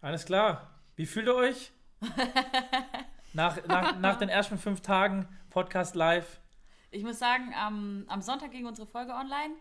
Alles 0.00 0.24
klar. 0.24 0.70
Wie 0.94 1.06
fühlt 1.06 1.26
ihr 1.26 1.34
euch? 1.34 1.72
nach, 3.32 3.66
nach, 3.66 3.98
nach 3.98 4.16
den 4.16 4.28
ersten 4.28 4.56
fünf 4.56 4.80
Tagen 4.80 5.28
Podcast 5.50 5.96
live. 5.96 6.40
Ich 6.92 7.02
muss 7.02 7.18
sagen, 7.18 7.52
am, 7.54 8.04
am 8.06 8.22
Sonntag 8.22 8.52
ging 8.52 8.66
unsere 8.66 8.86
Folge 8.86 9.12
online. 9.12 9.54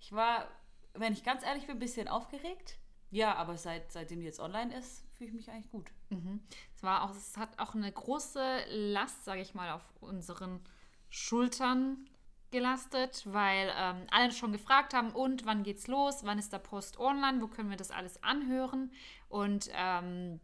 Ich 0.00 0.12
war, 0.12 0.48
wenn 0.94 1.12
ich 1.12 1.22
ganz 1.22 1.44
ehrlich 1.44 1.66
bin, 1.66 1.76
ein 1.76 1.80
bisschen 1.80 2.08
aufgeregt. 2.08 2.78
Ja, 3.10 3.36
aber 3.36 3.56
seit, 3.56 3.92
seitdem 3.92 4.18
die 4.18 4.26
jetzt 4.26 4.40
online 4.40 4.76
ist, 4.76 5.04
fühle 5.12 5.28
ich 5.28 5.36
mich 5.36 5.48
eigentlich 5.48 5.70
gut. 5.70 5.92
Mhm. 6.10 6.42
Es, 6.74 6.82
war 6.82 7.04
auch, 7.04 7.10
es 7.10 7.36
hat 7.36 7.56
auch 7.60 7.76
eine 7.76 7.90
große 7.90 8.64
Last, 8.70 9.24
sage 9.24 9.42
ich 9.42 9.54
mal, 9.54 9.70
auf 9.70 9.84
unseren 10.00 10.60
Schultern 11.08 12.08
gelastet, 12.54 13.24
weil 13.26 13.70
ähm, 13.76 14.06
alle 14.10 14.32
schon 14.32 14.52
gefragt 14.52 14.94
haben, 14.94 15.10
und 15.10 15.44
wann 15.44 15.64
geht's 15.64 15.88
los, 15.88 16.22
wann 16.24 16.38
ist 16.38 16.52
der 16.52 16.58
Post 16.58 16.98
online, 16.98 17.42
wo 17.42 17.48
können 17.48 17.68
wir 17.68 17.76
das 17.76 17.90
alles 17.90 18.22
anhören? 18.22 18.92
Und 19.28 19.68
ähm, 19.76 20.40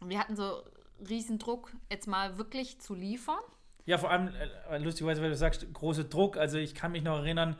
wir 0.00 0.18
hatten 0.18 0.36
so 0.36 0.62
riesen 1.08 1.38
Druck, 1.38 1.72
jetzt 1.90 2.06
mal 2.06 2.38
wirklich 2.38 2.80
zu 2.80 2.94
liefern. 2.94 3.40
Ja, 3.84 3.98
vor 3.98 4.10
allem, 4.10 4.28
äh, 4.70 4.78
lustigerweise, 4.78 5.20
weil 5.20 5.30
du 5.30 5.36
sagst, 5.36 5.66
großer 5.74 6.04
Druck, 6.04 6.36
also 6.36 6.58
ich 6.58 6.74
kann 6.74 6.92
mich 6.92 7.02
noch 7.02 7.18
erinnern, 7.18 7.56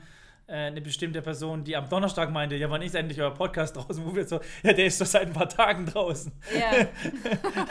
eine 0.47 0.81
bestimmte 0.81 1.23
Person, 1.23 1.65
die 1.65 1.77
am 1.77 1.89
Donnerstag 1.89 2.31
meinte, 2.31 2.57
ja, 2.57 2.69
wann 2.71 2.83
ist 2.83 2.95
endlich 2.95 3.21
euer 3.21 3.33
Podcast 3.33 3.77
draußen? 3.77 4.05
Wo 4.05 4.15
wir 4.15 4.27
so, 4.27 4.41
ja, 4.63 4.73
der 4.73 4.87
ist 4.87 5.01
doch 5.01 5.07
seit 5.07 5.27
ein 5.27 5.33
paar 5.33 5.49
Tagen 5.49 5.87
draußen. 5.87 6.33
Ja. 6.59 6.89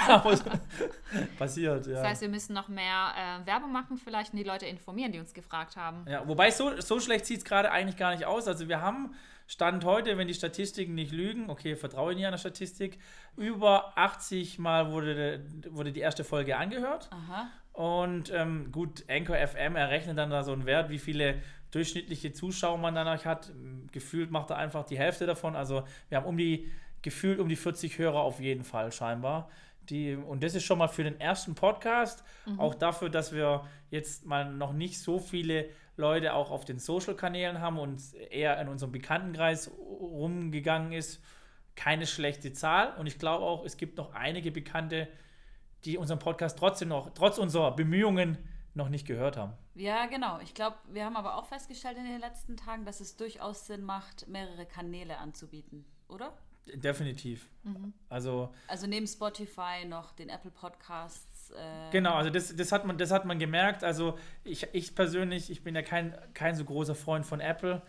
passiert, 1.37 1.87
ja. 1.87 1.93
Das 1.93 2.03
heißt, 2.03 2.21
wir 2.21 2.29
müssen 2.29 2.53
noch 2.53 2.67
mehr 2.67 3.13
äh, 3.15 3.45
Werbung 3.45 3.71
machen, 3.71 3.97
vielleicht 3.97 4.33
und 4.33 4.39
die 4.39 4.45
Leute 4.45 4.65
informieren, 4.65 5.11
die 5.11 5.19
uns 5.19 5.33
gefragt 5.33 5.75
haben. 5.75 6.05
Ja, 6.09 6.27
wobei 6.27 6.51
so, 6.51 6.79
so 6.79 6.99
schlecht 6.99 7.25
sieht 7.25 7.39
es 7.39 7.45
gerade 7.45 7.71
eigentlich 7.71 7.97
gar 7.97 8.11
nicht 8.11 8.25
aus. 8.25 8.47
Also 8.47 8.67
wir 8.67 8.81
haben 8.81 9.13
Stand 9.47 9.83
heute, 9.83 10.17
wenn 10.17 10.29
die 10.29 10.33
Statistiken 10.33 10.95
nicht 10.95 11.11
lügen, 11.11 11.49
okay, 11.49 11.75
vertraue 11.75 12.11
ich 12.11 12.17
nicht 12.17 12.25
an 12.25 12.31
der 12.31 12.37
Statistik, 12.37 12.99
über 13.35 13.97
80 13.97 14.59
Mal 14.59 14.91
wurde, 14.91 15.43
wurde 15.69 15.91
die 15.91 15.99
erste 15.99 16.23
Folge 16.23 16.55
angehört. 16.55 17.09
Aha. 17.11 17.49
Und 17.73 18.31
ähm, 18.33 18.71
gut, 18.71 19.03
Anchor 19.09 19.35
FM 19.35 19.75
errechnet 19.75 20.17
dann 20.17 20.29
da 20.29 20.43
so 20.43 20.53
einen 20.53 20.65
Wert, 20.65 20.89
wie 20.89 20.99
viele 20.99 21.41
durchschnittliche 21.71 22.33
Zuschauer 22.33 22.77
man 22.77 22.95
danach 22.95 23.25
hat. 23.25 23.51
Gefühlt 23.91 24.31
macht 24.31 24.49
er 24.49 24.57
einfach 24.57 24.85
die 24.85 24.97
Hälfte 24.97 25.25
davon. 25.25 25.55
Also 25.55 25.83
wir 26.09 26.17
haben 26.17 26.25
um 26.25 26.37
die, 26.37 26.69
gefühlt 27.01 27.39
um 27.39 27.49
die 27.49 27.55
40 27.55 27.97
Hörer 27.97 28.19
auf 28.19 28.39
jeden 28.39 28.63
Fall 28.63 28.91
scheinbar. 28.91 29.49
Die, 29.89 30.15
und 30.15 30.43
das 30.43 30.53
ist 30.53 30.63
schon 30.63 30.77
mal 30.77 30.87
für 30.87 31.03
den 31.03 31.19
ersten 31.19 31.55
Podcast, 31.55 32.23
mhm. 32.45 32.59
auch 32.59 32.75
dafür, 32.75 33.09
dass 33.09 33.33
wir 33.33 33.65
jetzt 33.89 34.25
mal 34.25 34.53
noch 34.53 34.73
nicht 34.73 34.99
so 34.99 35.19
viele 35.19 35.69
Leute 35.97 36.33
auch 36.33 36.51
auf 36.51 36.65
den 36.65 36.79
Social-Kanälen 36.79 37.59
haben 37.59 37.79
und 37.79 38.01
eher 38.29 38.59
in 38.61 38.67
unserem 38.67 38.91
Bekanntenkreis 38.91 39.71
rumgegangen 39.79 40.91
ist. 40.91 41.21
Keine 41.75 42.05
schlechte 42.05 42.53
Zahl. 42.53 42.93
Und 42.97 43.07
ich 43.07 43.17
glaube 43.17 43.43
auch, 43.43 43.65
es 43.65 43.77
gibt 43.77 43.97
noch 43.97 44.13
einige 44.13 44.51
Bekannte, 44.51 45.07
die 45.85 45.97
unseren 45.97 46.19
Podcast 46.19 46.59
trotzdem 46.59 46.89
noch, 46.89 47.11
trotz 47.13 47.37
unserer 47.37 47.75
Bemühungen, 47.75 48.37
noch 48.73 48.89
nicht 48.89 49.05
gehört 49.05 49.37
haben. 49.37 49.53
Ja, 49.75 50.05
genau. 50.05 50.39
Ich 50.39 50.53
glaube, 50.53 50.77
wir 50.91 51.05
haben 51.05 51.15
aber 51.15 51.35
auch 51.35 51.45
festgestellt 51.45 51.97
in 51.97 52.05
den 52.05 52.19
letzten 52.19 52.57
Tagen, 52.57 52.85
dass 52.85 52.99
es 52.99 53.17
durchaus 53.17 53.67
Sinn 53.67 53.83
macht, 53.83 54.27
mehrere 54.27 54.65
Kanäle 54.65 55.17
anzubieten, 55.17 55.85
oder? 56.07 56.33
Definitiv. 56.75 57.49
Mhm. 57.63 57.93
Also, 58.09 58.53
also 58.67 58.87
neben 58.87 59.07
Spotify 59.07 59.85
noch 59.85 60.11
den 60.13 60.29
Apple 60.29 60.51
Podcasts. 60.51 61.51
Äh 61.51 61.91
genau, 61.91 62.13
also 62.13 62.29
das, 62.29 62.55
das, 62.55 62.71
hat 62.71 62.85
man, 62.85 62.97
das 62.97 63.11
hat 63.11 63.25
man 63.25 63.39
gemerkt. 63.39 63.83
Also 63.83 64.17
ich, 64.43 64.67
ich 64.73 64.95
persönlich, 64.95 65.49
ich 65.49 65.63
bin 65.63 65.75
ja 65.75 65.81
kein, 65.81 66.15
kein 66.33 66.55
so 66.55 66.63
großer 66.63 66.95
Freund 66.95 67.25
von 67.25 67.39
Apple. 67.39 67.81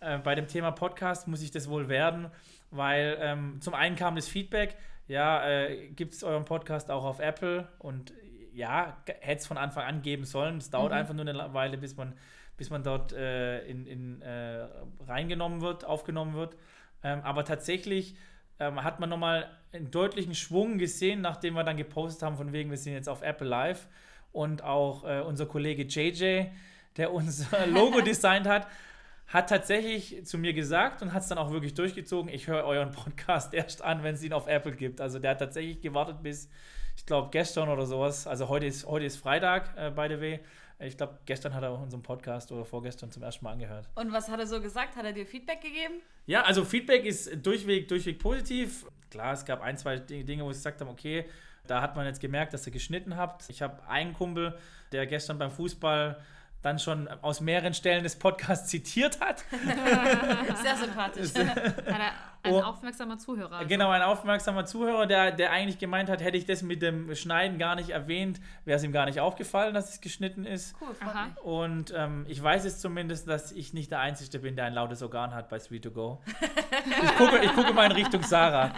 Äh, 0.00 0.18
bei 0.18 0.34
dem 0.34 0.46
Thema 0.46 0.70
Podcast 0.70 1.26
muss 1.26 1.42
ich 1.42 1.50
das 1.50 1.68
wohl 1.68 1.88
werden, 1.88 2.30
weil 2.70 3.16
ähm, 3.20 3.60
zum 3.60 3.74
einen 3.74 3.96
kam 3.96 4.14
das 4.14 4.28
Feedback, 4.28 4.76
ja, 5.08 5.48
äh, 5.48 5.88
gibt 5.88 6.14
es 6.14 6.22
euren 6.22 6.44
Podcast 6.44 6.90
auch 6.90 7.04
auf 7.04 7.18
Apple? 7.18 7.66
Und 7.78 8.12
ja, 8.58 8.96
hätte 9.20 9.40
es 9.40 9.46
von 9.46 9.56
Anfang 9.56 9.84
an 9.84 10.02
geben 10.02 10.24
sollen. 10.24 10.58
Es 10.58 10.68
dauert 10.68 10.90
mhm. 10.90 10.98
einfach 10.98 11.14
nur 11.14 11.26
eine 11.26 11.54
Weile, 11.54 11.78
bis 11.78 11.96
man, 11.96 12.14
bis 12.56 12.70
man 12.70 12.82
dort 12.82 13.12
äh, 13.12 13.64
in, 13.66 13.86
in, 13.86 14.20
äh, 14.20 14.66
reingenommen 15.06 15.60
wird, 15.60 15.84
aufgenommen 15.84 16.34
wird. 16.34 16.56
Ähm, 17.04 17.20
aber 17.22 17.44
tatsächlich 17.44 18.16
ähm, 18.58 18.82
hat 18.82 18.98
man 18.98 19.08
nochmal 19.08 19.48
einen 19.72 19.92
deutlichen 19.92 20.34
Schwung 20.34 20.78
gesehen, 20.78 21.20
nachdem 21.20 21.54
wir 21.54 21.62
dann 21.62 21.76
gepostet 21.76 22.24
haben, 22.24 22.36
von 22.36 22.52
wegen, 22.52 22.70
wir 22.70 22.76
sind 22.76 22.94
jetzt 22.94 23.08
auf 23.08 23.22
Apple 23.22 23.46
Live. 23.46 23.86
Und 24.32 24.62
auch 24.62 25.04
äh, 25.04 25.20
unser 25.20 25.46
Kollege 25.46 25.84
JJ, 25.84 26.46
der 26.96 27.12
unser 27.12 27.66
Logo 27.72 28.00
designt 28.00 28.48
hat, 28.48 28.66
hat 29.28 29.48
tatsächlich 29.48 30.26
zu 30.26 30.36
mir 30.36 30.52
gesagt 30.52 31.00
und 31.00 31.12
hat 31.12 31.22
es 31.22 31.28
dann 31.28 31.38
auch 31.38 31.52
wirklich 31.52 31.74
durchgezogen, 31.74 32.32
ich 32.32 32.48
höre 32.48 32.64
euren 32.64 32.90
Podcast 32.90 33.54
erst 33.54 33.82
an, 33.82 34.02
wenn 34.02 34.16
es 34.16 34.22
ihn 34.24 34.32
auf 34.32 34.48
Apple 34.48 34.72
gibt. 34.72 35.00
Also 35.00 35.20
der 35.20 35.32
hat 35.32 35.38
tatsächlich 35.38 35.80
gewartet 35.80 36.22
bis 36.22 36.50
ich 36.98 37.06
glaube, 37.06 37.28
gestern 37.30 37.68
oder 37.68 37.86
sowas, 37.86 38.26
also 38.26 38.48
heute 38.48 38.66
ist, 38.66 38.84
heute 38.84 39.04
ist 39.04 39.18
Freitag, 39.18 39.72
äh, 39.76 39.88
by 39.90 40.08
the 40.08 40.20
way. 40.20 40.40
Ich 40.80 40.96
glaube, 40.96 41.16
gestern 41.26 41.54
hat 41.54 41.62
er 41.62 41.72
unseren 41.72 42.02
Podcast 42.02 42.50
oder 42.50 42.64
vorgestern 42.64 43.08
zum 43.12 43.22
ersten 43.22 43.44
Mal 43.44 43.52
angehört. 43.52 43.88
Und 43.94 44.12
was 44.12 44.28
hat 44.28 44.40
er 44.40 44.48
so 44.48 44.60
gesagt? 44.60 44.96
Hat 44.96 45.04
er 45.04 45.12
dir 45.12 45.24
Feedback 45.24 45.60
gegeben? 45.60 46.02
Ja, 46.26 46.42
also 46.42 46.64
Feedback 46.64 47.04
ist 47.04 47.30
durchweg, 47.46 47.86
durchweg 47.86 48.18
positiv. 48.18 48.84
Klar, 49.10 49.32
es 49.32 49.44
gab 49.44 49.60
ein, 49.60 49.76
zwei 49.78 49.96
Dinge, 49.98 50.44
wo 50.44 50.50
ich 50.50 50.56
gesagt 50.56 50.80
habe, 50.80 50.90
okay, 50.90 51.24
da 51.68 51.80
hat 51.80 51.94
man 51.94 52.04
jetzt 52.04 52.20
gemerkt, 52.20 52.52
dass 52.52 52.66
ihr 52.66 52.72
geschnitten 52.72 53.16
habt. 53.16 53.48
Ich 53.48 53.62
habe 53.62 53.80
einen 53.88 54.12
Kumpel, 54.12 54.58
der 54.90 55.06
gestern 55.06 55.38
beim 55.38 55.52
Fußball 55.52 56.20
dann 56.62 56.78
schon 56.78 57.08
aus 57.22 57.40
mehreren 57.40 57.74
Stellen 57.74 58.02
des 58.02 58.18
Podcasts 58.18 58.68
zitiert 58.70 59.20
hat. 59.20 59.44
Sehr 60.62 60.76
sympathisch. 60.76 61.30
ein 62.42 62.52
oh, 62.52 62.60
aufmerksamer 62.60 63.18
Zuhörer. 63.18 63.58
Also. 63.58 63.68
Genau, 63.68 63.90
ein 63.90 64.02
aufmerksamer 64.02 64.64
Zuhörer, 64.64 65.06
der, 65.06 65.32
der 65.32 65.52
eigentlich 65.52 65.78
gemeint 65.78 66.10
hat, 66.10 66.20
hätte 66.20 66.36
ich 66.36 66.46
das 66.46 66.62
mit 66.62 66.82
dem 66.82 67.14
Schneiden 67.14 67.58
gar 67.58 67.76
nicht 67.76 67.90
erwähnt, 67.90 68.40
wäre 68.64 68.76
es 68.76 68.84
ihm 68.84 68.92
gar 68.92 69.06
nicht 69.06 69.20
aufgefallen, 69.20 69.74
dass 69.74 69.90
es 69.90 70.00
geschnitten 70.00 70.44
ist. 70.44 70.74
Cool, 70.80 70.88
Aha. 71.00 71.28
Und 71.42 71.92
ähm, 71.96 72.24
ich 72.28 72.42
weiß 72.42 72.64
es 72.64 72.80
zumindest, 72.80 73.28
dass 73.28 73.52
ich 73.52 73.72
nicht 73.72 73.90
der 73.90 74.00
Einzige 74.00 74.38
bin, 74.40 74.56
der 74.56 74.64
ein 74.64 74.74
lautes 74.74 75.02
Organ 75.02 75.34
hat 75.34 75.48
bei 75.48 75.58
Sweet 75.58 75.84
to 75.84 75.90
Go. 75.90 76.20
ich, 77.02 77.16
gucke, 77.16 77.38
ich 77.38 77.52
gucke 77.52 77.72
mal 77.72 77.86
in 77.86 77.92
Richtung 77.92 78.22
Sarah. 78.22 78.72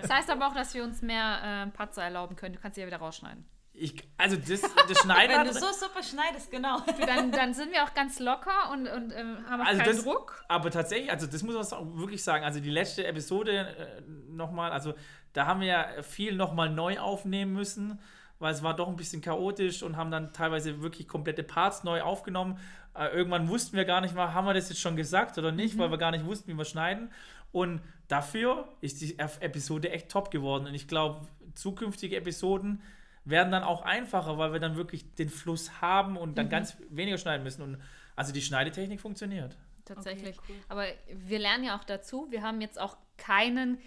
Das 0.00 0.10
heißt 0.10 0.30
aber 0.30 0.48
auch, 0.48 0.54
dass 0.54 0.72
wir 0.74 0.82
uns 0.82 1.02
mehr 1.02 1.66
äh, 1.66 1.70
Patzer 1.70 2.02
erlauben 2.02 2.36
können. 2.36 2.54
Du 2.54 2.60
kannst 2.60 2.76
sie 2.76 2.80
ja 2.80 2.86
wieder 2.86 2.98
rausschneiden. 2.98 3.44
Ich, 3.82 3.94
also 4.16 4.36
das, 4.36 4.62
das 4.88 4.98
Schneiden. 4.98 5.36
Wenn 5.36 5.46
du 5.46 5.52
so 5.52 5.72
super 5.72 6.04
schneidest, 6.04 6.52
genau. 6.52 6.78
Dann, 7.04 7.32
dann 7.32 7.52
sind 7.52 7.72
wir 7.72 7.82
auch 7.82 7.92
ganz 7.94 8.20
locker 8.20 8.70
und, 8.70 8.86
und 8.86 9.10
ähm, 9.10 9.38
haben 9.50 9.60
auch 9.60 9.66
also 9.66 9.82
keinen 9.82 9.96
das, 9.96 10.04
Druck. 10.04 10.44
Aber 10.48 10.70
tatsächlich, 10.70 11.10
also 11.10 11.26
das 11.26 11.42
muss 11.42 11.70
man 11.70 11.98
wirklich 11.98 12.22
sagen. 12.22 12.44
Also 12.44 12.60
die 12.60 12.70
letzte 12.70 13.04
Episode 13.04 13.52
äh, 13.52 14.02
nochmal, 14.30 14.70
also 14.70 14.94
da 15.32 15.46
haben 15.46 15.60
wir 15.60 15.66
ja 15.66 16.02
viel 16.02 16.36
nochmal 16.36 16.70
neu 16.70 17.00
aufnehmen 17.00 17.54
müssen, 17.54 17.98
weil 18.38 18.54
es 18.54 18.62
war 18.62 18.76
doch 18.76 18.86
ein 18.86 18.94
bisschen 18.94 19.20
chaotisch 19.20 19.82
und 19.82 19.96
haben 19.96 20.12
dann 20.12 20.32
teilweise 20.32 20.80
wirklich 20.80 21.08
komplette 21.08 21.42
Parts 21.42 21.82
neu 21.82 22.02
aufgenommen. 22.02 22.60
Äh, 22.94 23.08
irgendwann 23.08 23.48
wussten 23.48 23.76
wir 23.76 23.84
gar 23.84 24.00
nicht 24.00 24.14
mal, 24.14 24.32
haben 24.32 24.46
wir 24.46 24.54
das 24.54 24.68
jetzt 24.68 24.80
schon 24.80 24.94
gesagt 24.94 25.38
oder 25.38 25.50
nicht, 25.50 25.74
mhm. 25.74 25.80
weil 25.80 25.90
wir 25.90 25.98
gar 25.98 26.12
nicht 26.12 26.24
wussten, 26.24 26.52
wie 26.52 26.56
wir 26.56 26.64
schneiden. 26.64 27.10
Und 27.50 27.80
dafür 28.06 28.68
ist 28.80 29.00
die 29.00 29.18
Episode 29.18 29.90
echt 29.90 30.08
top 30.08 30.30
geworden. 30.30 30.68
Und 30.68 30.74
ich 30.74 30.86
glaube, 30.86 31.26
zukünftige 31.54 32.16
Episoden 32.16 32.80
werden 33.24 33.52
dann 33.52 33.62
auch 33.62 33.82
einfacher, 33.82 34.38
weil 34.38 34.52
wir 34.52 34.60
dann 34.60 34.76
wirklich 34.76 35.14
den 35.14 35.28
Fluss 35.28 35.80
haben 35.80 36.16
und 36.16 36.36
dann 36.36 36.46
mhm. 36.46 36.50
ganz 36.50 36.76
weniger 36.90 37.18
schneiden 37.18 37.44
müssen. 37.44 37.62
Und 37.62 37.78
also 38.16 38.32
die 38.32 38.42
Schneidetechnik 38.42 39.00
funktioniert. 39.00 39.56
Tatsächlich. 39.84 40.38
Okay, 40.38 40.52
cool. 40.52 40.64
Aber 40.68 40.84
wir 41.08 41.38
lernen 41.38 41.64
ja 41.64 41.78
auch 41.78 41.84
dazu. 41.84 42.26
Wir 42.30 42.42
haben 42.42 42.60
jetzt 42.60 42.80
auch 42.80 42.96
keinen 43.16 43.78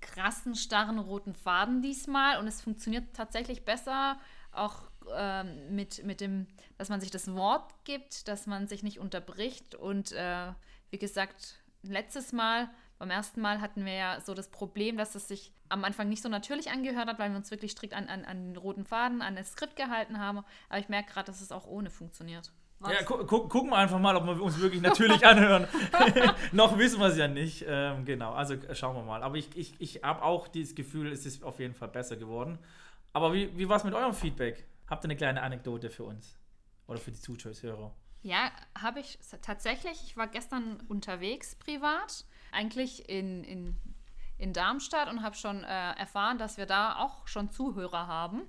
krassen, 0.00 0.54
starren 0.54 0.98
roten 0.98 1.34
Faden 1.34 1.80
diesmal 1.80 2.38
und 2.38 2.46
es 2.46 2.60
funktioniert 2.60 3.14
tatsächlich 3.14 3.64
besser, 3.64 4.18
auch 4.52 4.90
ähm, 5.14 5.74
mit, 5.74 6.04
mit 6.04 6.20
dem, 6.20 6.46
dass 6.76 6.88
man 6.88 7.00
sich 7.00 7.10
das 7.10 7.32
Wort 7.34 7.72
gibt, 7.84 8.28
dass 8.28 8.46
man 8.46 8.68
sich 8.68 8.82
nicht 8.82 8.98
unterbricht 8.98 9.74
und 9.74 10.12
äh, 10.12 10.52
wie 10.90 10.98
gesagt, 10.98 11.62
letztes 11.82 12.32
Mal 12.32 12.68
beim 13.04 13.10
ersten 13.10 13.42
Mal 13.42 13.60
hatten 13.60 13.84
wir 13.84 13.92
ja 13.92 14.20
so 14.22 14.32
das 14.32 14.48
Problem, 14.48 14.96
dass 14.96 15.14
es 15.14 15.28
sich 15.28 15.52
am 15.68 15.84
Anfang 15.84 16.08
nicht 16.08 16.22
so 16.22 16.30
natürlich 16.30 16.70
angehört 16.70 17.06
hat, 17.06 17.18
weil 17.18 17.28
wir 17.28 17.36
uns 17.36 17.50
wirklich 17.50 17.72
strikt 17.72 17.92
an, 17.92 18.08
an, 18.08 18.24
an 18.24 18.52
den 18.52 18.56
roten 18.56 18.86
Faden, 18.86 19.20
an 19.20 19.36
das 19.36 19.52
Skript 19.52 19.76
gehalten 19.76 20.18
haben. 20.18 20.38
Aber 20.70 20.78
ich 20.78 20.88
merke 20.88 21.12
gerade, 21.12 21.26
dass 21.26 21.42
es 21.42 21.52
auch 21.52 21.66
ohne 21.66 21.90
funktioniert. 21.90 22.50
Was? 22.80 22.92
Ja, 22.92 23.02
gu 23.02 23.26
gu 23.26 23.48
gucken 23.48 23.70
wir 23.70 23.76
einfach 23.76 23.98
mal, 23.98 24.16
ob 24.16 24.24
wir 24.24 24.42
uns 24.42 24.58
wirklich 24.58 24.80
natürlich 24.80 25.26
anhören. 25.26 25.68
Noch 26.52 26.78
wissen 26.78 26.98
wir 26.98 27.08
es 27.08 27.18
ja 27.18 27.28
nicht. 27.28 27.66
Ähm, 27.68 28.06
genau, 28.06 28.32
also 28.32 28.54
schauen 28.72 28.96
wir 28.96 29.02
mal. 29.02 29.22
Aber 29.22 29.36
ich, 29.36 29.54
ich, 29.54 29.74
ich 29.78 30.02
habe 30.02 30.22
auch 30.22 30.48
dieses 30.48 30.74
Gefühl, 30.74 31.12
es 31.12 31.26
ist 31.26 31.44
auf 31.44 31.60
jeden 31.60 31.74
Fall 31.74 31.88
besser 31.88 32.16
geworden. 32.16 32.58
Aber 33.12 33.34
wie, 33.34 33.56
wie 33.58 33.68
war 33.68 33.76
es 33.76 33.84
mit 33.84 33.92
eurem 33.92 34.14
Feedback? 34.14 34.66
Habt 34.88 35.04
ihr 35.04 35.08
eine 35.08 35.16
kleine 35.16 35.42
Anekdote 35.42 35.90
für 35.90 36.04
uns? 36.04 36.38
Oder 36.86 36.98
für 36.98 37.12
die 37.12 37.20
Zuschauer? 37.20 37.94
Ja, 38.24 38.50
habe 38.80 39.00
ich 39.00 39.18
tatsächlich. 39.42 40.02
Ich 40.06 40.16
war 40.16 40.26
gestern 40.26 40.80
unterwegs 40.88 41.54
privat 41.56 42.24
eigentlich 42.52 43.06
in, 43.06 43.44
in, 43.44 43.76
in 44.38 44.54
Darmstadt 44.54 45.10
und 45.10 45.22
habe 45.22 45.36
schon 45.36 45.62
äh, 45.62 45.92
erfahren, 45.92 46.38
dass 46.38 46.56
wir 46.56 46.64
da 46.64 46.96
auch 46.96 47.28
schon 47.28 47.50
Zuhörer 47.50 48.06
haben. 48.06 48.42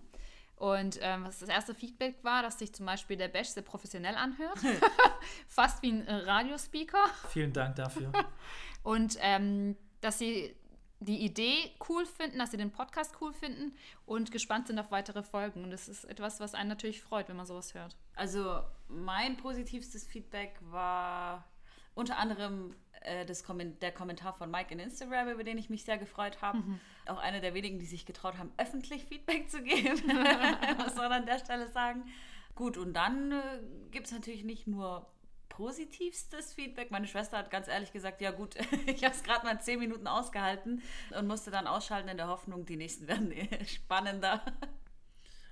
Und 0.56 0.98
ähm, 1.01 1.25
was 1.25 1.39
das 1.39 1.50
erste 1.50 1.75
Feedback 1.75 2.24
war, 2.24 2.42
dass 2.42 2.57
sich 2.57 2.74
zum 2.74 2.86
Beispiel 2.86 3.18
der 3.18 3.27
Bash 3.27 3.50
sehr 3.50 3.63
professionell 3.63 4.16
anhört. 4.16 4.60
Fast 5.50 5.81
wie 5.81 5.92
ein 5.92 6.07
äh, 6.07 6.16
Radiospeaker. 6.16 7.04
Vielen 7.27 7.51
Dank 7.51 7.75
dafür. 7.75 8.13
und 8.83 9.18
ähm, 9.19 9.75
dass 10.00 10.19
sie 10.19 10.56
die 11.00 11.24
Idee 11.24 11.72
cool 11.90 12.06
finden, 12.06 12.40
dass 12.40 12.52
sie 12.52 12.58
den 12.58 12.72
Podcast 12.72 13.16
cool 13.22 13.34
finden 13.34 13.76
und 14.06 14.32
gespannt 14.32 14.68
sind 14.68 14.80
auf 14.80 14.92
weitere 14.92 15.24
Folgen. 15.24 15.64
Und 15.64 15.72
das 15.72 15.88
ist 15.88 16.06
etwas, 16.06 16.40
was 16.40 16.54
einen 16.54 16.70
natürlich 16.70 17.02
freut, 17.02 17.28
wenn 17.30 17.36
man 17.36 17.46
sowas 17.46 17.74
hört. 17.74 17.96
Also 18.16 18.62
mein 18.88 19.38
positivstes 19.38 20.06
Feedback 20.08 20.58
war 20.62 21.46
unter 21.94 22.18
anderem 22.18 22.76
äh, 23.02 23.26
das 23.26 23.44
Komment 23.44 23.82
der 23.82 23.92
Kommentar 23.92 24.34
von 24.34 24.50
Mike 24.50 24.74
in 24.74 24.80
Instagram, 24.80 25.30
über 25.30 25.44
den 25.44 25.58
ich 25.58 25.70
mich 25.70 25.84
sehr 25.84 25.98
gefreut 25.98 26.42
habe. 26.42 26.60
Mhm. 26.60 26.80
Auch 27.08 27.18
einer 27.18 27.40
der 27.40 27.54
wenigen, 27.54 27.80
die 27.80 27.86
sich 27.86 28.06
getraut 28.06 28.38
haben, 28.38 28.52
öffentlich 28.58 29.06
Feedback 29.06 29.50
zu 29.50 29.62
geben. 29.62 30.02
Was 30.78 30.96
soll 30.96 31.10
man 31.10 31.22
an 31.22 31.26
der 31.26 31.40
Stelle 31.40 31.68
sagen? 31.68 32.06
Gut, 32.56 32.78
und 32.78 32.94
dann 32.94 33.32
äh, 33.34 33.60
gibt 33.92 34.08
es 34.08 34.14
natürlich 34.14 34.44
nicht 34.44 34.66
nur 34.66 35.08
positivstes 35.56 36.54
Feedback. 36.54 36.92
Meine 36.92 37.07
Schwester 37.07 37.38
hat 37.38 37.50
ganz 37.50 37.68
ehrlich 37.68 37.92
gesagt, 37.92 38.22
ja 38.22 38.31
gut, 38.31 38.56
ich 38.86 39.04
habe 39.04 39.16
es 39.16 39.24
gerade 39.24 39.46
mal 39.46 39.60
zehn 39.62 39.80
Minuten 39.80 40.07
ausgehalten 40.07 40.81
und 41.18 41.28
musste 41.28 41.52
dann 41.52 41.68
ausschalten 41.68 42.10
in 42.10 42.18
der 42.18 42.28
Hoffnung, 42.28 42.66
die 42.66 42.75
nächsten 42.75 43.07
werden 43.07 43.34
spannender. 43.68 44.42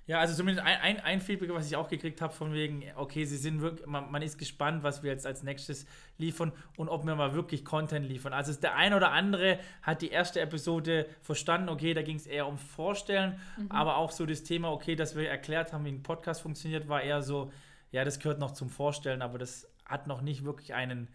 Ja, 0.05 0.19
also 0.19 0.35
zumindest 0.35 0.67
ein, 0.67 0.77
ein, 0.81 1.00
ein 1.00 1.21
Feedback, 1.21 1.50
was 1.53 1.65
ich 1.67 1.77
auch 1.77 1.88
gekriegt 1.88 2.19
habe, 2.19 2.33
von 2.33 2.51
wegen, 2.51 2.83
okay, 2.97 3.23
sie 3.23 3.38
sind 3.38 3.61
wirklich, 3.61 3.88
man, 3.88 4.11
man, 4.11 4.21
ist 4.21 4.38
gespannt, 4.38 4.83
was 4.83 5.01
wir 5.01 5.09
jetzt 5.09 5.25
als 5.25 5.44
nächstes 5.44 5.85
liefern 6.17 6.51
und 6.75 6.89
ob 6.89 7.06
wir 7.06 7.15
mal 7.15 7.33
wirklich 7.33 7.63
Content 7.63 8.06
liefern. 8.06 8.33
Also 8.33 8.53
der 8.59 8.75
ein 8.75 8.94
oder 8.94 9.11
andere 9.11 9.59
hat 9.81 10.01
die 10.01 10.09
erste 10.09 10.41
Episode 10.41 11.06
verstanden, 11.21 11.69
okay, 11.69 11.94
da 11.94 12.01
ging 12.01 12.17
es 12.17 12.27
eher 12.27 12.47
ums 12.47 12.63
Vorstellen, 12.63 13.39
mhm. 13.57 13.71
aber 13.71 13.95
auch 13.95 14.11
so 14.11 14.25
das 14.25 14.44
Thema, 14.44 14.73
okay, 14.73 14.97
dass 14.97 15.15
wir 15.15 15.29
erklärt 15.29 15.71
haben, 15.71 15.85
wie 15.85 15.91
ein 15.94 16.03
Podcast 16.03 16.41
funktioniert, 16.41 16.89
war 16.89 17.01
eher 17.01 17.21
so, 17.21 17.53
ja, 17.91 18.03
das 18.03 18.19
gehört 18.19 18.39
noch 18.39 18.51
zum 18.51 18.69
Vorstellen, 18.69 19.21
aber 19.21 19.38
das 19.38 19.72
hat 19.85 20.07
noch 20.07 20.21
nicht 20.21 20.44
wirklich 20.44 20.74
einen 20.74 21.09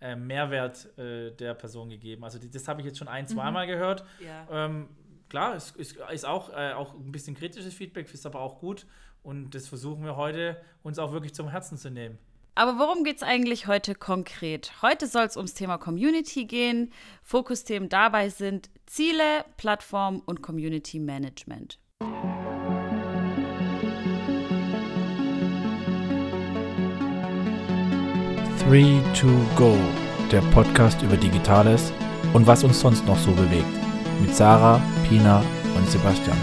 äh, 0.00 0.16
Mehrwert 0.16 0.96
äh, 0.98 1.30
der 1.32 1.54
Person 1.54 1.88
gegeben. 1.90 2.24
Also 2.24 2.38
die, 2.38 2.50
das 2.50 2.68
habe 2.68 2.80
ich 2.80 2.86
jetzt 2.86 2.98
schon 2.98 3.08
ein, 3.08 3.26
zweimal 3.26 3.66
mhm. 3.66 3.70
gehört. 3.70 4.04
Ja. 4.20 4.66
Ähm, 4.66 4.88
klar, 5.28 5.54
es 5.54 5.70
ist, 5.72 5.96
ist 6.12 6.26
auch, 6.26 6.50
äh, 6.50 6.72
auch 6.72 6.94
ein 6.94 7.12
bisschen 7.12 7.34
kritisches 7.34 7.74
Feedback, 7.74 8.12
ist 8.12 8.26
aber 8.26 8.40
auch 8.40 8.58
gut. 8.58 8.86
Und 9.22 9.54
das 9.54 9.68
versuchen 9.68 10.04
wir 10.04 10.16
heute 10.16 10.60
uns 10.82 10.98
auch 10.98 11.12
wirklich 11.12 11.34
zum 11.34 11.48
Herzen 11.48 11.78
zu 11.78 11.90
nehmen. 11.90 12.18
Aber 12.56 12.78
worum 12.78 13.02
geht 13.02 13.16
es 13.16 13.22
eigentlich 13.22 13.66
heute 13.66 13.94
konkret? 13.94 14.80
Heute 14.80 15.08
soll 15.08 15.24
es 15.24 15.36
ums 15.36 15.54
Thema 15.54 15.76
Community 15.76 16.44
gehen. 16.44 16.92
Fokusthemen 17.22 17.88
dabei 17.88 18.28
sind 18.28 18.70
Ziele, 18.86 19.44
Plattform 19.56 20.22
und 20.24 20.40
Community 20.40 21.00
Management. 21.00 21.80
Three 28.66 29.02
to 29.12 29.26
Go, 29.56 29.76
der 30.32 30.40
Podcast 30.50 31.02
über 31.02 31.18
Digitales 31.18 31.92
und 32.32 32.46
was 32.46 32.64
uns 32.64 32.80
sonst 32.80 33.04
noch 33.04 33.18
so 33.18 33.30
bewegt. 33.32 33.66
Mit 34.22 34.34
Sarah, 34.34 34.80
Pina 35.06 35.44
und 35.76 35.86
Sebastian. 35.90 36.38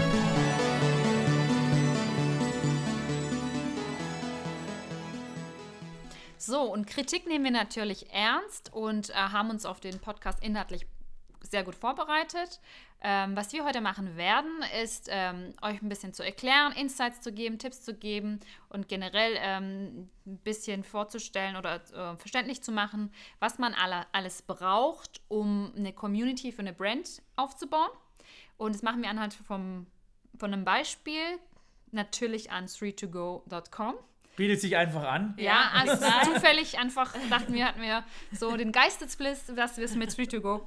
So, 6.38 6.62
und 6.72 6.86
Kritik 6.86 7.26
nehmen 7.26 7.42
wir 7.42 7.50
natürlich 7.50 8.12
ernst 8.12 8.72
und 8.72 9.10
äh, 9.10 9.14
haben 9.14 9.50
uns 9.50 9.66
auf 9.66 9.80
den 9.80 9.98
Podcast 9.98 10.44
inhaltlich 10.44 10.86
sehr 11.52 11.62
gut 11.62 11.76
vorbereitet. 11.76 12.60
Ähm, 13.00 13.36
was 13.36 13.52
wir 13.52 13.64
heute 13.64 13.80
machen 13.80 14.16
werden, 14.16 14.50
ist 14.82 15.08
ähm, 15.10 15.54
euch 15.62 15.80
ein 15.80 15.88
bisschen 15.88 16.12
zu 16.12 16.24
erklären, 16.24 16.72
Insights 16.72 17.20
zu 17.20 17.32
geben, 17.32 17.58
Tipps 17.58 17.82
zu 17.82 17.94
geben 17.94 18.40
und 18.68 18.88
generell 18.88 19.34
ähm, 19.38 20.08
ein 20.26 20.38
bisschen 20.38 20.82
vorzustellen 20.82 21.56
oder 21.56 21.76
äh, 21.76 22.16
verständlich 22.16 22.62
zu 22.62 22.72
machen, 22.72 23.12
was 23.38 23.58
man 23.58 23.74
alle, 23.74 24.06
alles 24.12 24.42
braucht, 24.42 25.20
um 25.28 25.72
eine 25.76 25.92
Community 25.92 26.50
für 26.52 26.60
eine 26.60 26.72
Brand 26.72 27.22
aufzubauen. 27.36 27.90
Und 28.56 28.74
das 28.74 28.82
machen 28.82 29.02
wir 29.02 29.10
anhand 29.10 29.34
vom, 29.34 29.86
von 30.36 30.52
einem 30.52 30.64
Beispiel, 30.64 31.38
natürlich 31.90 32.50
an 32.50 32.66
3togo.com. 32.66 33.94
Bietet 34.36 34.60
sich 34.60 34.76
einfach 34.76 35.04
an. 35.04 35.34
Ja, 35.36 35.70
also 35.74 36.04
zufällig 36.32 36.78
einfach 36.78 37.14
dachten 37.28 37.52
wir, 37.52 37.66
hatten 37.66 37.82
wir 37.82 38.02
so 38.32 38.56
den 38.56 38.72
Geistesbliss, 38.72 39.52
dass 39.54 39.76
wir 39.76 39.84
es 39.84 39.94
mit 39.94 40.12
Street 40.12 40.30
to 40.30 40.40
Go 40.40 40.66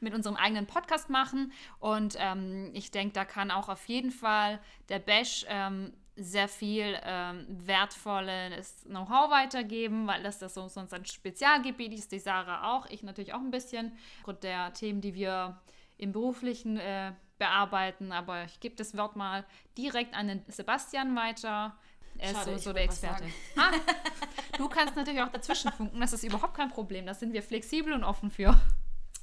mit 0.00 0.14
unserem 0.14 0.36
eigenen 0.36 0.66
Podcast 0.66 1.10
machen. 1.10 1.52
Und 1.78 2.16
ähm, 2.18 2.70
ich 2.72 2.90
denke, 2.90 3.12
da 3.12 3.24
kann 3.24 3.50
auch 3.50 3.68
auf 3.68 3.86
jeden 3.86 4.10
Fall 4.10 4.60
der 4.88 4.98
Bash 4.98 5.44
ähm, 5.48 5.92
sehr 6.16 6.48
viel 6.48 6.98
ähm, 7.02 7.44
wertvolles 7.48 8.84
Know-how 8.84 9.30
weitergeben, 9.30 10.06
weil 10.06 10.22
das, 10.22 10.38
das 10.38 10.54
so, 10.54 10.66
sonst 10.68 10.94
ein 10.94 11.04
Spezialgebiet 11.04 11.92
ist, 11.92 12.12
die 12.12 12.18
Sarah 12.18 12.72
auch, 12.72 12.86
ich 12.86 13.02
natürlich 13.02 13.34
auch 13.34 13.40
ein 13.40 13.50
bisschen. 13.50 13.92
Und 14.24 14.42
der 14.42 14.72
Themen, 14.72 15.00
die 15.00 15.14
wir 15.14 15.60
im 15.98 16.12
beruflichen 16.12 16.78
äh, 16.78 17.12
bearbeiten. 17.38 18.12
Aber 18.12 18.44
ich 18.44 18.60
gebe 18.60 18.76
das 18.76 18.96
Wort 18.96 19.16
mal 19.16 19.44
direkt 19.76 20.14
an 20.14 20.28
den 20.28 20.42
Sebastian 20.48 21.16
weiter 21.16 21.76
er 22.18 22.30
ist 22.30 22.36
Schade, 22.36 22.52
so, 22.52 22.58
so 22.58 22.72
der 22.72 22.84
Experte. 22.84 23.24
Ah, 23.56 23.72
du 24.58 24.68
kannst 24.68 24.96
natürlich 24.96 25.20
auch 25.20 25.30
dazwischen 25.30 25.70
funken, 25.72 26.00
das 26.00 26.12
ist 26.12 26.24
überhaupt 26.24 26.54
kein 26.54 26.70
Problem. 26.70 27.06
Da 27.06 27.14
sind 27.14 27.32
wir 27.32 27.42
flexibel 27.42 27.92
und 27.92 28.04
offen 28.04 28.30
für. 28.30 28.58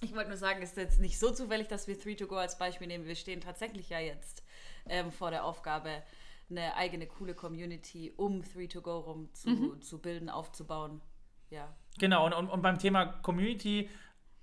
Ich 0.01 0.15
wollte 0.15 0.29
nur 0.29 0.37
sagen, 0.37 0.61
es 0.63 0.71
ist 0.71 0.77
jetzt 0.77 0.99
nicht 0.99 1.19
so 1.19 1.31
zufällig, 1.31 1.67
dass 1.67 1.87
wir 1.87 1.95
3to 1.95 2.25
Go 2.25 2.35
als 2.35 2.57
Beispiel 2.57 2.87
nehmen. 2.87 3.05
Wir 3.05 3.15
stehen 3.15 3.39
tatsächlich 3.39 3.89
ja 3.89 3.99
jetzt 3.99 4.43
ähm, 4.87 5.11
vor 5.11 5.29
der 5.29 5.45
Aufgabe, 5.45 6.01
eine 6.49 6.75
eigene 6.75 7.07
coole 7.07 7.33
Community 7.33 8.11
um 8.17 8.41
3to 8.41 8.81
Go 8.81 8.99
rum 8.99 9.29
zu, 9.33 9.49
mhm. 9.49 9.81
zu 9.81 9.99
bilden, 9.99 10.29
aufzubauen. 10.29 11.01
Ja. 11.49 11.73
Genau, 11.99 12.25
und, 12.25 12.33
und, 12.33 12.49
und 12.49 12.61
beim 12.61 12.79
Thema 12.79 13.05
Community, 13.05 13.89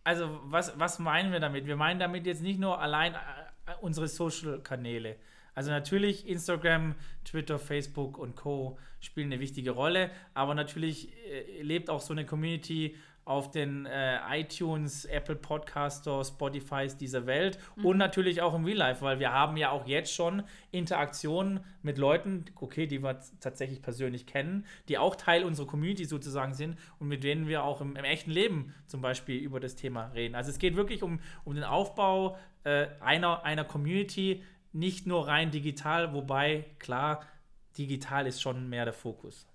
also 0.04 0.40
was, 0.44 0.78
was 0.78 0.98
meinen 0.98 1.32
wir 1.32 1.40
damit? 1.40 1.66
Wir 1.66 1.76
meinen 1.76 1.98
damit 1.98 2.26
jetzt 2.26 2.42
nicht 2.42 2.60
nur 2.60 2.80
allein 2.80 3.14
äh, 3.14 3.18
unsere 3.80 4.08
Social-Kanäle. 4.08 5.16
Also 5.58 5.72
natürlich 5.72 6.28
Instagram, 6.28 6.94
Twitter, 7.24 7.58
Facebook 7.58 8.16
und 8.16 8.36
Co. 8.36 8.78
spielen 9.00 9.32
eine 9.32 9.40
wichtige 9.40 9.72
Rolle, 9.72 10.12
aber 10.32 10.54
natürlich 10.54 11.08
äh, 11.26 11.62
lebt 11.62 11.90
auch 11.90 12.00
so 12.00 12.12
eine 12.12 12.24
Community 12.24 12.94
auf 13.24 13.50
den 13.50 13.84
äh, 13.84 14.18
iTunes, 14.38 15.04
Apple 15.04 15.34
Podcast 15.34 16.02
Store, 16.02 16.24
Spotifys 16.24 16.96
dieser 16.96 17.26
Welt 17.26 17.58
mhm. 17.74 17.86
und 17.86 17.96
natürlich 17.98 18.40
auch 18.40 18.54
im 18.54 18.66
Real 18.66 18.76
Life, 18.76 19.02
weil 19.02 19.18
wir 19.18 19.32
haben 19.32 19.56
ja 19.56 19.72
auch 19.72 19.88
jetzt 19.88 20.14
schon 20.14 20.44
Interaktionen 20.70 21.58
mit 21.82 21.98
Leuten, 21.98 22.44
okay, 22.60 22.86
die 22.86 23.02
wir 23.02 23.18
tatsächlich 23.40 23.82
persönlich 23.82 24.26
kennen, 24.26 24.64
die 24.86 24.96
auch 24.96 25.16
Teil 25.16 25.42
unserer 25.42 25.66
Community 25.66 26.04
sozusagen 26.04 26.54
sind 26.54 26.78
und 27.00 27.08
mit 27.08 27.24
denen 27.24 27.48
wir 27.48 27.64
auch 27.64 27.80
im, 27.80 27.96
im 27.96 28.04
echten 28.04 28.30
Leben 28.30 28.72
zum 28.86 29.00
Beispiel 29.00 29.40
über 29.40 29.58
das 29.58 29.74
Thema 29.74 30.12
reden. 30.14 30.36
Also 30.36 30.52
es 30.52 30.60
geht 30.60 30.76
wirklich 30.76 31.02
um, 31.02 31.18
um 31.44 31.56
den 31.56 31.64
Aufbau 31.64 32.38
äh, 32.62 32.86
einer, 33.00 33.44
einer 33.44 33.64
Community, 33.64 34.44
nicht 34.78 35.06
nur 35.06 35.26
rein 35.26 35.50
digital, 35.50 36.12
wobei 36.14 36.64
klar, 36.78 37.26
digital 37.76 38.26
ist 38.26 38.40
schon 38.40 38.68
mehr 38.68 38.84
der 38.84 38.94
Fokus. 38.94 39.46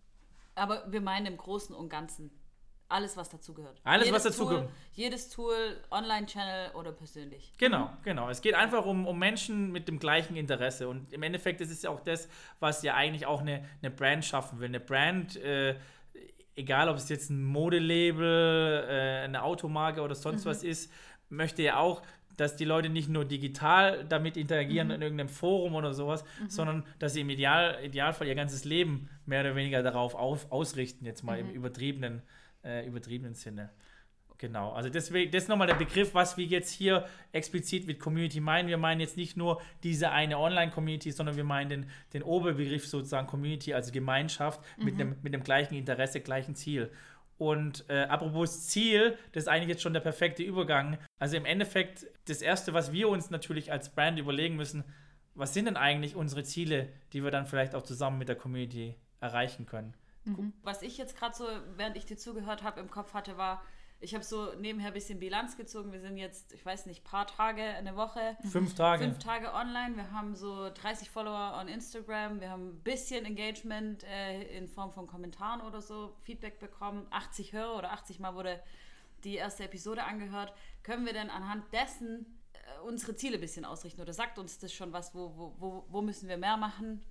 Aber 0.55 0.83
wir 0.91 1.01
meinen 1.01 1.25
im 1.25 1.37
Großen 1.37 1.73
und 1.73 1.89
Ganzen 1.89 2.29
alles, 2.89 3.17
was 3.17 3.29
dazugehört. 3.29 3.81
Alles, 3.83 4.05
jedes 4.05 4.15
was 4.15 4.31
dazugehört. 4.31 4.69
Jedes 4.91 5.29
Tool, 5.29 5.81
Online-Channel 5.89 6.71
oder 6.75 6.91
persönlich. 6.91 7.51
Genau, 7.57 7.89
genau. 8.03 8.29
Es 8.29 8.41
geht 8.41 8.53
einfach 8.53 8.85
um, 8.85 9.07
um 9.07 9.17
Menschen 9.17 9.71
mit 9.71 9.87
dem 9.87 9.97
gleichen 9.97 10.35
Interesse. 10.35 10.87
Und 10.87 11.11
im 11.11 11.23
Endeffekt 11.23 11.59
ist 11.61 11.71
es 11.71 11.81
ja 11.81 11.89
auch 11.89 12.01
das, 12.01 12.27
was 12.59 12.83
ja 12.83 12.93
eigentlich 12.93 13.25
auch 13.25 13.41
eine, 13.41 13.67
eine 13.81 13.89
Brand 13.89 14.25
schaffen 14.25 14.59
will. 14.59 14.67
Eine 14.67 14.79
Brand, 14.79 15.37
äh, 15.37 15.75
egal 16.55 16.87
ob 16.87 16.97
es 16.97 17.09
jetzt 17.09 17.31
ein 17.31 17.43
Modelabel, 17.43 18.85
äh, 18.87 19.23
eine 19.23 19.41
Automarke 19.41 20.01
oder 20.01 20.13
sonst 20.13 20.45
mhm. 20.45 20.49
was 20.49 20.63
ist, 20.63 20.91
möchte 21.29 21.63
ja 21.63 21.77
auch 21.77 22.03
dass 22.37 22.55
die 22.55 22.65
Leute 22.65 22.89
nicht 22.89 23.09
nur 23.09 23.25
digital 23.25 24.05
damit 24.07 24.37
interagieren 24.37 24.87
mhm. 24.87 24.93
in 24.95 25.01
irgendeinem 25.01 25.29
Forum 25.29 25.75
oder 25.75 25.93
sowas, 25.93 26.23
mhm. 26.41 26.49
sondern 26.49 26.83
dass 26.99 27.13
sie 27.13 27.21
im 27.21 27.29
Ideal, 27.29 27.79
Idealfall 27.83 28.27
ihr 28.27 28.35
ganzes 28.35 28.65
Leben 28.65 29.09
mehr 29.25 29.41
oder 29.41 29.55
weniger 29.55 29.83
darauf 29.83 30.15
auf, 30.15 30.51
ausrichten, 30.51 31.05
jetzt 31.05 31.23
mal 31.23 31.41
mhm. 31.41 31.49
im 31.49 31.55
übertriebenen, 31.55 32.21
äh, 32.63 32.85
übertriebenen 32.87 33.35
Sinne. 33.35 33.69
Genau, 34.43 34.73
also 34.73 34.89
deswegen, 34.89 35.31
das 35.31 35.43
ist 35.43 35.47
nochmal 35.47 35.67
der 35.67 35.75
Begriff, 35.75 36.13
was 36.13 36.35
wir 36.35 36.43
jetzt 36.43 36.71
hier 36.71 37.05
explizit 37.31 37.87
mit 37.87 37.97
Community 37.97 38.41
meinen. 38.41 38.67
Wir 38.67 38.77
meinen 38.77 38.99
jetzt 38.99 39.15
nicht 39.15 39.37
nur 39.37 39.61
diese 39.83 40.11
eine 40.11 40.37
Online-Community, 40.37 41.11
sondern 41.11 41.37
wir 41.37 41.45
meinen 41.45 41.69
den, 41.69 41.85
den 42.11 42.23
Oberbegriff 42.23 42.85
sozusagen 42.85 43.25
Community, 43.25 43.73
also 43.73 43.93
Gemeinschaft 43.93 44.59
mit, 44.77 44.95
mhm. 44.95 44.97
dem, 44.97 45.15
mit 45.21 45.33
dem 45.33 45.43
gleichen 45.43 45.75
Interesse, 45.75 46.19
gleichen 46.19 46.55
Ziel. 46.55 46.91
Und 47.37 47.89
äh, 47.89 48.03
apropos 48.03 48.67
Ziel, 48.67 49.17
das 49.31 49.43
ist 49.43 49.47
eigentlich 49.49 49.69
jetzt 49.69 49.81
schon 49.81 49.93
der 49.93 50.01
perfekte 50.01 50.43
Übergang. 50.43 50.97
Also 51.19 51.35
im 51.35 51.45
Endeffekt, 51.45 52.05
das 52.25 52.41
Erste, 52.41 52.73
was 52.73 52.91
wir 52.91 53.09
uns 53.09 53.29
natürlich 53.29 53.71
als 53.71 53.89
Brand 53.89 54.19
überlegen 54.19 54.55
müssen, 54.55 54.83
was 55.35 55.53
sind 55.53 55.65
denn 55.65 55.77
eigentlich 55.77 56.15
unsere 56.15 56.43
Ziele, 56.43 56.89
die 57.11 57.23
wir 57.23 57.31
dann 57.31 57.47
vielleicht 57.47 57.75
auch 57.75 57.83
zusammen 57.83 58.19
mit 58.19 58.29
der 58.29 58.35
Community 58.35 58.95
erreichen 59.19 59.65
können? 59.65 59.95
Mhm. 60.25 60.53
Was 60.61 60.81
ich 60.83 60.97
jetzt 60.97 61.17
gerade 61.17 61.35
so, 61.35 61.45
während 61.75 61.97
ich 61.97 62.05
dir 62.05 62.17
zugehört 62.17 62.63
habe, 62.63 62.79
im 62.79 62.89
Kopf 62.89 63.13
hatte, 63.13 63.37
war, 63.37 63.63
ich 64.03 64.13
habe 64.13 64.23
so 64.23 64.53
nebenher 64.59 64.87
ein 64.87 64.93
bisschen 64.93 65.19
Bilanz 65.19 65.55
gezogen. 65.55 65.93
Wir 65.93 66.01
sind 66.01 66.17
jetzt, 66.17 66.53
ich 66.53 66.65
weiß 66.65 66.87
nicht, 66.87 67.03
paar 67.05 67.25
Tage, 67.25 67.63
eine 67.63 67.95
Woche. 67.95 68.37
Fünf 68.51 68.75
Tage. 68.75 69.05
Fünf 69.05 69.19
Tage 69.19 69.53
online. 69.53 69.95
Wir 69.95 70.11
haben 70.11 70.35
so 70.35 70.69
30 70.69 71.09
Follower 71.09 71.57
on 71.59 71.69
Instagram. 71.69 72.41
Wir 72.41 72.49
haben 72.49 72.67
ein 72.67 72.83
bisschen 72.83 73.25
Engagement 73.25 74.03
äh, 74.03 74.57
in 74.57 74.67
Form 74.67 74.91
von 74.91 75.07
Kommentaren 75.07 75.61
oder 75.61 75.81
so, 75.81 76.13
Feedback 76.19 76.59
bekommen. 76.59 77.07
80 77.11 77.53
Hörer 77.53 77.77
oder 77.77 77.91
80 77.93 78.19
Mal 78.19 78.35
wurde 78.35 78.61
die 79.23 79.35
erste 79.35 79.63
Episode 79.63 80.03
angehört. 80.03 80.53
Können 80.83 81.05
wir 81.05 81.13
denn 81.13 81.29
anhand 81.29 81.71
dessen 81.71 82.25
unsere 82.85 83.15
Ziele 83.15 83.35
ein 83.35 83.41
bisschen 83.41 83.63
ausrichten? 83.63 84.01
Oder 84.01 84.13
sagt 84.13 84.37
uns 84.37 84.59
das 84.59 84.73
schon 84.73 84.91
was, 84.91 85.15
wo, 85.15 85.33
wo, 85.35 85.55
wo, 85.59 85.85
wo 85.87 86.01
müssen 86.01 86.27
wir 86.27 86.37
mehr 86.37 86.57
machen? 86.57 87.01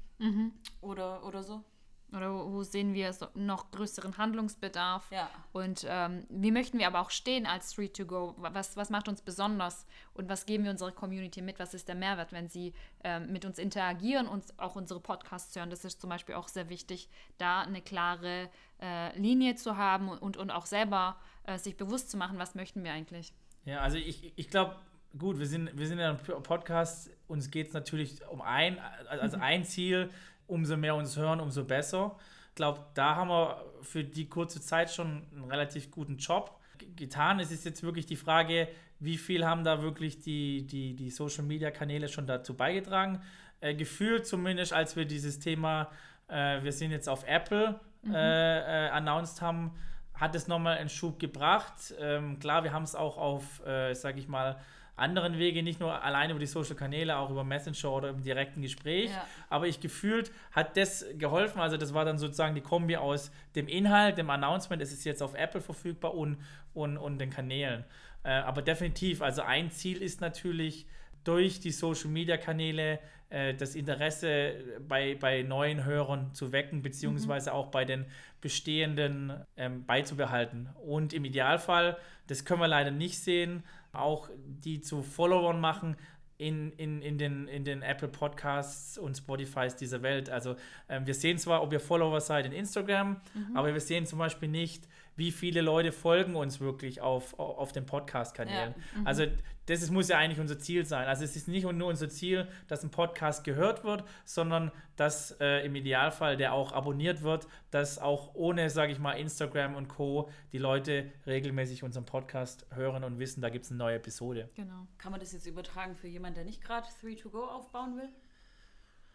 Oder, 0.83 1.25
oder 1.25 1.43
so? 1.43 1.65
Oder 2.14 2.33
wo 2.33 2.62
sehen 2.62 2.95
wir 2.95 3.12
so 3.12 3.26
noch 3.35 3.71
größeren 3.71 4.19
Handlungsbedarf? 4.19 5.11
Ja. 5.11 5.31
Und 5.52 5.87
ähm, 5.88 6.26
wie 6.28 6.50
möchten 6.50 6.78
wir 6.78 6.87
aber 6.87 7.00
auch 7.00 7.11
stehen 7.11 7.47
als 7.47 7.73
Street 7.73 7.97
to 7.97 8.04
Go? 8.04 8.35
Was, 8.37 8.76
was 8.76 8.90
macht 8.90 9.09
uns 9.09 9.23
besonders? 9.23 9.87
Und 10.14 10.28
was 10.28 10.45
geben 10.45 10.64
wir 10.64 10.71
unserer 10.71 10.92
Community 10.92 11.40
mit? 11.40 11.59
Was 11.59 11.75
ist 11.75 11.88
der 11.88 11.95
Mehrwert, 11.95 12.33
wenn 12.33 12.49
sie 12.49 12.75
ähm, 13.02 13.33
mit 13.33 13.45
uns 13.45 13.59
interagieren 13.59 14.28
und 14.28 14.59
auch 14.59 14.76
unsere 14.76 15.00
Podcasts 15.00 15.57
hören? 15.57 15.71
Das 15.71 15.85
ist 15.85 16.00
zum 16.00 16.11
Beispiel 16.11 16.35
auch 16.35 16.49
sehr 16.49 16.69
wichtig, 16.69 17.09
da 17.38 17.62
eine 17.62 17.81
klare 17.81 18.50
äh, 18.81 19.19
Linie 19.19 19.54
zu 19.54 19.76
haben 19.76 20.09
und, 20.09 20.37
und 20.37 20.50
auch 20.50 20.66
selber 20.66 21.16
äh, 21.45 21.59
sich 21.59 21.76
bewusst 21.76 22.11
zu 22.11 22.16
machen, 22.16 22.38
was 22.38 22.54
möchten 22.54 22.85
wir 22.85 22.92
eigentlich. 22.92 23.33
Ja, 23.64 23.81
also 23.81 23.97
ich, 23.97 24.33
ich 24.37 24.50
glaube, 24.50 24.76
gut, 25.19 25.38
wir 25.38 25.47
sind, 25.47 25.76
wir 25.76 25.87
sind 25.87 25.99
ja 25.99 26.11
ein 26.11 26.42
Podcast, 26.42 27.11
uns 27.28 27.50
geht 27.50 27.69
es 27.69 27.75
natürlich 27.75 28.26
um 28.28 28.40
ein, 28.40 28.78
also 29.09 29.38
ein 29.38 29.64
Ziel, 29.64 30.11
umso 30.53 30.77
mehr 30.77 30.95
uns 30.95 31.17
hören, 31.17 31.41
umso 31.41 31.65
besser. 31.65 32.17
Ich 32.51 32.55
glaube, 32.57 32.85
da 32.95 33.17
haben 33.17 33.29
wir 33.29 33.65
für 33.81 34.05
die 34.05 34.29
kurze 34.29 34.61
Zeit 34.61 34.91
schon 34.91 35.27
einen 35.33 35.45
relativ 35.45 35.91
guten 35.91 36.19
Job 36.19 36.61
getan. 36.97 37.41
Es 37.41 37.51
ist 37.51 37.65
jetzt 37.65 37.83
wirklich 37.83 38.05
die 38.05 38.17
Frage, 38.17 38.69
wie 39.01 39.17
viel 39.17 39.45
haben 39.47 39.65
da 39.65 39.83
wirklich 39.83 40.21
die, 40.21 40.67
die, 40.67 40.95
die 40.95 41.11
Social-Media-Kanäle 41.11 42.09
schon 42.09 42.27
dazu 42.27 42.55
beigetragen. 42.55 43.23
Äh, 43.61 43.75
gefühlt 43.75 44.27
zumindest, 44.27 44.73
als 44.73 44.95
wir 44.95 45.07
dieses 45.07 45.39
Thema, 45.39 45.91
äh, 46.29 46.63
wir 46.63 46.73
sind 46.73 46.91
jetzt 46.91 47.09
auf 47.09 47.27
Apple, 47.27 47.81
mhm. 48.03 48.15
äh, 48.15 48.89
announced 48.91 49.41
haben, 49.41 49.73
hat 50.15 50.35
es 50.35 50.47
nochmal 50.47 50.77
einen 50.77 50.91
Schub 50.91 51.19
gebracht. 51.19 51.95
Ähm, 51.99 52.39
klar, 52.39 52.63
wir 52.63 52.73
haben 52.73 52.85
es 52.85 52.95
auch 52.95 53.17
auf, 53.17 53.65
äh, 53.67 53.95
sage 53.95 54.21
ich 54.21 54.29
mal, 54.29 54.61
anderen 54.97 55.39
Wege, 55.39 55.63
nicht 55.63 55.81
nur 55.81 56.03
allein 56.03 56.31
über 56.31 56.39
die 56.39 56.47
Social 56.47 56.75
Kanäle, 56.75 57.17
auch 57.17 57.31
über 57.31 57.45
Messenger 57.45 57.93
oder 57.93 58.11
im 58.11 58.23
direkten 58.23 58.63
Gespräch. 58.63 59.11
Ja. 59.11 59.27
Aber 59.49 59.67
ich 59.67 59.81
gefühlt 59.81 60.31
hat 60.53 60.77
das 60.77 61.05
geholfen. 61.19 61.61
Also 61.61 61.77
das 61.77 61.95
war 61.95 62.05
dann 62.05 62.19
sozusagen 62.19 62.55
die 62.55 62.61
Kombi 62.61 62.97
aus 62.97 63.31
dem 63.55 63.69
Inhalt, 63.69 64.19
dem 64.19 64.31
Announcement, 64.31 64.83
es 64.83 64.93
ist 64.93 65.05
jetzt 65.05 65.23
auf 65.23 65.35
Apple 65.35 65.61
verfügbar 65.61 66.15
und, 66.15 66.39
und, 66.75 66.99
und 66.99 67.19
den 67.19 67.31
Kanälen. 67.31 67.85
Äh, 68.23 68.31
aber 68.31 68.63
definitiv, 68.63 69.23
also 69.23 69.43
ein 69.43 69.71
Ziel 69.71 70.03
ist 70.03 70.21
natürlich 70.21 70.87
durch 71.25 71.61
die 71.61 71.71
Social 71.71 72.11
Media 72.11 72.37
Kanäle 72.37 72.99
äh, 73.31 73.55
das 73.55 73.75
Interesse 73.75 74.55
bei, 74.87 75.17
bei 75.19 75.43
neuen 75.43 75.85
Hörern 75.85 76.35
zu 76.35 76.53
wecken, 76.53 76.83
beziehungsweise 76.83 77.51
mhm. 77.51 77.57
auch 77.57 77.69
bei 77.69 77.85
den 77.85 78.05
bestehenden 78.41 79.33
ähm, 79.57 79.87
beizubehalten. 79.87 80.69
Und 80.85 81.13
im 81.13 81.25
Idealfall, 81.25 81.97
das 82.27 82.45
können 82.45 82.61
wir 82.61 82.69
leider 82.69 82.91
nicht 82.91 83.19
sehen, 83.19 83.63
auch 83.93 84.31
die 84.37 84.81
zu 84.81 85.03
Followern 85.03 85.61
machen, 85.61 85.97
in, 86.43 86.73
in, 86.73 87.03
in, 87.03 87.19
den, 87.19 87.47
in 87.47 87.65
den 87.65 87.83
Apple 87.83 88.09
Podcasts 88.09 88.99
und 88.99 89.17
Spotifys 89.17 89.77
dieser 89.77 90.03
Welt. 90.03 90.29
Also 90.29 90.57
ähm, 90.89 91.07
wir 91.07 91.15
sehen 91.15 91.39
zwar, 91.39 91.63
ob 91.63 91.73
ihr 91.73 91.79
Follower 91.79 92.21
seid 92.21 92.47
in 92.47 92.53
Instagram, 92.53 93.21
mhm. 93.35 93.57
aber 93.57 93.73
wir 93.73 93.81
sehen 93.81 94.07
zum 94.07 94.19
Beispiel 94.19 94.49
nicht, 94.49 94.89
wie 95.16 95.31
viele 95.31 95.61
Leute 95.61 95.92
folgen 95.92 96.37
uns 96.37 96.61
wirklich 96.61 97.00
auf, 97.00 97.38
auf 97.38 97.73
den 97.73 97.87
Podcast-Kanälen. 97.87 98.75
Ja. 98.76 99.00
Mhm. 99.00 99.07
Also 99.07 99.26
das 99.66 99.83
ist, 99.83 99.90
muss 99.90 100.09
ja 100.09 100.19
eigentlich 100.19 100.40
unser 100.40 100.59
Ziel 100.59 100.85
sein. 100.85 101.07
Also 101.07 101.25
es 101.25 101.37
ist 101.37 101.47
nicht 101.47 101.64
nur 101.64 101.88
unser 101.88 102.09
Ziel, 102.09 102.49
dass 102.66 102.83
ein 102.83 102.90
Podcast 102.90 103.45
gehört 103.45 103.85
wird, 103.85 104.04
sondern 104.25 104.73
dass 104.97 105.37
äh, 105.40 105.64
im 105.64 105.75
Idealfall 105.75 106.37
der 106.37 106.52
auch 106.52 106.73
abonniert 106.73 107.23
wird, 107.23 107.47
dass 107.71 107.99
auch 107.99 108.35
ohne, 108.35 108.71
sage 108.71 108.92
ich 108.92 108.99
mal, 108.99 109.12
Instagram 109.12 109.76
und 109.76 109.88
Co. 109.88 110.31
die 110.52 110.59
Leute 110.59 111.12
regelmäßig 111.26 111.85
unseren 111.85 112.07
Podcast 112.07 112.66
hören 112.71 113.04
und 113.04 113.19
wissen, 113.19 113.40
da 113.40 113.50
gibt 113.50 113.64
es 113.64 113.71
eine 113.71 113.78
neue 113.78 113.97
Episode. 113.97 114.50
Genau. 114.54 114.87
Kann 114.99 115.12
man 115.12 115.21
das 115.21 115.33
jetzt 115.33 115.47
übertragen 115.47 115.95
für 115.95 116.09
jemanden, 116.09 116.37
der 116.37 116.45
nicht 116.45 116.62
gerade 116.62 116.87
3to-Go 117.02 117.45
aufbauen 117.45 117.97
will? 117.97 118.09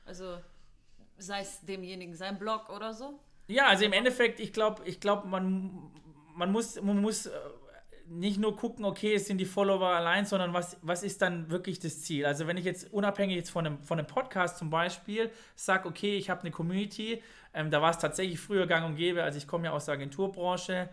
Also 0.05 0.37
sei 1.17 1.41
es 1.41 1.61
demjenigen 1.61 2.15
sein 2.15 2.39
Blog 2.39 2.69
oder 2.69 2.93
so? 2.93 3.19
Ja, 3.47 3.67
also 3.67 3.85
im 3.85 3.93
Endeffekt, 3.93 4.39
ich 4.39 4.51
glaube, 4.51 4.81
ich 4.85 4.99
glaub, 4.99 5.25
man, 5.25 5.71
man 6.35 6.51
muss, 6.51 6.81
man 6.81 7.01
muss 7.01 7.27
äh, 7.27 7.31
nicht 8.09 8.39
nur 8.39 8.55
gucken, 8.55 8.85
okay, 8.85 9.15
es 9.15 9.27
sind 9.27 9.37
die 9.37 9.45
Follower 9.45 9.87
allein, 9.87 10.25
sondern 10.25 10.53
was, 10.53 10.77
was 10.81 11.03
ist 11.03 11.21
dann 11.21 11.49
wirklich 11.49 11.79
das 11.79 12.01
Ziel? 12.03 12.25
Also 12.25 12.47
wenn 12.47 12.57
ich 12.57 12.65
jetzt 12.65 12.91
unabhängig 12.93 13.35
jetzt 13.35 13.49
von 13.49 13.65
einem, 13.65 13.83
von 13.83 13.99
einem 13.99 14.07
Podcast 14.07 14.57
zum 14.57 14.69
Beispiel 14.69 15.29
sage, 15.55 15.87
okay, 15.87 16.17
ich 16.17 16.29
habe 16.29 16.41
eine 16.41 16.51
Community, 16.51 17.21
ähm, 17.53 17.71
da 17.71 17.81
war 17.81 17.91
es 17.91 17.97
tatsächlich 17.97 18.39
früher 18.39 18.67
gang 18.67 18.85
und 18.85 18.95
gäbe, 18.95 19.23
also 19.23 19.37
ich 19.37 19.47
komme 19.47 19.65
ja 19.65 19.71
aus 19.71 19.85
der 19.85 19.95
Agenturbranche 19.95 20.89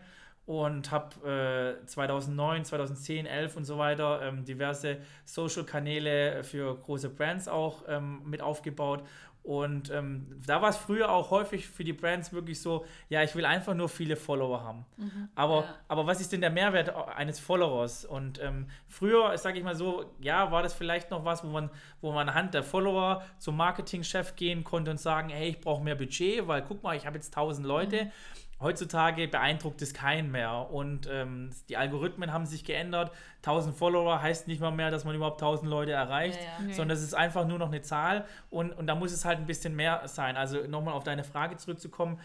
und 0.47 0.91
habe 0.91 1.79
äh, 1.83 1.87
2009, 1.87 2.65
2010, 2.65 3.27
11 3.27 3.57
und 3.57 3.65
so 3.65 3.79
weiter 3.79 4.21
ähm, 4.23 4.45
diverse 4.45 4.99
Social-Kanäle 5.25 6.45
für 6.45 6.77
große 6.77 7.09
Brands 7.09 7.49
auch 7.49 7.85
ähm, 7.89 8.23
mit 8.25 8.43
aufgebaut 8.43 9.03
und 9.45 9.91
ähm, 9.91 10.41
da 10.47 10.63
war 10.63 10.71
es 10.71 10.79
früher 10.79 11.13
auch 11.13 11.31
häufig 11.31 11.69
für 11.69 11.85
die 11.85 11.93
Brands 11.93 12.33
wirklich 12.33 12.63
so, 12.63 12.87
ja, 13.11 13.23
ich 13.23 13.35
will 13.35 13.45
einfach 13.45 13.75
nur 13.75 13.91
viele 13.91 14.17
Follower 14.17 14.63
haben. 14.63 14.87
Mhm, 14.97 15.29
aber, 15.35 15.57
ja. 15.57 15.75
aber 15.87 16.07
was 16.07 16.23
ist 16.23 16.33
denn 16.33 16.41
der 16.41 16.49
Mehrwert 16.49 16.89
eines 17.15 17.41
Followers? 17.41 18.07
Und 18.07 18.43
ähm, 18.43 18.69
früher, 18.89 19.37
sage 19.37 19.59
ich 19.59 19.65
mal 19.65 19.77
so, 19.77 20.07
ja, 20.19 20.51
war 20.51 20.63
das 20.63 20.73
vielleicht 20.73 21.11
noch 21.11 21.27
was, 21.27 21.45
wo 21.45 21.49
man, 21.49 21.69
wo 22.01 22.11
man 22.11 22.27
anhand 22.27 22.55
der 22.55 22.63
Follower 22.63 23.23
zum 23.39 23.59
Marketingchef 23.59 24.35
gehen 24.35 24.65
konnte 24.65 24.91
und 24.91 24.99
sagen, 24.99 25.29
hey, 25.29 25.51
ich 25.51 25.61
brauche 25.61 25.85
mehr 25.85 25.95
Budget, 25.95 26.49
weil 26.49 26.63
guck 26.63 26.83
mal, 26.83 26.97
ich 26.97 27.05
habe 27.05 27.17
jetzt 27.17 27.37
1000 27.37 27.67
Leute. 27.67 28.07
Mhm 28.07 28.11
heutzutage 28.65 29.29
beeindruckt 29.29 29.81
es 29.83 29.95
keinen 29.95 30.33
mehr. 30.33 30.71
Und 30.71 31.09
ähm, 31.09 31.51
die 31.69 31.77
Algorithmen 31.77 32.33
haben 32.33 32.47
sich 32.47 32.65
geändert. 32.65 33.13
1000 33.39 33.77
Follower 33.77 34.21
heißt 34.21 34.49
nicht 34.49 34.61
mal 34.61 34.73
mehr, 34.73 34.91
dass 34.91 35.05
man 35.05 35.15
überhaupt 35.15 35.41
1000 35.41 35.71
Leute 35.71 35.93
erreicht, 35.93 36.41
ja, 36.41 36.67
ja. 36.67 36.75
sondern 36.75 36.97
es 36.97 37.05
ist 37.05 37.15
einfach 37.15 37.47
nur 37.47 37.59
noch 37.59 37.69
eine 37.69 37.83
Zahl. 37.83 38.27
Und, 38.51 38.73
und 38.73 38.89
da 38.89 38.97
muss 38.97 39.13
es 39.13 39.25
halt 39.25 39.39
ein 39.39 39.47
bisschen 39.47 39.77
mehr 39.77 40.09
sein. 40.09 40.37
Also 40.37 40.67
nochmal 40.67 40.95
auf 40.95 41.05
deine 41.05 41.23
Frage 41.23 41.57
zurückzukommen. 41.57 42.19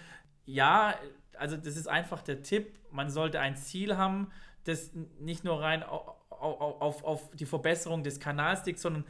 Ja, 0.46 0.96
also 1.38 1.58
das 1.58 1.78
ist 1.78 1.88
einfach 1.88 2.24
der 2.24 2.42
Tipp. 2.42 2.80
Man 2.92 3.12
sollte 3.12 3.40
ein 3.40 3.56
Ziel 3.56 3.98
haben, 3.98 4.32
das 4.64 4.92
nicht 5.20 5.44
nur 5.44 5.62
rein 5.62 5.84
auf, 5.84 6.16
auf, 6.30 7.04
auf 7.04 7.30
die 7.36 7.46
Verbesserung 7.46 8.04
des 8.04 8.20
Kanals 8.20 8.66
liegt, 8.66 8.80
sondern 8.80 9.04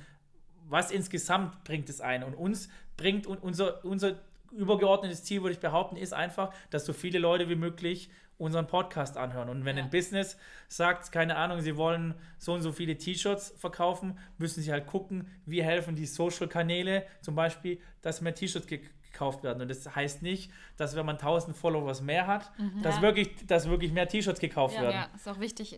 was 0.67 0.91
insgesamt 0.91 1.63
bringt 1.63 1.89
es 1.89 2.01
ein. 2.01 2.23
Und 2.23 2.35
uns 2.35 2.69
bringt 2.97 3.27
unser, 3.27 3.83
unser 3.85 4.15
übergeordnetes 4.51 5.23
Ziel, 5.23 5.41
würde 5.41 5.53
ich 5.53 5.59
behaupten, 5.59 5.95
ist 5.95 6.13
einfach, 6.13 6.53
dass 6.69 6.85
so 6.85 6.93
viele 6.93 7.19
Leute 7.19 7.49
wie 7.49 7.55
möglich 7.55 8.09
unseren 8.39 8.67
Podcast 8.67 9.17
anhören. 9.17 9.49
Und 9.49 9.65
wenn 9.65 9.77
ja. 9.77 9.83
ein 9.83 9.89
Business 9.89 10.37
sagt, 10.69 11.11
keine 11.11 11.35
Ahnung, 11.35 11.61
sie 11.61 11.75
wollen 11.75 12.15
so 12.37 12.53
und 12.53 12.61
so 12.61 12.71
viele 12.71 12.97
T-Shirts 12.97 13.53
verkaufen, 13.57 14.17
müssen 14.37 14.63
sie 14.63 14.71
halt 14.71 14.87
gucken, 14.87 15.27
wie 15.45 15.61
helfen 15.61 15.95
die 15.95 16.05
Social-Kanäle 16.05 17.05
zum 17.21 17.35
Beispiel, 17.35 17.79
dass 18.01 18.21
mehr 18.21 18.33
T-Shirts 18.33 18.65
gekauft 18.65 19.43
werden. 19.43 19.61
Und 19.61 19.67
das 19.69 19.93
heißt 19.93 20.21
nicht, 20.21 20.51
dass 20.77 20.95
wenn 20.95 21.05
man 21.05 21.17
1000 21.17 21.55
Followers 21.55 22.01
mehr 22.01 22.27
hat, 22.27 22.49
mhm. 22.57 22.81
dass, 22.81 22.95
ja. 22.95 23.01
wirklich, 23.01 23.45
dass 23.45 23.67
wirklich 23.67 23.91
mehr 23.91 24.07
T-Shirts 24.07 24.39
gekauft 24.39 24.75
ja, 24.75 24.83
werden. 24.83 24.95
Ja, 24.95 25.09
ist 25.13 25.27
auch 25.27 25.41
wichtig 25.41 25.77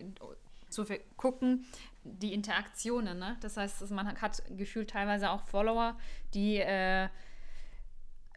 zu 0.70 0.86
gucken, 1.18 1.66
die 2.04 2.34
Interaktionen. 2.34 3.18
Ne? 3.18 3.38
Das 3.42 3.58
heißt, 3.58 3.90
man 3.90 4.22
hat 4.22 4.44
gefühlt 4.56 4.92
teilweise 4.92 5.32
auch 5.32 5.42
Follower, 5.48 5.98
die 6.34 6.58
äh, 6.58 7.10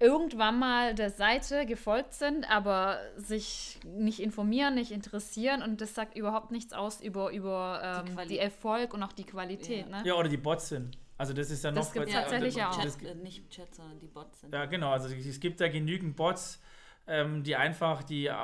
irgendwann 0.04 0.58
mal 0.58 0.94
der 0.94 1.08
Seite 1.08 1.64
gefolgt 1.64 2.12
sind, 2.12 2.49
aber 2.50 2.99
sich 3.16 3.80
nicht 3.84 4.20
informieren, 4.20 4.75
nicht 4.75 4.92
interessieren 4.92 5.62
und 5.62 5.80
das 5.80 5.94
sagt 5.94 6.14
überhaupt 6.14 6.50
nichts 6.50 6.75
aus 6.75 7.00
über, 7.00 7.32
über 7.32 8.04
ähm, 8.06 8.18
die, 8.23 8.28
die, 8.28 8.38
Erfolg 8.38 8.92
und 8.92 9.02
auch 9.02 9.12
die 9.12 9.25
Qualität. 9.25 9.88
Ja. 9.88 10.02
Ne? 10.02 10.08
ja, 10.08 10.14
oder 10.14 10.28
die 10.28 10.37
Bots 10.37 10.68
sind. 10.68 10.99
Also 11.16 11.32
das 11.32 11.50
ist 11.50 11.64
ja 11.64 11.70
noch... 11.70 11.78
Das 11.78 11.92
gibt 11.92 12.08
es 12.08 12.12
tatsächlich 12.12 12.56
ja 12.56 12.70
auch. 12.70 12.78
Chat, 12.78 13.02
äh, 13.02 13.14
nicht 13.14 13.49
Chat, 13.49 13.75
sondern 13.75 13.99
die 13.99 14.06
Bots 14.06 14.40
sind. 14.40 14.52
Ja, 14.52 14.66
genau. 14.66 14.90
Also 14.90 15.08
es 15.08 15.40
gibt 15.40 15.61
da 15.61 15.68
genügend 15.68 16.16
Bots, 16.16 16.61
ähm, 17.06 17.42
die 17.42 17.56
einfach 17.56 18.02
die 18.02 18.26
äh, 18.26 18.34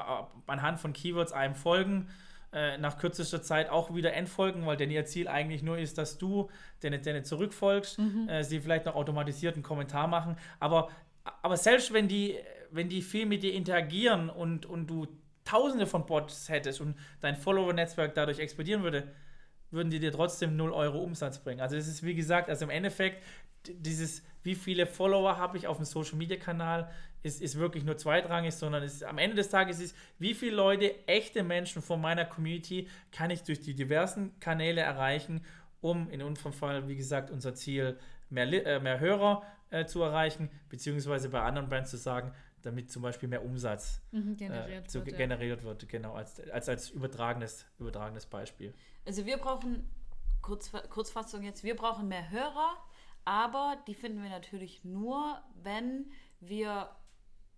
anhand 0.46 0.80
von 0.80 0.94
Keywords 0.94 1.32
einem 1.32 1.54
folgen 1.54 2.08
äh, 2.52 2.78
nach 2.78 2.98
kürzester 2.98 3.42
Zeit 3.42 3.70
auch 3.70 3.94
wieder 3.94 4.12
entfolgen, 4.14 4.66
weil 4.66 4.76
denn 4.76 4.90
ihr 4.90 5.04
Ziel 5.04 5.28
eigentlich 5.28 5.62
nur 5.62 5.78
ist, 5.78 5.98
dass 5.98 6.18
du 6.18 6.50
denen, 6.82 7.00
denen 7.02 7.24
zurückfolgst, 7.24 7.98
mhm. 7.98 8.28
äh, 8.28 8.42
sie 8.42 8.60
vielleicht 8.60 8.86
noch 8.86 8.96
automatisiert 8.96 9.54
einen 9.54 9.62
Kommentar 9.62 10.08
machen, 10.08 10.36
aber 10.58 10.88
aber 11.42 11.56
selbst 11.56 11.92
wenn 11.92 12.08
die, 12.08 12.36
wenn 12.70 12.88
die 12.88 13.02
viel 13.02 13.26
mit 13.26 13.42
dir 13.42 13.52
interagieren 13.52 14.30
und, 14.30 14.66
und 14.66 14.86
du 14.88 15.06
tausende 15.44 15.86
von 15.86 16.06
Bots 16.06 16.48
hättest 16.48 16.80
und 16.80 16.96
dein 17.20 17.36
Follower-Netzwerk 17.36 18.14
dadurch 18.14 18.38
explodieren 18.38 18.82
würde, 18.82 19.08
würden 19.70 19.90
die 19.90 20.00
dir 20.00 20.12
trotzdem 20.12 20.56
0 20.56 20.72
Euro 20.72 20.98
Umsatz 20.98 21.38
bringen. 21.38 21.60
Also 21.60 21.76
es 21.76 21.88
ist 21.88 22.02
wie 22.02 22.14
gesagt, 22.14 22.48
also 22.48 22.64
im 22.64 22.70
Endeffekt, 22.70 23.22
dieses, 23.66 24.22
wie 24.42 24.54
viele 24.54 24.86
Follower 24.86 25.36
habe 25.36 25.58
ich 25.58 25.66
auf 25.66 25.76
dem 25.76 25.84
Social-Media-Kanal, 25.84 26.90
ist, 27.22 27.42
ist 27.42 27.58
wirklich 27.58 27.84
nur 27.84 27.96
zweitrangig, 27.96 28.54
sondern 28.54 28.82
ist, 28.82 29.04
am 29.04 29.18
Ende 29.18 29.36
des 29.36 29.50
Tages 29.50 29.78
ist, 29.80 29.94
wie 30.18 30.34
viele 30.34 30.56
Leute, 30.56 31.06
echte 31.06 31.42
Menschen 31.42 31.82
von 31.82 32.00
meiner 32.00 32.24
Community, 32.24 32.88
kann 33.12 33.30
ich 33.30 33.42
durch 33.42 33.60
die 33.60 33.74
diversen 33.74 34.38
Kanäle 34.40 34.80
erreichen, 34.80 35.44
um 35.80 36.08
in 36.10 36.22
unserem 36.22 36.52
Fall, 36.52 36.88
wie 36.88 36.96
gesagt, 36.96 37.30
unser 37.30 37.54
Ziel 37.54 37.98
mehr, 38.30 38.46
äh, 38.66 38.80
mehr 38.80 39.00
Hörer 39.00 39.42
äh, 39.70 39.86
zu 39.86 40.02
erreichen, 40.02 40.50
beziehungsweise 40.68 41.28
bei 41.28 41.40
anderen 41.40 41.68
Brands 41.68 41.90
zu 41.90 41.96
sagen, 41.96 42.32
damit 42.62 42.90
zum 42.90 43.02
Beispiel 43.02 43.28
mehr 43.28 43.44
Umsatz 43.44 44.02
mhm, 44.10 44.36
generiert, 44.36 44.84
äh, 44.84 44.88
zu, 44.88 45.04
wird, 45.06 45.16
generiert 45.16 45.60
ja. 45.60 45.66
wird, 45.66 45.88
genau, 45.88 46.14
als, 46.14 46.40
als, 46.50 46.68
als 46.68 46.90
übertragenes, 46.90 47.66
übertragenes 47.78 48.26
Beispiel. 48.26 48.74
Also 49.06 49.24
wir 49.24 49.38
brauchen 49.38 49.88
Kurz, 50.42 50.72
Kurzfassung 50.88 51.42
jetzt, 51.42 51.64
wir 51.64 51.76
brauchen 51.76 52.08
mehr 52.08 52.30
Hörer, 52.30 52.76
aber 53.24 53.76
die 53.86 53.94
finden 53.94 54.22
wir 54.22 54.30
natürlich 54.30 54.84
nur, 54.84 55.40
wenn 55.54 56.10
wir, 56.40 56.90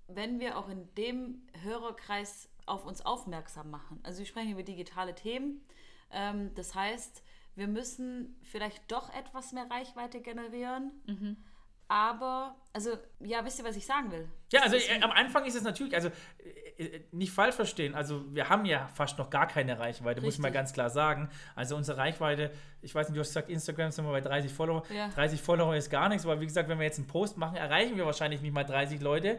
wenn 0.08 0.40
wir 0.40 0.58
auch 0.58 0.68
in 0.68 0.92
dem 0.96 1.46
Hörerkreis 1.62 2.48
auf 2.66 2.84
uns 2.84 3.00
aufmerksam 3.04 3.70
machen. 3.70 4.00
Also 4.02 4.18
wir 4.18 4.26
sprechen 4.26 4.52
über 4.52 4.62
digitale 4.62 5.14
Themen. 5.14 5.64
Ähm, 6.10 6.52
das 6.54 6.74
heißt, 6.74 7.22
wir 7.54 7.68
müssen 7.68 8.36
vielleicht 8.42 8.90
doch 8.90 9.12
etwas 9.14 9.52
mehr 9.52 9.70
Reichweite 9.70 10.20
generieren. 10.20 10.90
Aber, 11.92 12.56
also, 12.72 12.96
ja, 13.20 13.44
wisst 13.44 13.58
ihr, 13.58 13.66
was 13.66 13.76
ich 13.76 13.84
sagen 13.84 14.10
will? 14.10 14.26
Ja, 14.52 14.60
also 14.62 14.76
äh, 14.76 15.00
am 15.02 15.10
Anfang 15.10 15.44
ist 15.44 15.54
es 15.56 15.62
natürlich, 15.62 15.94
also 15.94 16.08
äh, 16.78 16.84
äh, 16.84 17.00
nicht 17.12 17.32
falsch 17.32 17.54
verstehen, 17.54 17.94
also 17.94 18.24
wir 18.34 18.48
haben 18.48 18.64
ja 18.64 18.88
fast 18.94 19.18
noch 19.18 19.30
gar 19.30 19.46
keine 19.48 19.78
Reichweite, 19.78 20.20
muss 20.20 20.38
man 20.38 20.46
Richtig. 20.46 20.54
ganz 20.54 20.72
klar 20.72 20.90
sagen. 20.90 21.28
Also 21.54 21.76
unsere 21.76 21.98
Reichweite, 21.98 22.50
ich 22.82 22.94
weiß 22.94 23.08
nicht, 23.08 23.16
du 23.16 23.20
hast 23.20 23.28
gesagt, 23.28 23.48
Instagram 23.50 23.90
sind 23.90 24.04
wir 24.04 24.12
bei 24.12 24.20
30 24.20 24.52
Follower. 24.52 24.82
Ja. 24.94 25.08
30 25.08 25.40
Follower 25.40 25.74
ist 25.74 25.90
gar 25.90 26.08
nichts, 26.08 26.24
aber 26.24 26.40
wie 26.40 26.46
gesagt, 26.46 26.68
wenn 26.68 26.78
wir 26.78 26.84
jetzt 26.84 26.98
einen 26.98 27.06
Post 27.06 27.36
machen, 27.38 27.56
erreichen 27.56 27.96
wir 27.96 28.06
wahrscheinlich 28.06 28.40
nicht 28.42 28.52
mal 28.54 28.64
30 28.64 29.00
Leute, 29.00 29.38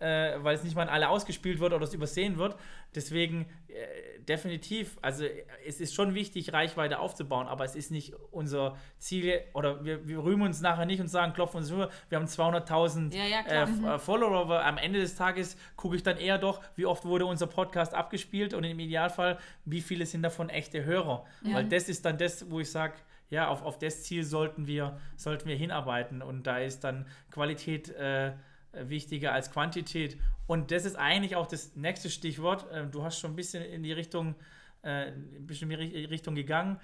Ja. 0.00 0.06
äh, 0.34 0.42
weil 0.42 0.54
es 0.54 0.64
nicht 0.64 0.74
mal 0.76 0.82
an 0.82 0.88
alle 0.88 1.08
ausgespielt 1.08 1.60
wird 1.60 1.72
oder 1.72 1.84
es 1.84 1.94
übersehen 1.94 2.38
wird. 2.38 2.56
Deswegen 2.94 3.46
äh, 3.68 4.20
definitiv, 4.20 4.96
also 5.02 5.24
es 5.66 5.80
ist 5.80 5.94
schon 5.94 6.14
wichtig, 6.14 6.52
Reichweite 6.52 6.98
aufzubauen, 7.00 7.46
aber 7.48 7.64
es 7.64 7.74
ist 7.74 7.90
nicht 7.90 8.14
unser 8.30 8.76
Ziel 8.98 9.40
oder 9.52 9.84
wir, 9.84 10.06
wir 10.06 10.22
rühmen 10.22 10.42
uns 10.42 10.60
nachher 10.60 10.86
nicht 10.86 11.00
und 11.00 11.08
sagen, 11.08 11.32
klopfen 11.34 11.58
uns 11.58 11.70
nur, 11.70 11.90
wir 12.08 12.18
haben 12.18 12.26
200.000 12.26 13.14
Ja, 13.14 13.94
äh, 13.94 13.98
Follower, 13.98 14.48
aber 14.54 14.64
am 14.66 14.78
Ende 14.78 15.00
des 15.00 15.14
Tages 15.16 15.56
gucke 15.76 15.96
ich 15.96 16.02
dann 16.02 16.16
eher 16.16 16.38
doch, 16.38 16.62
wie 16.76 16.86
oft 16.86 17.04
wurde 17.04 17.26
unser 17.26 17.46
Podcast 17.46 17.94
abgespielt 17.94 18.54
und 18.54 18.64
im 18.64 18.78
Idealfall, 18.78 19.38
wie 19.64 19.80
viele 19.80 20.06
sind 20.06 20.22
davon 20.22 20.48
echte 20.48 20.84
Hörer. 20.84 21.24
Weil 21.42 21.68
das 21.68 21.88
ist 21.88 22.04
dann 22.04 22.18
das, 22.18 22.50
wo 22.50 22.60
ich 22.60 22.70
sage, 22.70 22.94
ja, 23.30 23.48
auf, 23.48 23.62
auf 23.62 23.78
das 23.78 24.02
Ziel 24.02 24.22
sollten 24.24 24.66
wir, 24.66 24.98
sollten 25.16 25.48
wir 25.48 25.56
hinarbeiten 25.56 26.22
und 26.22 26.46
da 26.46 26.58
ist 26.58 26.84
dann 26.84 27.06
Qualität 27.30 27.88
äh, 27.90 28.32
wichtiger 28.72 29.32
als 29.32 29.50
Quantität. 29.50 30.18
Und 30.46 30.70
das 30.70 30.84
ist 30.84 30.96
eigentlich 30.96 31.36
auch 31.36 31.46
das 31.46 31.74
nächste 31.74 32.10
Stichwort. 32.10 32.66
Ähm, 32.72 32.90
du 32.90 33.02
hast 33.02 33.18
schon 33.18 33.32
ein 33.32 33.36
bisschen 33.36 33.64
in 33.64 33.82
die 33.82 33.92
Richtung, 33.92 34.34
äh, 34.82 35.06
ein 35.12 35.46
bisschen 35.46 35.70
in 35.70 35.78
die 35.80 35.86
Ri- 35.86 36.10
Richtung 36.10 36.34
gegangen. 36.34 36.78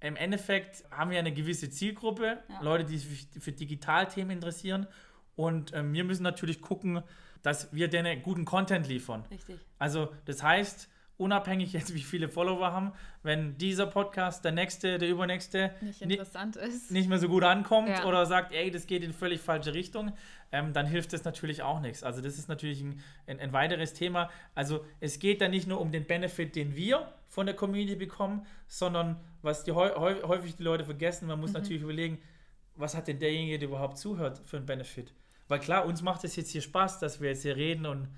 Im 0.00 0.16
Endeffekt 0.16 0.84
haben 0.90 1.10
wir 1.10 1.18
eine 1.18 1.32
gewisse 1.32 1.70
Zielgruppe, 1.70 2.38
Ja. 2.48 2.60
Leute, 2.60 2.84
die 2.84 2.98
sich 2.98 3.28
für 3.38 3.52
Digitalthemen 3.52 4.32
interessieren. 4.32 4.86
Und 5.36 5.72
ähm, 5.74 5.92
wir 5.92 6.04
müssen 6.04 6.22
natürlich 6.22 6.60
gucken, 6.60 7.02
dass 7.42 7.72
wir 7.72 7.88
denen 7.88 8.22
guten 8.22 8.44
Content 8.44 8.88
liefern. 8.88 9.24
Richtig. 9.30 9.58
Also 9.78 10.08
das 10.24 10.42
heißt, 10.42 10.88
unabhängig 11.18 11.72
jetzt, 11.72 11.94
wie 11.94 12.02
viele 12.02 12.28
Follower 12.28 12.72
haben, 12.72 12.92
wenn 13.22 13.56
dieser 13.56 13.86
Podcast, 13.86 14.44
der 14.44 14.52
nächste, 14.52 14.98
der 14.98 15.08
übernächste 15.08 15.72
Nicht 15.80 16.04
ni- 16.04 16.14
interessant 16.14 16.56
ist. 16.56 16.90
nicht 16.90 17.08
mehr 17.08 17.18
so 17.18 17.28
gut 17.28 17.42
ankommt 17.44 17.88
Ja. 17.88 18.04
oder 18.04 18.26
sagt, 18.26 18.52
ey, 18.52 18.70
das 18.70 18.86
geht 18.86 19.02
in 19.02 19.12
völlig 19.14 19.40
falsche 19.40 19.72
Richtung, 19.72 20.12
ähm, 20.52 20.72
dann 20.72 20.86
hilft 20.86 21.12
das 21.12 21.24
natürlich 21.24 21.62
auch 21.62 21.80
nichts. 21.80 22.02
Also 22.02 22.20
das 22.20 22.36
ist 22.38 22.48
natürlich 22.48 22.80
ein, 22.82 23.00
ein, 23.26 23.40
ein 23.40 23.52
weiteres 23.52 23.94
Thema. 23.94 24.30
Also 24.54 24.84
es 25.00 25.18
geht 25.18 25.40
da 25.40 25.48
nicht 25.48 25.66
nur 25.66 25.80
um 25.80 25.90
den 25.92 26.06
Benefit, 26.06 26.54
den 26.56 26.76
wir 26.76 27.10
von 27.28 27.46
der 27.46 27.54
Community 27.56 27.96
bekommen, 27.96 28.44
sondern 28.68 29.16
was 29.42 29.64
die 29.64 29.72
häu 29.72 29.90
häu- 29.96 30.22
häufig 30.26 30.56
die 30.56 30.62
Leute 30.64 30.84
vergessen, 30.84 31.28
man 31.28 31.40
muss 31.40 31.50
Mhm. 31.50 31.54
natürlich 31.60 31.82
überlegen, 31.82 32.18
was 32.74 32.94
hat 32.94 33.08
denn 33.08 33.18
derjenige, 33.18 33.58
der 33.58 33.68
überhaupt 33.68 33.96
zuhört, 33.96 34.40
für 34.44 34.58
einen 34.58 34.66
Benefit? 34.66 35.12
Weil 35.48 35.60
klar, 35.60 35.86
uns 35.86 36.02
macht 36.02 36.24
es 36.24 36.36
jetzt 36.36 36.50
hier 36.50 36.62
Spaß, 36.62 36.98
dass 36.98 37.20
wir 37.20 37.30
jetzt 37.30 37.42
hier 37.42 37.56
reden 37.56 37.86
und 37.86 38.08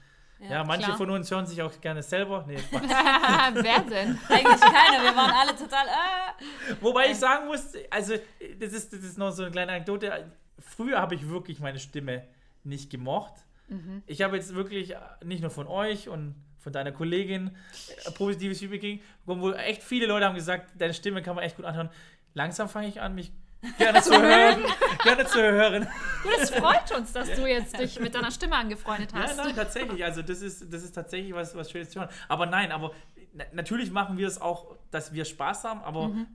ja, 0.40 0.62
manche 0.62 0.86
klar. 0.86 0.96
von 0.96 1.10
uns 1.10 1.30
hören 1.30 1.46
sich 1.46 1.60
auch 1.62 1.80
gerne 1.80 2.02
selber. 2.02 2.44
Nee, 2.46 2.58
Spaß. 2.68 2.82
Wer 2.82 3.80
denn? 3.80 4.18
Eigentlich 4.28 4.60
keiner, 4.60 5.02
wir 5.02 5.16
waren 5.16 5.32
alle 5.32 5.56
total. 5.56 5.86
Äh. 5.86 6.74
Wobei 6.80 7.10
ich 7.10 7.16
sagen 7.16 7.46
muss, 7.46 7.72
also 7.90 8.14
das 8.60 8.72
ist, 8.72 8.92
das 8.92 9.00
ist 9.00 9.18
noch 9.18 9.32
so 9.32 9.42
eine 9.42 9.50
kleine 9.50 9.72
Anekdote. 9.72 10.30
Früher 10.58 11.00
habe 11.00 11.16
ich 11.16 11.28
wirklich 11.28 11.58
meine 11.58 11.80
Stimme 11.80 12.24
nicht 12.62 12.88
gemocht. 12.90 13.34
Mhm. 13.68 14.02
Ich 14.06 14.22
habe 14.22 14.36
jetzt 14.36 14.54
wirklich 14.54 14.92
äh, 14.92 14.98
nicht 15.24 15.40
nur 15.40 15.50
von 15.50 15.66
euch 15.66 16.08
und 16.08 16.36
von 16.58 16.72
deiner 16.72 16.92
Kollegin 16.92 17.50
äh, 18.04 18.10
positives 18.12 18.60
Feedback 18.60 18.80
gekriegt, 18.80 19.04
wo 19.24 19.52
echt 19.52 19.82
viele 19.82 20.06
Leute 20.06 20.24
haben 20.26 20.34
gesagt, 20.34 20.70
deine 20.78 20.94
Stimme 20.94 21.22
kann 21.22 21.34
man 21.34 21.44
echt 21.44 21.56
gut 21.56 21.64
anhören. 21.64 21.90
Langsam 22.34 22.68
fange 22.68 22.88
ich 22.88 23.00
an, 23.00 23.14
mich 23.14 23.32
gerne 23.78 24.02
zu 24.02 24.12
hören. 24.20 24.62
gerne 25.02 25.26
zu 25.26 25.40
hören. 25.42 25.88
Du, 26.22 26.28
es 26.42 26.50
freut 26.50 26.90
uns, 26.96 27.12
dass 27.12 27.28
du 27.34 27.46
jetzt 27.46 27.78
dich 27.78 27.98
mit 28.00 28.14
deiner 28.14 28.30
Stimme 28.30 28.56
angefreundet 28.56 29.12
Ja, 29.12 29.20
hast. 29.22 29.36
nein, 29.36 29.54
tatsächlich. 29.54 30.04
Also 30.04 30.22
das 30.22 30.42
ist, 30.42 30.72
das 30.72 30.82
ist 30.82 30.92
tatsächlich 30.92 31.32
was, 31.34 31.54
was 31.54 31.70
Schönes 31.70 31.90
zu 31.90 32.00
hören. 32.00 32.10
Aber 32.28 32.46
nein, 32.46 32.72
aber 32.72 32.92
na, 33.32 33.44
natürlich 33.52 33.90
machen 33.90 34.16
wir 34.18 34.26
es 34.26 34.40
auch, 34.40 34.76
dass 34.90 35.12
wir 35.12 35.24
Spaß 35.24 35.64
haben, 35.64 35.80
aber 35.82 36.08
Mhm. 36.08 36.26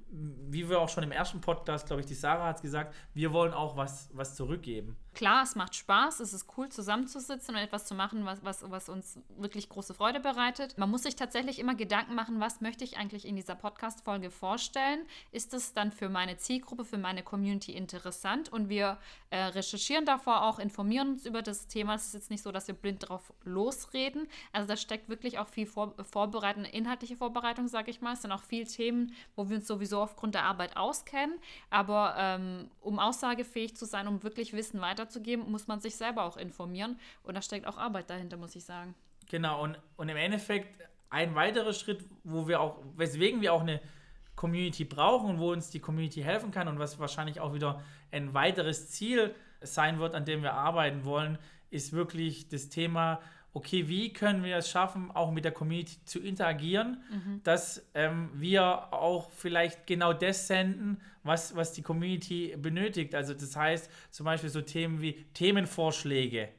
wie 0.50 0.70
wir 0.70 0.80
auch 0.80 0.90
schon 0.90 1.04
im 1.04 1.12
ersten 1.12 1.42
Podcast, 1.42 1.88
glaube 1.88 2.02
ich, 2.02 2.06
die 2.08 2.14
Sarah 2.14 2.48
hat 2.48 2.58
es 2.58 2.62
gesagt, 2.62 2.94
wir 3.14 3.34
wollen 3.34 3.54
auch 3.54 3.76
was, 3.78 4.10
was 4.14 4.36
zurückgeben. 4.36 4.96
Klar, 5.14 5.44
es 5.44 5.56
macht 5.56 5.76
Spaß, 5.76 6.20
es 6.22 6.34
ist 6.34 6.48
cool 6.58 6.70
zusammenzusitzen 6.70 7.56
und 7.56 7.62
etwas 7.62 7.86
zu 7.86 7.94
machen, 7.94 8.26
was, 8.26 8.44
was, 8.44 8.70
was 8.70 8.90
uns 8.90 9.20
wirklich 9.38 9.70
große 9.70 9.94
Freude 9.94 10.20
bereitet. 10.20 10.78
Man 10.78 10.90
muss 10.90 11.04
sich 11.04 11.16
tatsächlich 11.16 11.60
immer 11.60 11.76
Gedanken 11.76 12.16
machen, 12.16 12.40
was 12.40 12.62
möchte 12.62 12.84
ich 12.84 12.98
eigentlich 12.98 13.26
in 13.26 13.36
dieser 13.36 13.56
Podcast-Folge 13.56 14.32
vorstellen? 14.32 15.06
Ist 15.32 15.54
es 15.54 15.74
dann 15.74 15.92
für 15.92 16.10
meine 16.10 16.38
Zielgruppe, 16.38 16.84
für 16.84 16.98
meine 16.98 17.22
Community 17.22 17.74
interessant? 17.74 18.52
Und 18.52 18.70
wir 18.70 18.98
äh, 19.30 19.38
recherchieren 19.44 20.06
davor 20.06 20.44
auch, 20.44 20.58
informieren 20.58 21.10
uns 21.10 21.26
über 21.26 21.42
das 21.42 21.68
Thema. 21.68 21.96
Es 21.96 22.08
ist 22.08 22.14
jetzt 22.14 22.32
nicht 22.32 22.42
so, 22.42 22.52
dass 22.52 22.68
wir 22.68 22.76
blind 22.76 23.08
drauf 23.08 23.34
losreden. 23.44 24.28
Also 24.52 24.68
da 24.68 24.78
steckt 24.78 25.10
wirklich 25.10 25.38
auch 25.38 25.48
viel 25.48 25.68
vor, 25.68 25.94
Vorbereitung, 26.04 26.66
inhaltliche 26.66 27.18
Vorbereitung, 27.18 27.68
sage 27.68 27.92
ich 27.92 28.02
mal. 28.02 28.14
Es 28.14 28.24
sind 28.24 28.32
auch 28.32 28.44
viele 28.44 28.66
Themen, 28.66 29.14
wo 29.36 29.50
wir 29.50 29.58
uns 29.58 29.68
sowieso 29.68 30.02
aufgrund 30.02 30.34
der 30.34 30.44
Arbeit 30.44 30.76
auskennen. 30.76 31.38
Aber 31.70 32.16
ähm, 32.18 32.72
um 32.82 32.98
aussagefähig 32.98 33.76
zu 33.76 33.86
sein, 33.86 34.08
um 34.08 34.24
wirklich 34.24 34.54
Wissen 34.54 34.80
weiterzugeben, 35.04 35.50
muss 35.50 35.68
man 35.68 35.80
sich 35.80 35.96
selber 35.96 36.24
auch 36.24 36.38
informieren. 36.38 36.98
Und 37.24 37.36
da 37.36 37.42
steckt 37.42 37.68
auch 37.68 37.78
Arbeit 37.78 38.10
dahinter, 38.10 38.38
muss 38.38 38.56
ich 38.56 38.64
sagen. 38.64 38.96
Genau, 39.30 39.64
und, 39.64 39.78
und 39.98 40.10
im 40.10 40.18
Endeffekt 40.18 40.82
ein 41.10 41.36
weiterer 41.36 41.74
Schritt, 41.74 42.04
wo 42.24 42.48
wir 42.48 42.60
auch, 42.60 42.80
weswegen 42.96 43.42
wir 43.42 43.54
auch 43.54 43.62
eine 43.62 43.82
Community 44.36 44.84
brauchen 44.84 45.30
und 45.30 45.40
wo 45.40 45.52
uns 45.52 45.70
die 45.70 45.80
Community 45.80 46.22
helfen 46.22 46.52
kann 46.52 46.68
und 46.68 46.80
was 46.80 47.00
wahrscheinlich 47.00 47.40
auch 47.40 47.54
wieder 47.54 47.82
ein 48.12 48.34
weiteres 48.34 48.90
Ziel 48.90 49.36
sein 49.62 50.00
wird, 50.00 50.16
an 50.16 50.26
dem 50.26 50.42
wir 50.42 50.54
arbeiten 50.54 51.06
wollen, 51.06 51.38
ist 51.70 51.94
wirklich 51.94 52.48
das 52.50 52.70
Thema, 52.70 53.22
okay, 53.54 53.88
wie 53.88 54.12
können 54.12 54.44
wir 54.44 54.58
es 54.58 54.70
schaffen, 54.70 55.12
auch 55.12 55.32
mit 55.32 55.46
der 55.46 55.52
Community 55.52 55.98
zu 56.06 56.20
interagieren, 56.20 56.98
dass 57.44 57.88
ähm, 57.94 58.32
wir 58.34 58.92
auch 58.92 59.30
vielleicht 59.32 59.86
genau 59.86 60.12
das 60.12 60.48
senden, 60.48 61.00
was, 61.24 61.56
was 61.56 61.72
die 61.72 61.84
Community 61.84 62.56
benötigt. 62.58 63.16
Also 63.16 63.34
das 63.34 63.56
heißt 63.56 63.90
zum 64.10 64.26
Beispiel 64.26 64.50
so 64.50 64.62
Themen 64.62 65.02
wie 65.02 65.24
Themenvorschläge, 65.34 66.50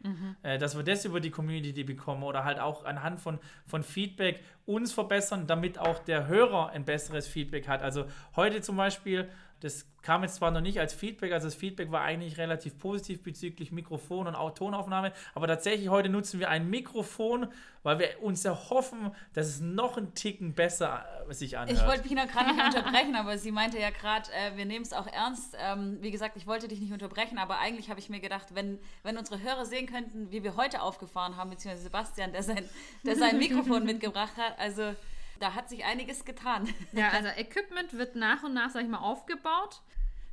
äh, 0.42 0.58
dass 0.58 0.76
wir 0.76 0.84
das 0.84 1.04
über 1.04 1.20
die 1.20 1.30
Community 1.30 1.84
bekommen 1.84 2.22
oder 2.22 2.44
halt 2.44 2.60
auch 2.60 2.84
anhand 2.84 3.20
von, 3.20 3.38
von 3.66 3.82
Feedback 3.82 4.40
uns 4.64 4.92
verbessern, 4.92 5.46
damit 5.46 5.78
auch 5.78 5.98
der 5.98 6.28
Hörer 6.28 6.70
ein 6.70 6.84
besseres 6.84 7.26
Feedback 7.26 7.68
hat. 7.68 7.82
Also 7.82 8.06
heute 8.36 8.60
zum 8.60 8.76
Beispiel, 8.76 9.28
das 9.64 9.86
kam 10.02 10.22
jetzt 10.22 10.34
zwar 10.34 10.50
noch 10.50 10.60
nicht 10.60 10.78
als 10.78 10.92
Feedback, 10.92 11.32
also 11.32 11.46
das 11.46 11.54
Feedback 11.54 11.90
war 11.90 12.02
eigentlich 12.02 12.36
relativ 12.36 12.78
positiv 12.78 13.22
bezüglich 13.22 13.72
Mikrofon 13.72 14.26
und 14.26 14.56
Tonaufnahme, 14.56 15.10
aber 15.34 15.46
tatsächlich 15.46 15.88
heute 15.88 16.10
nutzen 16.10 16.38
wir 16.38 16.50
ein 16.50 16.68
Mikrofon, 16.68 17.48
weil 17.82 17.98
wir 17.98 18.22
uns 18.22 18.44
erhoffen, 18.44 19.12
dass 19.32 19.46
es 19.46 19.60
noch 19.60 19.96
einen 19.96 20.12
Ticken 20.14 20.52
besser 20.52 21.06
äh, 21.30 21.32
sich 21.32 21.56
anhört. 21.56 21.78
Ich 21.78 21.86
wollte 21.86 22.06
Pina 22.06 22.26
gerade 22.26 22.54
nicht 22.54 22.76
unterbrechen, 22.76 23.14
aber 23.16 23.38
sie 23.38 23.52
meinte 23.52 23.78
ja 23.78 23.88
gerade, 23.88 24.30
äh, 24.32 24.54
wir 24.54 24.66
nehmen 24.66 24.84
es 24.84 24.92
auch 24.92 25.06
ernst. 25.06 25.56
Ähm, 25.58 25.96
wie 26.02 26.10
gesagt, 26.10 26.36
ich 26.36 26.46
wollte 26.46 26.68
dich 26.68 26.80
nicht 26.80 26.92
unterbrechen, 26.92 27.38
aber 27.38 27.58
eigentlich 27.58 27.88
habe 27.88 28.00
ich 28.00 28.10
mir 28.10 28.20
gedacht, 28.20 28.54
wenn, 28.54 28.78
wenn 29.02 29.16
unsere 29.16 29.40
Hörer 29.40 29.64
sehen 29.64 29.86
könnten, 29.86 30.30
wie 30.30 30.44
wir 30.44 30.56
heute 30.56 30.82
aufgefahren 30.82 31.38
haben, 31.38 31.48
beziehungsweise 31.48 31.84
Sebastian, 31.84 32.32
der 32.32 32.42
sein, 32.42 32.68
der 33.06 33.16
sein 33.16 33.38
Mikrofon 33.38 33.86
mitgebracht 33.86 34.36
hat, 34.36 34.58
also 34.58 34.94
da 35.40 35.54
hat 35.54 35.68
sich 35.68 35.84
einiges 35.84 36.24
getan. 36.24 36.72
Ja, 36.92 37.08
also 37.12 37.28
Equipment 37.36 37.92
wird 37.92 38.16
nach 38.16 38.42
und 38.42 38.54
nach, 38.54 38.70
sag 38.70 38.82
ich 38.82 38.88
mal, 38.88 38.98
aufgebaut. 38.98 39.82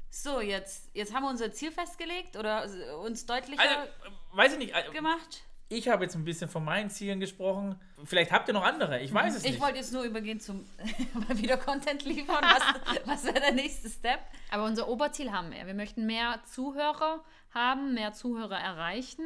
So, 0.09 0.41
jetzt, 0.41 0.89
jetzt 0.93 1.13
haben 1.13 1.23
wir 1.23 1.29
unser 1.29 1.51
Ziel 1.53 1.71
festgelegt 1.71 2.35
oder 2.35 2.65
uns 3.01 3.25
deutlicher 3.25 3.61
also, 3.61 3.73
äh, 3.73 4.37
weiß 4.37 4.53
ich 4.53 4.59
nicht, 4.59 4.75
äh, 4.75 4.91
gemacht. 4.91 5.43
ich 5.69 5.87
habe 5.87 6.03
jetzt 6.03 6.15
ein 6.15 6.25
bisschen 6.25 6.49
von 6.49 6.65
meinen 6.65 6.89
Zielen 6.89 7.21
gesprochen. 7.21 7.79
Vielleicht 8.03 8.31
habt 8.33 8.49
ihr 8.49 8.53
noch 8.53 8.63
andere, 8.65 8.99
ich 8.99 9.13
weiß 9.13 9.35
es 9.35 9.45
Ich 9.45 9.51
nicht. 9.51 9.61
wollte 9.61 9.77
jetzt 9.77 9.93
nur 9.93 10.03
übergehen 10.03 10.41
zum 10.41 10.65
mal 11.13 11.37
wieder 11.37 11.55
Content 11.55 12.03
liefern. 12.03 12.43
Was, 12.43 12.97
was 13.05 13.23
wäre 13.23 13.39
der 13.39 13.53
nächste 13.53 13.89
Step? 13.89 14.19
Aber 14.51 14.65
unser 14.65 14.89
Oberziel 14.89 15.31
haben 15.31 15.51
wir. 15.51 15.65
Wir 15.65 15.73
möchten 15.73 16.05
mehr 16.05 16.41
Zuhörer 16.51 17.23
haben, 17.53 17.93
mehr 17.93 18.11
Zuhörer 18.11 18.57
erreichen. 18.59 19.25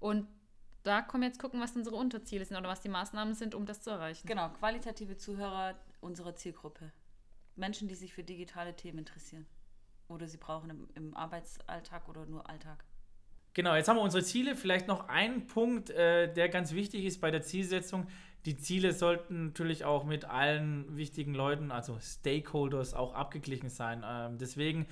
Und 0.00 0.28
da 0.86 1.02
können 1.02 1.22
wir 1.22 1.28
jetzt 1.28 1.40
gucken, 1.40 1.60
was 1.60 1.74
unsere 1.74 1.96
Unterziele 1.96 2.44
sind 2.44 2.56
oder 2.56 2.68
was 2.68 2.80
die 2.80 2.88
Maßnahmen 2.88 3.34
sind, 3.34 3.54
um 3.54 3.66
das 3.66 3.82
zu 3.82 3.90
erreichen. 3.90 4.26
Genau, 4.26 4.48
qualitative 4.50 5.16
Zuhörer 5.16 5.74
unserer 6.00 6.36
Zielgruppe. 6.36 6.92
Menschen, 7.56 7.88
die 7.88 7.94
sich 7.94 8.12
für 8.12 8.22
digitale 8.22 8.76
Themen 8.76 8.98
interessieren. 8.98 9.46
Oder 10.08 10.28
sie 10.28 10.36
brauchen 10.36 10.70
im, 10.70 10.88
im 10.94 11.16
Arbeitsalltag 11.16 12.08
oder 12.08 12.26
nur 12.26 12.48
Alltag. 12.48 12.84
Genau, 13.54 13.74
jetzt 13.74 13.88
haben 13.88 13.96
wir 13.96 14.02
unsere 14.02 14.22
Ziele. 14.22 14.54
Vielleicht 14.54 14.86
noch 14.86 15.08
ein 15.08 15.46
Punkt, 15.46 15.90
äh, 15.90 16.32
der 16.32 16.48
ganz 16.48 16.72
wichtig 16.72 17.04
ist 17.04 17.20
bei 17.20 17.30
der 17.30 17.42
Zielsetzung. 17.42 18.06
Die 18.44 18.56
Ziele 18.56 18.92
sollten 18.92 19.46
natürlich 19.46 19.84
auch 19.84 20.04
mit 20.04 20.26
allen 20.26 20.96
wichtigen 20.96 21.34
Leuten, 21.34 21.72
also 21.72 21.98
Stakeholders, 21.98 22.94
auch 22.94 23.14
abgeglichen 23.14 23.70
sein. 23.70 24.04
Ähm, 24.06 24.38
deswegen 24.38 24.86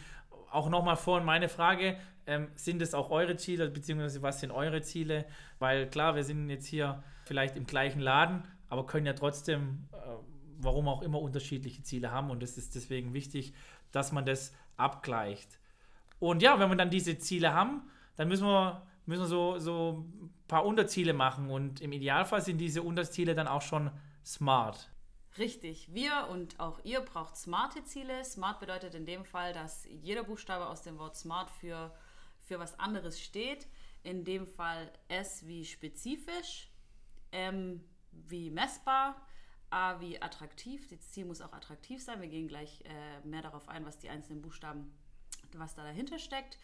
auch 0.55 0.69
nochmal 0.69 0.97
vorhin 0.97 1.27
meine 1.27 1.49
Frage, 1.49 1.97
ähm, 2.27 2.49
sind 2.55 2.81
es 2.81 2.95
auch 2.95 3.11
eure 3.11 3.37
Ziele, 3.37 3.69
beziehungsweise 3.69 4.23
was 4.23 4.41
sind 4.41 4.51
eure 4.51 4.83
Ziele? 4.83 5.27
Weil 5.59 5.89
klar, 5.89 6.15
wir 6.15 6.25
sind 6.25 6.49
jetzt 6.49 6.67
hier 6.67 7.03
vielleicht 7.25 7.57
im 7.57 7.67
gleichen 7.67 8.01
Laden, 8.01 8.45
aber 8.69 8.87
können 8.87 9.07
ja 9.07 9.13
trotzdem, 9.13 9.89
äh, 9.93 9.97
warum 10.59 10.89
auch 10.89 11.03
immer, 11.03 11.21
unterschiedliche 11.21 11.83
Ziele 11.83 12.11
haben 12.11 12.31
und 12.31 12.43
es 12.43 12.57
ist 12.57 12.75
deswegen 12.75 13.13
wichtig, 13.13 13.53
dass 13.93 14.13
man 14.13 14.25
das 14.25 14.55
abgleicht. 14.77 15.59
Und 16.19 16.43
ja, 16.43 16.59
wenn 16.59 16.71
wir 16.71 16.77
dann 16.77 16.91
diese 16.91 17.19
Ziele 17.19 17.53
haben, 17.53 17.83
dann 18.17 18.29
müssen 18.29 18.47
wir, 18.47 18.83
müssen 19.07 19.23
wir 19.23 19.29
so, 19.29 19.59
so 19.59 20.07
ein 20.23 20.31
paar 20.49 20.65
Unterziele 20.65 21.13
machen 21.13 21.51
und 21.51 21.81
im 21.81 21.93
Idealfall 21.93 22.41
sind 22.41 22.59
diese 22.59 22.83
Unterziele 22.83 23.35
dann 23.35 23.49
auch 23.49 23.63
schon 23.63 23.91
smart. 24.25 24.91
Richtig. 25.37 25.93
Wir 25.93 26.29
und 26.31 26.61
auch 26.61 26.79
ihr 26.85 27.01
braucht 27.01 27.37
smarte 27.37 27.83
Ziele. 27.85 28.25
Smart 28.25 28.61
bedeutet 28.61 28.95
in 28.95 29.05
dem 29.05 29.25
Fall, 29.25 29.53
dass 29.53 29.85
jeder 29.87 30.23
Buchstabe 30.23 30.67
aus 30.67 30.83
dem 30.83 30.99
Wort 30.99 31.17
smart 31.17 31.51
für, 31.51 31.93
für 32.39 32.61
was 32.61 32.79
anderes 32.79 33.21
steht. 33.21 33.67
In 34.05 34.25
dem 34.25 34.47
Fall 34.47 34.93
S 35.09 35.47
wie 35.47 35.65
spezifisch, 35.65 36.71
M 37.33 37.83
wie 38.13 38.51
messbar, 38.51 39.21
A 39.71 39.99
wie 40.01 40.23
attraktiv. 40.23 40.87
Das 40.89 41.11
Ziel 41.11 41.25
muss 41.25 41.41
auch 41.41 41.53
attraktiv 41.53 42.01
sein. 42.01 42.21
Wir 42.21 42.29
gehen 42.29 42.47
gleich 42.47 42.85
äh, 42.85 43.27
mehr 43.27 43.43
darauf 43.43 43.69
ein, 43.69 43.85
was 43.85 43.99
die 43.99 44.11
einzelnen 44.11 44.41
Buchstaben, 44.41 44.97
was 45.55 45.75
da 45.75 45.83
dahinter 45.83 46.21
steckt. 46.21 46.59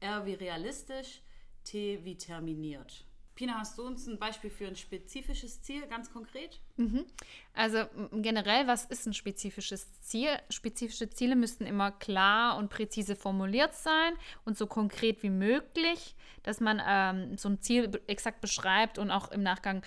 R 0.00 0.24
wie 0.24 0.34
realistisch, 0.34 1.20
T 1.64 2.04
wie 2.04 2.16
terminiert. 2.16 3.04
Pina, 3.34 3.58
hast 3.58 3.76
du 3.78 3.82
uns 3.82 4.06
ein 4.06 4.18
Beispiel 4.18 4.48
für 4.48 4.66
ein 4.68 4.76
spezifisches 4.76 5.60
Ziel, 5.60 5.86
ganz 5.88 6.12
konkret? 6.12 6.60
Mhm. 6.76 7.04
Also 7.52 7.84
generell, 8.12 8.68
was 8.68 8.84
ist 8.84 9.06
ein 9.06 9.14
spezifisches 9.14 10.00
Ziel? 10.00 10.30
Spezifische 10.50 11.10
Ziele 11.10 11.34
müssten 11.34 11.66
immer 11.66 11.90
klar 11.90 12.56
und 12.56 12.70
präzise 12.70 13.16
formuliert 13.16 13.74
sein 13.74 14.12
und 14.44 14.56
so 14.56 14.68
konkret 14.68 15.22
wie 15.24 15.30
möglich, 15.30 16.14
dass 16.44 16.60
man 16.60 16.80
ähm, 16.86 17.36
so 17.36 17.48
ein 17.48 17.60
Ziel 17.60 18.00
exakt 18.06 18.40
beschreibt 18.40 18.98
und 18.98 19.10
auch 19.10 19.32
im 19.32 19.42
Nachgang 19.42 19.82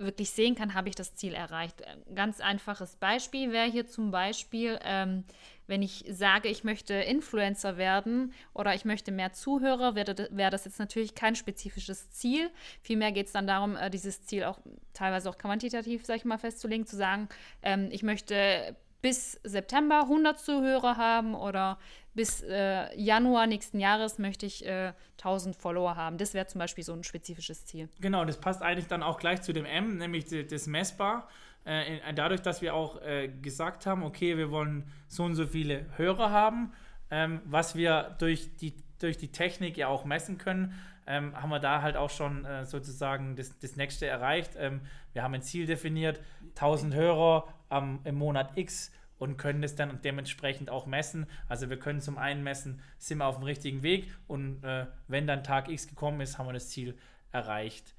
wirklich 0.00 0.30
sehen 0.30 0.54
kann, 0.54 0.74
habe 0.74 0.88
ich 0.88 0.94
das 0.94 1.14
Ziel 1.14 1.34
erreicht. 1.34 1.82
Ein 1.86 2.14
ganz 2.14 2.40
einfaches 2.40 2.96
Beispiel 2.96 3.52
wäre 3.52 3.70
hier 3.70 3.86
zum 3.86 4.10
Beispiel, 4.10 4.78
ähm, 4.82 5.24
wenn 5.66 5.82
ich 5.82 6.04
sage, 6.08 6.48
ich 6.48 6.64
möchte 6.64 6.94
Influencer 6.94 7.76
werden 7.76 8.32
oder 8.54 8.74
ich 8.74 8.84
möchte 8.84 9.12
mehr 9.12 9.32
Zuhörer, 9.32 9.94
wäre 9.94 10.28
wär 10.30 10.50
das 10.50 10.64
jetzt 10.64 10.78
natürlich 10.78 11.14
kein 11.14 11.36
spezifisches 11.36 12.10
Ziel. 12.10 12.50
Vielmehr 12.82 13.12
geht 13.12 13.26
es 13.26 13.32
dann 13.32 13.46
darum, 13.46 13.76
äh, 13.76 13.90
dieses 13.90 14.24
Ziel 14.24 14.44
auch 14.44 14.58
teilweise 14.94 15.30
auch 15.30 15.38
quantitativ, 15.38 16.04
sag 16.04 16.16
ich 16.16 16.24
mal, 16.24 16.38
festzulegen, 16.38 16.86
zu 16.86 16.96
sagen, 16.96 17.28
ähm, 17.62 17.88
ich 17.92 18.02
möchte 18.02 18.74
bis 19.02 19.40
September 19.44 20.02
100 20.02 20.38
Zuhörer 20.38 20.96
haben 20.96 21.34
oder 21.34 21.78
bis 22.14 22.42
äh, 22.42 22.94
Januar 22.98 23.46
nächsten 23.46 23.78
Jahres 23.78 24.18
möchte 24.18 24.46
ich 24.46 24.66
äh, 24.66 24.92
1000 25.18 25.56
Follower 25.56 25.96
haben. 25.96 26.18
Das 26.18 26.34
wäre 26.34 26.46
zum 26.46 26.58
Beispiel 26.58 26.84
so 26.84 26.92
ein 26.92 27.04
spezifisches 27.04 27.66
Ziel. 27.66 27.88
Genau, 28.00 28.24
das 28.24 28.40
passt 28.40 28.62
eigentlich 28.62 28.88
dann 28.88 29.02
auch 29.02 29.18
gleich 29.18 29.42
zu 29.42 29.52
dem 29.52 29.64
M, 29.64 29.98
nämlich 29.98 30.26
das 30.48 30.66
Messbar. 30.66 31.28
Äh, 31.64 32.00
dadurch, 32.14 32.40
dass 32.40 32.62
wir 32.62 32.74
auch 32.74 33.00
äh, 33.02 33.28
gesagt 33.28 33.86
haben, 33.86 34.02
okay, 34.02 34.36
wir 34.36 34.50
wollen 34.50 34.90
so 35.08 35.24
und 35.24 35.34
so 35.34 35.46
viele 35.46 35.86
Hörer 35.96 36.30
haben, 36.30 36.72
ähm, 37.10 37.40
was 37.44 37.74
wir 37.74 38.16
durch 38.18 38.56
die, 38.56 38.74
durch 38.98 39.18
die 39.18 39.30
Technik 39.30 39.76
ja 39.76 39.88
auch 39.88 40.04
messen 40.04 40.38
können, 40.38 40.74
ähm, 41.06 41.34
haben 41.40 41.50
wir 41.50 41.58
da 41.58 41.82
halt 41.82 41.96
auch 41.96 42.10
schon 42.10 42.44
äh, 42.44 42.64
sozusagen 42.64 43.36
das, 43.36 43.58
das 43.58 43.76
nächste 43.76 44.06
erreicht. 44.06 44.52
Ähm, 44.56 44.80
wir 45.12 45.22
haben 45.22 45.34
ein 45.34 45.42
Ziel 45.42 45.66
definiert, 45.66 46.20
1000 46.50 46.94
Hörer 46.94 47.48
am, 47.68 48.00
im 48.04 48.14
Monat 48.16 48.56
X 48.56 48.92
und 49.20 49.36
können 49.36 49.62
es 49.62 49.76
dann 49.76 50.00
dementsprechend 50.02 50.70
auch 50.70 50.86
messen. 50.86 51.26
Also 51.48 51.70
wir 51.70 51.78
können 51.78 52.00
zum 52.00 52.18
einen 52.18 52.42
messen, 52.42 52.80
sind 52.98 53.18
wir 53.18 53.26
auf 53.26 53.36
dem 53.36 53.44
richtigen 53.44 53.82
Weg 53.82 54.12
und 54.26 54.64
äh, 54.64 54.86
wenn 55.06 55.26
dann 55.26 55.44
Tag 55.44 55.68
X 55.68 55.86
gekommen 55.86 56.20
ist, 56.20 56.38
haben 56.38 56.46
wir 56.46 56.54
das 56.54 56.70
Ziel 56.70 56.98
erreicht. 57.30 57.94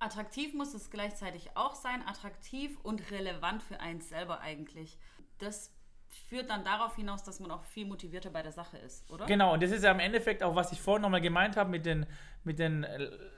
Attraktiv 0.00 0.54
muss 0.54 0.74
es 0.74 0.90
gleichzeitig 0.90 1.50
auch 1.54 1.74
sein, 1.74 2.02
attraktiv 2.08 2.76
und 2.82 3.10
relevant 3.12 3.62
für 3.62 3.78
einen 3.78 4.00
selber 4.00 4.40
eigentlich. 4.40 4.98
Das 5.38 5.72
führt 6.28 6.50
dann 6.50 6.64
darauf 6.64 6.96
hinaus, 6.96 7.22
dass 7.22 7.38
man 7.38 7.50
auch 7.50 7.64
viel 7.64 7.86
motivierter 7.86 8.30
bei 8.30 8.42
der 8.42 8.52
Sache 8.52 8.78
ist, 8.78 9.08
oder? 9.10 9.26
Genau, 9.26 9.52
und 9.52 9.62
das 9.62 9.70
ist 9.70 9.84
ja 9.84 9.92
im 9.92 10.00
Endeffekt 10.00 10.42
auch, 10.42 10.54
was 10.54 10.72
ich 10.72 10.80
vorhin 10.80 11.02
nochmal 11.02 11.20
gemeint 11.20 11.56
habe 11.56 11.70
mit 11.70 11.84
den, 11.84 12.06
mit, 12.44 12.58
den, 12.58 12.86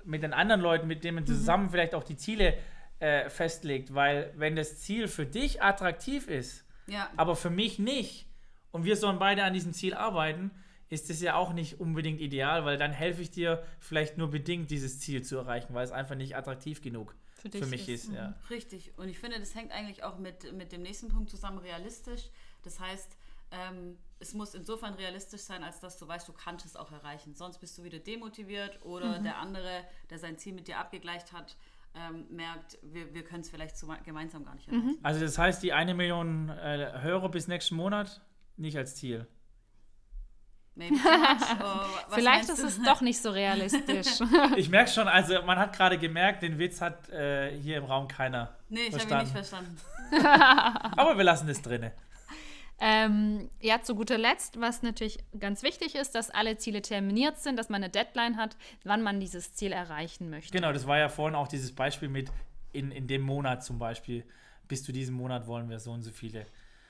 mit 0.04 0.22
den 0.22 0.32
anderen 0.32 0.60
Leuten, 0.60 0.86
mit 0.86 1.02
denen 1.02 1.16
man 1.16 1.24
mhm. 1.24 1.28
zusammen 1.28 1.64
mhm. 1.64 1.70
vielleicht 1.70 1.94
auch 1.94 2.04
die 2.04 2.16
Ziele 2.16 2.56
äh, 3.00 3.28
festlegt. 3.28 3.92
Weil 3.94 4.32
wenn 4.36 4.54
das 4.54 4.78
Ziel 4.80 5.08
für 5.08 5.26
dich 5.26 5.62
attraktiv 5.62 6.28
ist, 6.28 6.63
ja. 6.86 7.10
Aber 7.16 7.36
für 7.36 7.50
mich 7.50 7.78
nicht. 7.78 8.26
Und 8.70 8.84
wir 8.84 8.96
sollen 8.96 9.18
beide 9.18 9.44
an 9.44 9.52
diesem 9.52 9.72
Ziel 9.72 9.94
arbeiten, 9.94 10.50
ist 10.88 11.10
es 11.10 11.20
ja 11.20 11.36
auch 11.36 11.52
nicht 11.52 11.80
unbedingt 11.80 12.20
ideal, 12.20 12.64
weil 12.64 12.76
dann 12.76 12.92
helfe 12.92 13.22
ich 13.22 13.30
dir 13.30 13.64
vielleicht 13.78 14.18
nur 14.18 14.30
bedingt, 14.30 14.70
dieses 14.70 15.00
Ziel 15.00 15.22
zu 15.22 15.36
erreichen, 15.36 15.74
weil 15.74 15.84
es 15.84 15.92
einfach 15.92 16.14
nicht 16.14 16.36
attraktiv 16.36 16.82
genug 16.82 17.14
für, 17.36 17.50
für 17.50 17.66
mich 17.66 17.88
ist. 17.88 18.04
ist 18.04 18.12
ja. 18.12 18.28
Mhm. 18.28 18.34
Richtig. 18.50 18.92
Und 18.96 19.08
ich 19.08 19.18
finde, 19.18 19.38
das 19.38 19.54
hängt 19.54 19.72
eigentlich 19.72 20.02
auch 20.02 20.18
mit, 20.18 20.52
mit 20.52 20.72
dem 20.72 20.82
nächsten 20.82 21.08
Punkt 21.08 21.30
zusammen, 21.30 21.58
realistisch. 21.58 22.30
Das 22.62 22.80
heißt, 22.80 23.16
ähm, 23.50 23.98
es 24.18 24.34
muss 24.34 24.54
insofern 24.54 24.94
realistisch 24.94 25.42
sein, 25.42 25.62
als 25.62 25.80
dass 25.80 25.98
du 25.98 26.08
weißt, 26.08 26.26
du 26.28 26.32
kannst 26.32 26.64
es 26.66 26.76
auch 26.76 26.90
erreichen. 26.92 27.34
Sonst 27.34 27.58
bist 27.58 27.76
du 27.78 27.84
wieder 27.84 27.98
demotiviert 27.98 28.82
oder 28.82 29.18
mhm. 29.18 29.24
der 29.24 29.38
andere, 29.38 29.84
der 30.10 30.18
sein 30.18 30.38
Ziel 30.38 30.54
mit 30.54 30.68
dir 30.68 30.78
abgegleicht 30.78 31.32
hat, 31.32 31.56
ähm, 31.94 32.26
merkt, 32.30 32.78
wir, 32.82 33.14
wir 33.14 33.24
können 33.24 33.42
es 33.42 33.50
vielleicht 33.50 33.76
zu, 33.76 33.86
gemeinsam 34.04 34.44
gar 34.44 34.54
nicht 34.54 34.70
mhm. 34.70 34.80
erreichen. 34.80 34.98
Also 35.02 35.20
das 35.20 35.38
heißt, 35.38 35.62
die 35.62 35.72
eine 35.72 35.94
Million 35.94 36.48
äh, 36.48 37.00
Hörer 37.02 37.28
bis 37.30 37.48
nächsten 37.48 37.76
Monat 37.76 38.20
nicht 38.56 38.76
als 38.76 38.96
Ziel. 38.96 39.26
Maybe 40.76 40.96
oh, 41.62 42.14
Vielleicht 42.14 42.48
ist 42.48 42.62
es 42.62 42.82
doch 42.82 43.00
nicht 43.00 43.20
so 43.22 43.30
realistisch. 43.30 44.20
ich 44.56 44.68
merke 44.68 44.90
schon, 44.90 45.06
also 45.06 45.40
man 45.42 45.58
hat 45.58 45.76
gerade 45.76 45.98
gemerkt, 45.98 46.42
den 46.42 46.58
Witz 46.58 46.80
hat 46.80 47.08
äh, 47.10 47.56
hier 47.60 47.78
im 47.78 47.84
Raum 47.84 48.08
keiner. 48.08 48.56
Nee, 48.68 48.88
ich 48.88 48.98
habe 48.98 49.12
ihn 49.12 49.18
nicht 49.20 49.32
verstanden. 49.32 49.76
Aber 50.96 51.16
wir 51.16 51.24
lassen 51.24 51.48
es 51.48 51.62
drinne. 51.62 51.92
Ähm, 52.80 53.48
ja, 53.60 53.82
zu 53.82 53.94
guter 53.94 54.18
Letzt, 54.18 54.60
was 54.60 54.82
natürlich 54.82 55.18
ganz 55.38 55.62
wichtig 55.62 55.94
ist, 55.94 56.14
dass 56.14 56.30
alle 56.30 56.56
Ziele 56.56 56.82
terminiert 56.82 57.38
sind, 57.38 57.56
dass 57.56 57.68
man 57.68 57.82
eine 57.82 57.90
Deadline 57.90 58.36
hat, 58.36 58.56
wann 58.82 59.02
man 59.02 59.20
dieses 59.20 59.54
Ziel 59.54 59.72
erreichen 59.72 60.28
möchte. 60.28 60.52
Genau, 60.52 60.72
das 60.72 60.86
war 60.86 60.98
ja 60.98 61.08
vorhin 61.08 61.36
auch 61.36 61.48
dieses 61.48 61.74
Beispiel 61.74 62.08
mit 62.08 62.30
in, 62.72 62.90
in 62.90 63.06
dem 63.06 63.22
Monat 63.22 63.64
zum 63.64 63.78
Beispiel. 63.78 64.24
Bis 64.66 64.82
zu 64.82 64.92
diesem 64.92 65.14
Monat 65.14 65.46
wollen 65.46 65.68
wir 65.68 65.78
so 65.78 65.92
und 65.92 66.02
so 66.02 66.10
viele 66.10 66.46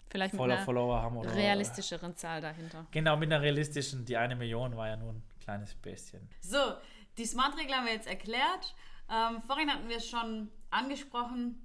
Vielleicht 0.09 0.33
mit 0.33 0.43
einer 0.43 0.59
Follower 0.59 1.03
haben. 1.03 1.17
Oder, 1.17 1.35
realistischeren 1.35 2.17
Zahl 2.17 2.41
dahinter. 2.41 2.87
Genau, 2.93 3.17
mit 3.17 3.33
einer 3.33 3.43
realistischen. 3.43 4.05
Die 4.05 4.17
eine 4.17 4.37
Million 4.37 4.77
war 4.77 4.89
ja 4.89 4.97
nur 4.97 5.13
ein 5.13 5.23
kleines 5.41 5.75
bisschen. 5.75 6.29
So, 6.41 6.75
die 7.19 7.27
Smart-Regel 7.27 7.75
haben 7.75 7.87
wir 7.87 7.95
jetzt 7.95 8.07
erklärt. 8.07 8.75
Ähm, 9.11 9.43
vorhin 9.43 9.71
hatten 9.71 9.89
wir 9.89 9.97
es 9.97 10.09
schon 10.09 10.51
angesprochen 10.71 11.64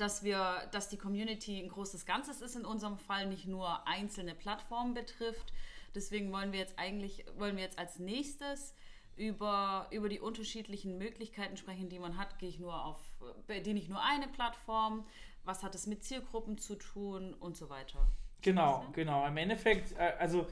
dass 0.00 0.22
wir, 0.22 0.68
dass 0.72 0.88
die 0.88 0.96
Community 0.96 1.58
ein 1.60 1.68
großes 1.68 2.06
Ganzes 2.06 2.40
ist 2.40 2.56
in 2.56 2.64
unserem 2.64 2.96
Fall, 2.96 3.26
nicht 3.26 3.46
nur 3.46 3.86
einzelne 3.86 4.34
Plattformen 4.34 4.94
betrifft. 4.94 5.52
Deswegen 5.94 6.32
wollen 6.32 6.52
wir 6.52 6.60
jetzt 6.60 6.78
eigentlich, 6.78 7.24
wollen 7.36 7.56
wir 7.56 7.64
jetzt 7.64 7.78
als 7.78 7.98
nächstes 7.98 8.74
über, 9.16 9.86
über 9.90 10.08
die 10.08 10.20
unterschiedlichen 10.20 10.98
Möglichkeiten 10.98 11.56
sprechen, 11.56 11.88
die 11.88 11.98
man 11.98 12.16
hat. 12.16 12.38
Gehe 12.38 12.48
ich 12.48 12.58
nur 12.58 12.84
auf, 12.84 12.98
bediene 13.46 13.78
ich 13.78 13.88
nur 13.88 14.02
eine 14.02 14.28
Plattform? 14.28 15.04
Was 15.44 15.62
hat 15.62 15.74
es 15.74 15.86
mit 15.86 16.04
Zielgruppen 16.04 16.58
zu 16.58 16.76
tun 16.76 17.34
und 17.34 17.56
so 17.56 17.68
weiter? 17.68 18.06
Genau, 18.42 18.86
genau. 18.92 19.26
Im 19.26 19.36
Endeffekt, 19.36 19.92
äh, 19.92 20.14
also 20.18 20.46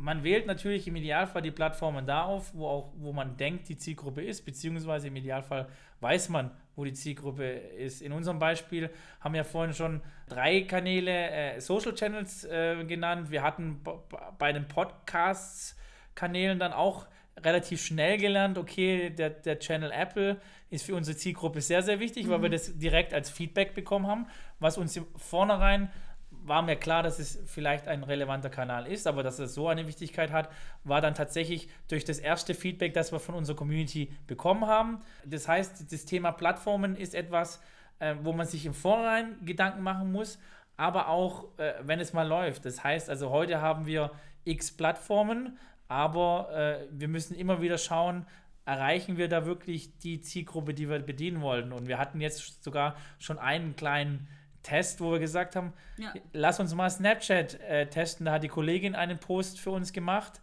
man 0.00 0.24
wählt 0.24 0.46
natürlich 0.46 0.88
im 0.88 0.96
Idealfall 0.96 1.42
die 1.42 1.50
Plattformen 1.50 2.06
da 2.06 2.24
auf, 2.24 2.54
wo 2.54 2.66
auch, 2.66 2.92
wo 2.96 3.12
man 3.12 3.36
denkt, 3.36 3.68
die 3.68 3.76
Zielgruppe 3.76 4.22
ist, 4.22 4.44
beziehungsweise 4.44 5.08
im 5.08 5.16
Idealfall 5.16 5.68
weiß 6.00 6.30
man, 6.30 6.50
wo 6.80 6.84
die 6.84 6.94
Zielgruppe 6.94 7.44
ist. 7.44 8.00
In 8.00 8.12
unserem 8.12 8.38
Beispiel 8.38 8.90
haben 9.20 9.34
wir 9.34 9.44
vorhin 9.44 9.74
schon 9.74 10.00
drei 10.28 10.62
Kanäle 10.62 11.30
äh, 11.30 11.60
Social 11.60 11.94
Channels 11.94 12.44
äh, 12.44 12.84
genannt. 12.84 13.30
Wir 13.30 13.42
hatten 13.42 13.82
bei 14.38 14.52
den 14.52 14.66
Podcasts-Kanälen 14.66 16.58
dann 16.58 16.72
auch 16.72 17.06
relativ 17.38 17.82
schnell 17.82 18.18
gelernt, 18.18 18.58
okay, 18.58 19.10
der, 19.10 19.30
der 19.30 19.58
Channel 19.58 19.92
Apple 19.92 20.40
ist 20.70 20.84
für 20.84 20.94
unsere 20.94 21.16
Zielgruppe 21.16 21.60
sehr, 21.60 21.82
sehr 21.82 22.00
wichtig, 22.00 22.26
mhm. 22.26 22.30
weil 22.30 22.42
wir 22.42 22.50
das 22.50 22.78
direkt 22.78 23.14
als 23.14 23.30
Feedback 23.30 23.74
bekommen 23.74 24.06
haben, 24.06 24.26
was 24.58 24.78
uns 24.78 24.98
Vornherein 25.16 25.90
war 26.44 26.62
mir 26.62 26.76
klar, 26.76 27.02
dass 27.02 27.18
es 27.18 27.38
vielleicht 27.46 27.88
ein 27.88 28.02
relevanter 28.02 28.50
Kanal 28.50 28.86
ist, 28.86 29.06
aber 29.06 29.22
dass 29.22 29.38
es 29.38 29.54
so 29.54 29.68
eine 29.68 29.86
Wichtigkeit 29.86 30.30
hat, 30.30 30.50
war 30.84 31.00
dann 31.00 31.14
tatsächlich 31.14 31.68
durch 31.88 32.04
das 32.04 32.18
erste 32.18 32.54
Feedback, 32.54 32.94
das 32.94 33.12
wir 33.12 33.20
von 33.20 33.34
unserer 33.34 33.56
Community 33.56 34.12
bekommen 34.26 34.66
haben. 34.66 35.00
Das 35.24 35.48
heißt, 35.48 35.92
das 35.92 36.04
Thema 36.04 36.32
Plattformen 36.32 36.96
ist 36.96 37.14
etwas, 37.14 37.60
äh, 37.98 38.14
wo 38.22 38.32
man 38.32 38.46
sich 38.46 38.66
im 38.66 38.74
Vorhinein 38.74 39.36
Gedanken 39.44 39.82
machen 39.82 40.12
muss, 40.12 40.38
aber 40.76 41.08
auch, 41.08 41.46
äh, 41.58 41.74
wenn 41.82 42.00
es 42.00 42.12
mal 42.12 42.26
läuft. 42.26 42.64
Das 42.64 42.82
heißt, 42.82 43.10
also 43.10 43.30
heute 43.30 43.60
haben 43.60 43.86
wir 43.86 44.10
x 44.44 44.70
Plattformen, 44.70 45.58
aber 45.88 46.50
äh, 46.54 46.86
wir 46.90 47.08
müssen 47.08 47.34
immer 47.34 47.60
wieder 47.60 47.76
schauen, 47.76 48.26
erreichen 48.64 49.16
wir 49.16 49.28
da 49.28 49.46
wirklich 49.46 49.98
die 49.98 50.20
Zielgruppe, 50.20 50.74
die 50.74 50.88
wir 50.88 51.00
bedienen 51.00 51.40
wollen. 51.42 51.72
Und 51.72 51.88
wir 51.88 51.98
hatten 51.98 52.20
jetzt 52.20 52.62
sogar 52.62 52.96
schon 53.18 53.38
einen 53.38 53.74
kleinen 53.76 54.28
Test, 54.62 55.00
wo 55.00 55.12
wir 55.12 55.18
gesagt 55.18 55.56
haben, 55.56 55.72
Ja. 55.96 56.12
lass 56.32 56.60
uns 56.60 56.74
mal 56.74 56.90
Snapchat 56.90 57.58
äh, 57.60 57.86
testen. 57.86 58.26
Da 58.26 58.32
hat 58.32 58.42
die 58.42 58.48
Kollegin 58.48 58.94
einen 58.94 59.18
Post 59.18 59.58
für 59.58 59.70
uns 59.70 59.92
gemacht, 59.92 60.40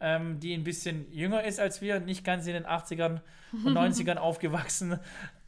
ähm, 0.00 0.38
die 0.38 0.54
ein 0.54 0.62
bisschen 0.64 1.10
jünger 1.12 1.42
ist 1.44 1.58
als 1.58 1.80
wir, 1.80 1.98
nicht 2.00 2.24
ganz 2.24 2.46
in 2.46 2.52
den 2.54 2.64
80ern 2.66 3.20
und 3.64 3.76
90ern 3.76 4.16
aufgewachsen. 4.16 4.98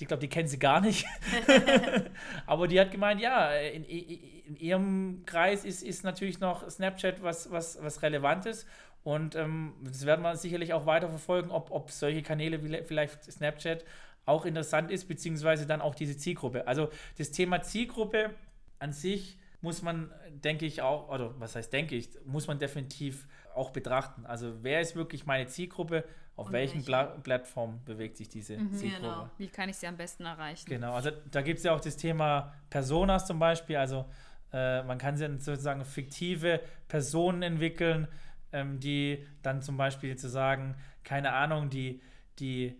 Ich 0.00 0.07
glaube, 0.09 0.20
die 0.20 0.28
kennen 0.28 0.48
sie 0.48 0.59
gar 0.59 0.81
nicht. 0.81 1.07
Aber 2.46 2.68
die 2.68 2.81
hat 2.81 2.90
gemeint, 2.90 3.20
ja, 3.20 3.50
in, 3.52 3.85
in 3.85 4.57
ihrem 4.57 5.22
Kreis 5.26 5.64
ist, 5.64 5.83
ist 5.83 6.04
natürlich 6.04 6.40
noch 6.40 6.68
Snapchat 6.70 7.22
was, 7.22 7.50
was, 7.50 7.78
was 7.83 8.02
Relevantes. 8.02 8.66
Und 9.04 9.37
ähm, 9.37 9.74
das 9.83 10.04
werden 10.07 10.22
wir 10.22 10.37
sicherlich 10.37 10.72
auch 10.74 10.85
weiter 10.87 11.09
verfolgen, 11.09 11.50
ob, 11.50 11.70
ob 11.70 11.90
solche 11.90 12.22
Kanäle 12.22 12.62
wie 12.62 12.83
vielleicht 12.85 13.24
Snapchat 13.31 13.85
auch 14.28 14.44
interessant 14.44 14.90
ist, 14.90 15.08
beziehungsweise 15.08 15.66
dann 15.66 15.80
auch 15.80 15.94
diese 15.94 16.16
Zielgruppe. 16.16 16.66
Also 16.66 16.90
das 17.16 17.30
Thema 17.30 17.62
Zielgruppe 17.62 18.30
an 18.78 18.92
sich 18.92 19.38
muss 19.60 19.82
man, 19.82 20.12
denke 20.30 20.66
ich, 20.66 20.82
auch, 20.82 21.08
oder 21.08 21.34
was 21.40 21.56
heißt 21.56 21.72
denke 21.72 21.96
ich, 21.96 22.10
muss 22.24 22.46
man 22.46 22.58
definitiv 22.58 23.26
auch 23.54 23.70
betrachten. 23.70 24.24
Also 24.26 24.62
wer 24.62 24.80
ist 24.80 24.94
wirklich 24.94 25.26
meine 25.26 25.46
Zielgruppe, 25.48 26.04
auf 26.36 26.46
Und 26.46 26.52
welchen 26.52 26.74
welche? 26.74 26.86
Pla 26.86 27.04
Plattformen 27.04 27.80
bewegt 27.84 28.16
sich 28.16 28.28
diese 28.28 28.56
Zielgruppe. 28.70 29.00
Genau. 29.00 29.30
Wie 29.38 29.48
kann 29.48 29.68
ich 29.68 29.76
sie 29.76 29.88
am 29.88 29.96
besten 29.96 30.24
erreichen? 30.24 30.66
Genau, 30.68 30.92
also 30.92 31.10
da 31.32 31.42
gibt 31.42 31.58
es 31.58 31.64
ja 31.64 31.74
auch 31.74 31.80
das 31.80 31.96
Thema 31.96 32.54
Personas 32.70 33.26
zum 33.26 33.40
Beispiel. 33.40 33.76
Also 33.76 34.04
äh, 34.52 34.84
man 34.84 34.98
kann 34.98 35.16
sozusagen 35.16 35.84
fiktive 35.84 36.60
Personen 36.86 37.42
entwickeln, 37.42 38.06
ähm, 38.52 38.78
die 38.78 39.26
dann 39.42 39.62
zum 39.62 39.76
Beispiel 39.76 40.16
zu 40.16 40.28
sagen, 40.28 40.76
keine 41.02 41.32
Ahnung, 41.32 41.70
die, 41.70 42.00
die 42.38 42.76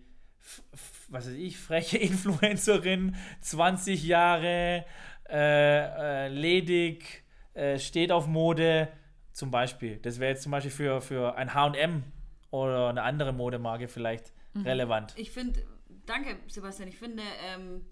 was 1.09 1.27
weiß 1.27 1.33
ich, 1.33 1.57
freche 1.57 1.97
Influencerin, 1.99 3.15
20 3.41 4.03
Jahre, 4.03 4.85
äh, 5.29 6.25
äh, 6.25 6.27
ledig, 6.29 7.23
äh, 7.53 7.77
steht 7.79 8.11
auf 8.11 8.27
Mode, 8.27 8.89
zum 9.31 9.51
Beispiel. 9.51 9.97
Das 9.97 10.19
wäre 10.19 10.31
jetzt 10.31 10.43
zum 10.43 10.51
Beispiel 10.51 10.71
für, 10.71 11.01
für 11.01 11.35
ein 11.37 11.53
HM 11.53 12.03
oder 12.51 12.89
eine 12.89 13.03
andere 13.03 13.31
Modemarke 13.31 13.87
vielleicht 13.87 14.33
relevant. 14.55 15.13
Ich 15.15 15.31
finde, 15.31 15.63
danke 16.05 16.37
Sebastian, 16.47 16.89
ich 16.89 16.97
finde, 16.97 17.23
ähm, 17.45 17.85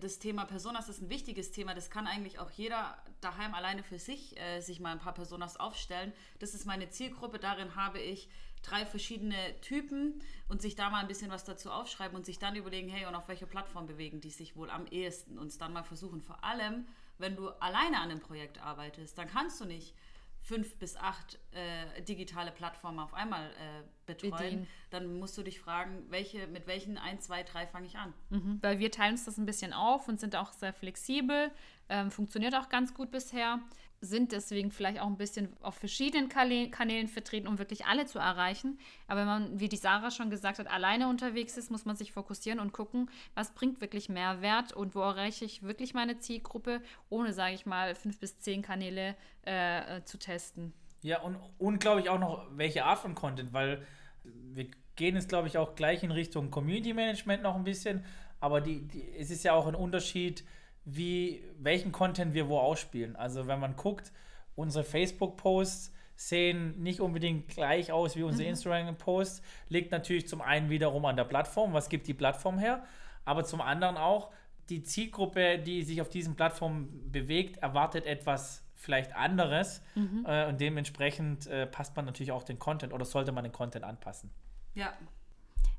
das 0.00 0.18
Thema 0.18 0.44
Personas 0.44 0.88
ist 0.88 1.00
ein 1.00 1.10
wichtiges 1.10 1.50
Thema. 1.50 1.74
Das 1.74 1.90
kann 1.90 2.06
eigentlich 2.06 2.38
auch 2.38 2.50
jeder 2.50 2.96
daheim 3.20 3.54
alleine 3.54 3.82
für 3.82 3.98
sich 3.98 4.38
äh, 4.38 4.60
sich 4.60 4.80
mal 4.80 4.92
ein 4.92 4.98
paar 4.98 5.14
Personas 5.14 5.56
aufstellen. 5.56 6.12
Das 6.38 6.54
ist 6.54 6.66
meine 6.66 6.88
Zielgruppe. 6.90 7.38
Darin 7.38 7.76
habe 7.76 8.00
ich 8.00 8.28
drei 8.62 8.86
verschiedene 8.86 9.60
Typen 9.60 10.22
und 10.48 10.62
sich 10.62 10.74
da 10.74 10.90
mal 10.90 11.00
ein 11.00 11.08
bisschen 11.08 11.30
was 11.30 11.44
dazu 11.44 11.70
aufschreiben 11.70 12.16
und 12.16 12.26
sich 12.26 12.38
dann 12.38 12.56
überlegen, 12.56 12.88
hey, 12.88 13.06
und 13.06 13.14
auf 13.14 13.28
welcher 13.28 13.46
Plattform 13.46 13.86
bewegen 13.86 14.20
die 14.20 14.30
sich 14.30 14.56
wohl 14.56 14.70
am 14.70 14.86
ehesten 14.86 15.38
und 15.38 15.48
es 15.48 15.58
dann 15.58 15.72
mal 15.72 15.84
versuchen. 15.84 16.20
Vor 16.20 16.42
allem, 16.44 16.86
wenn 17.18 17.36
du 17.36 17.48
alleine 17.60 17.98
an 17.98 18.10
einem 18.10 18.20
Projekt 18.20 18.60
arbeitest, 18.60 19.18
dann 19.18 19.28
kannst 19.28 19.60
du 19.60 19.64
nicht 19.64 19.94
fünf 20.40 20.76
bis 20.76 20.96
acht 20.96 21.38
äh, 21.52 22.02
digitale 22.02 22.50
Plattformen 22.50 23.00
auf 23.00 23.12
einmal 23.12 23.50
äh, 23.50 23.82
betreuen, 24.06 24.32
Bedienen. 24.32 24.66
dann 24.90 25.18
musst 25.18 25.36
du 25.36 25.42
dich 25.42 25.60
fragen, 25.60 26.06
welche, 26.08 26.46
mit 26.46 26.66
welchen 26.66 26.96
1, 26.96 27.26
2, 27.26 27.42
3 27.42 27.66
fange 27.66 27.86
ich 27.86 27.98
an. 27.98 28.14
Mhm, 28.30 28.58
weil 28.62 28.78
wir 28.78 28.90
teilen 28.90 29.12
uns 29.12 29.24
das 29.24 29.36
ein 29.36 29.46
bisschen 29.46 29.72
auf 29.72 30.08
und 30.08 30.20
sind 30.20 30.36
auch 30.36 30.52
sehr 30.52 30.72
flexibel. 30.72 31.50
Ähm, 31.90 32.10
funktioniert 32.10 32.54
auch 32.54 32.68
ganz 32.68 32.94
gut 32.94 33.10
bisher. 33.10 33.60
Sind 34.00 34.32
deswegen 34.32 34.70
vielleicht 34.70 35.00
auch 35.00 35.06
ein 35.06 35.16
bisschen 35.16 35.48
auf 35.60 35.74
verschiedenen 35.74 36.28
Kanälen 36.28 37.08
vertreten, 37.08 37.48
um 37.48 37.58
wirklich 37.58 37.86
alle 37.86 38.06
zu 38.06 38.18
erreichen. 38.18 38.78
Aber 39.08 39.20
wenn 39.20 39.26
man, 39.26 39.60
wie 39.60 39.68
die 39.68 39.76
Sarah 39.76 40.10
schon 40.10 40.30
gesagt 40.30 40.60
hat, 40.60 40.68
alleine 40.68 41.08
unterwegs 41.08 41.56
ist, 41.56 41.70
muss 41.70 41.84
man 41.84 41.96
sich 41.96 42.12
fokussieren 42.12 42.60
und 42.60 42.72
gucken, 42.72 43.10
was 43.34 43.54
bringt 43.54 43.80
wirklich 43.80 44.08
Mehrwert 44.08 44.72
und 44.72 44.94
wo 44.94 45.00
erreiche 45.00 45.44
ich 45.44 45.62
wirklich 45.62 45.94
meine 45.94 46.18
Zielgruppe, 46.18 46.80
ohne, 47.08 47.32
sage 47.32 47.54
ich 47.54 47.66
mal, 47.66 47.94
fünf 47.96 48.20
bis 48.20 48.38
zehn 48.38 48.62
Kanäle 48.62 49.16
äh, 49.46 49.96
äh, 49.98 50.04
zu 50.04 50.18
testen. 50.18 50.72
Ja, 51.02 51.20
und, 51.22 51.36
und 51.58 51.80
glaube 51.80 52.00
ich 52.00 52.08
auch 52.08 52.18
noch, 52.18 52.46
welche 52.52 52.84
Art 52.84 52.98
von 52.98 53.14
Content, 53.14 53.52
weil 53.52 53.84
wir 54.24 54.66
gehen 54.96 55.14
jetzt, 55.14 55.28
glaube 55.28 55.48
ich, 55.48 55.58
auch 55.58 55.74
gleich 55.74 56.02
in 56.02 56.10
Richtung 56.10 56.50
Community 56.50 56.92
Management 56.92 57.42
noch 57.42 57.54
ein 57.54 57.64
bisschen, 57.64 58.04
aber 58.40 58.60
die, 58.60 58.86
die, 58.86 59.16
es 59.16 59.30
ist 59.30 59.44
ja 59.44 59.52
auch 59.54 59.66
ein 59.66 59.74
Unterschied, 59.74 60.44
wie, 60.90 61.42
welchen 61.58 61.92
Content 61.92 62.34
wir 62.34 62.48
wo 62.48 62.58
ausspielen. 62.58 63.16
Also 63.16 63.46
wenn 63.46 63.60
man 63.60 63.76
guckt, 63.76 64.12
unsere 64.56 64.84
Facebook-Posts 64.84 65.92
sehen 66.16 66.82
nicht 66.82 67.00
unbedingt 67.00 67.48
gleich 67.48 67.92
aus 67.92 68.16
wie 68.16 68.24
unsere 68.24 68.48
Instagram-Posts, 68.48 69.42
liegt 69.68 69.92
natürlich 69.92 70.26
zum 70.26 70.40
einen 70.40 70.68
wiederum 70.70 71.04
an 71.04 71.16
der 71.16 71.24
Plattform, 71.24 71.72
was 71.72 71.88
gibt 71.88 72.08
die 72.08 72.14
Plattform 72.14 72.58
her, 72.58 72.84
aber 73.24 73.44
zum 73.44 73.60
anderen 73.60 73.96
auch, 73.96 74.32
die 74.68 74.82
Zielgruppe, 74.82 75.58
die 75.58 75.82
sich 75.82 76.00
auf 76.00 76.08
diesen 76.08 76.34
Plattformen 76.34 77.10
bewegt, 77.10 77.58
erwartet 77.58 78.04
etwas 78.04 78.64
vielleicht 78.74 79.14
anderes. 79.14 79.82
Äh, 80.26 80.48
und 80.48 80.60
dementsprechend 80.60 81.46
äh, 81.46 81.66
passt 81.66 81.96
man 81.96 82.04
natürlich 82.04 82.32
auch 82.32 82.42
den 82.42 82.58
Content 82.58 82.92
oder 82.92 83.04
sollte 83.04 83.32
man 83.32 83.44
den 83.44 83.52
Content 83.52 83.84
anpassen. 83.84 84.30
Ja, 84.74 84.92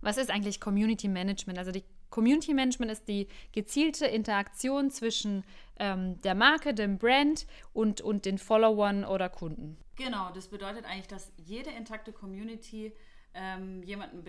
Was 0.02 0.18
ist 0.18 0.32
eigentlich 0.32 0.60
Community 0.60 1.08
Management? 1.08 1.60
Also 1.60 1.72
die 1.72 1.84
Community 2.10 2.54
Management 2.54 2.92
ist 2.92 3.08
die 3.08 3.28
gezielte 3.52 4.06
Interaktion 4.06 4.90
zwischen 4.92 5.44
ähm, 5.78 6.22
der 6.22 6.36
Marke, 6.36 6.74
dem 6.74 6.98
Brand 6.98 7.46
und, 7.74 8.02
und 8.02 8.26
den 8.26 8.38
Followern 8.38 9.06
oder 9.06 9.30
Kunden. 9.30 9.78
genau. 9.96 10.32
Das 10.34 10.48
bedeutet 10.48 10.86
eigentlich, 10.86 11.08
dass 11.08 11.32
jede 11.38 11.70
intakte 11.72 12.12
Community 12.12 12.94
ähm, 13.34 13.84
jemanden, 13.84 14.24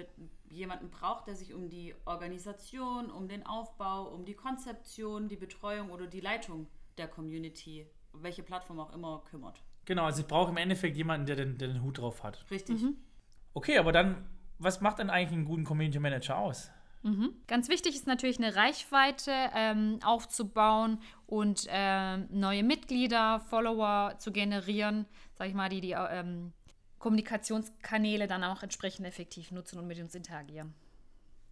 jemanden 0.51 0.91
braucht, 0.91 1.27
der 1.27 1.35
sich 1.35 1.55
um 1.55 1.69
die 1.69 1.95
Organisation, 2.05 3.11
um 3.11 3.29
den 3.29 3.47
Aufbau, 3.47 4.09
um 4.09 4.25
die 4.25 4.35
Konzeption, 4.35 5.29
die 5.29 5.37
Betreuung 5.37 5.91
oder 5.91 6.07
die 6.07 6.21
Leitung 6.21 6.67
der 6.99 7.09
Community, 7.09 7.87
welche 8.13 8.43
Plattform 8.43 8.79
auch 8.81 8.93
immer, 8.93 9.23
kümmert. 9.31 9.63
Genau, 9.87 10.05
also 10.05 10.21
ich 10.21 10.29
brauche 10.29 10.51
im 10.51 10.57
Endeffekt 10.59 10.97
jemanden, 10.97 11.27
der 11.27 11.37
den, 11.37 11.59
der 11.59 11.69
den 11.69 11.83
Hut 11.83 11.99
drauf 11.99 12.23
hat. 12.23 12.45
Richtig. 12.51 12.81
Okay, 13.55 13.79
aber 13.79 13.93
dann, 13.93 14.29
was 14.59 14.81
macht 14.81 14.99
denn 14.99 15.11
eigentlich 15.11 15.33
einen 15.33 15.45
guten 15.47 15.65
Community 15.65 15.99
Manager 15.99 16.39
aus? 16.39 16.71
Ganz 17.47 17.69
wichtig 17.69 17.95
ist 17.95 18.07
natürlich 18.07 18.39
eine 18.39 18.55
Reichweite 18.55 19.33
ähm, 19.55 20.01
aufzubauen 20.05 21.01
und 21.27 21.67
ähm, 21.69 22.29
neue 22.31 22.63
Mitglieder, 22.63 23.41
Follower 23.41 24.17
zu 24.19 24.33
generieren, 24.33 25.07
sag 25.35 25.49
ich 25.49 25.55
mal, 25.55 25.71
die 25.71 25.81
die 25.81 25.93
ähm, 25.93 26.53
Kommunikationskanäle 26.99 28.27
dann 28.27 28.45
auch 28.45 28.63
entsprechend 28.63 29.07
effektiv 29.07 29.51
nutzen 29.51 29.79
und 29.79 29.87
mit 29.87 29.99
uns 29.99 30.15
interagieren. 30.15 30.75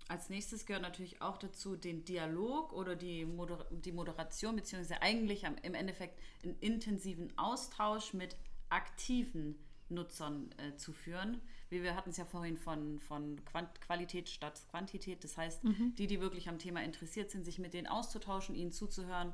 Als 0.08 0.30
nächstes 0.30 0.64
gehört 0.64 0.82
natürlich 0.82 1.20
auch 1.20 1.36
dazu 1.36 1.76
den 1.76 2.04
Dialog 2.04 2.72
oder 2.72 2.96
die, 2.96 3.26
Moder 3.26 3.66
die 3.70 3.92
Moderation, 3.92 4.56
beziehungsweise 4.56 5.02
eigentlich 5.02 5.46
am, 5.46 5.56
im 5.62 5.74
Endeffekt 5.74 6.18
einen 6.42 6.58
intensiven 6.60 7.36
Austausch 7.38 8.14
mit 8.14 8.36
aktiven 8.70 9.58
Nutzern 9.90 10.50
äh, 10.58 10.76
zu 10.76 10.92
führen. 10.92 11.40
Wie 11.70 11.82
wir 11.82 11.94
hatten 11.94 12.10
es 12.10 12.16
ja 12.16 12.24
vorhin 12.24 12.56
von, 12.56 12.98
von 13.00 13.44
Quant 13.44 13.80
Qualität 13.80 14.28
statt 14.28 14.60
Quantität. 14.70 15.22
Das 15.24 15.36
heißt, 15.36 15.62
die, 15.98 16.06
die 16.06 16.20
wirklich 16.20 16.48
am 16.48 16.58
Thema 16.58 16.82
interessiert 16.82 17.30
sind, 17.30 17.44
sich 17.44 17.58
mit 17.58 17.74
denen 17.74 17.86
auszutauschen, 17.86 18.54
ihnen 18.54 18.72
zuzuhören 18.72 19.32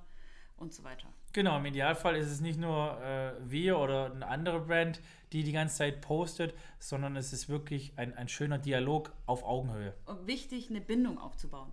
und 0.57 0.73
so 0.73 0.85
weiter. 0.85 1.09
Genau, 1.33 1.59
im 1.59 1.67
Idealfall 1.67 2.17
ist 2.17 2.31
es 2.31 2.41
nicht 2.41 2.59
nur 2.59 3.01
äh, 3.03 3.33
wir 3.41 3.79
oder 3.79 4.13
eine 4.13 4.27
andere 4.27 4.61
Brand, 4.61 5.01
die 5.33 5.43
die 5.43 5.53
ganze 5.53 5.77
Zeit 5.77 6.01
postet, 6.01 6.55
sondern 6.79 7.17
es 7.17 7.33
ist 7.33 7.49
wirklich 7.49 7.93
ein, 7.97 8.17
ein 8.17 8.29
schöner 8.29 8.59
Dialog 8.59 9.13
auf 9.27 9.43
Augenhöhe. 9.43 9.95
Und 10.07 10.27
wichtig, 10.27 10.71
eine 10.71 10.81
Bindung 10.81 11.19
aufzubauen. 11.19 11.73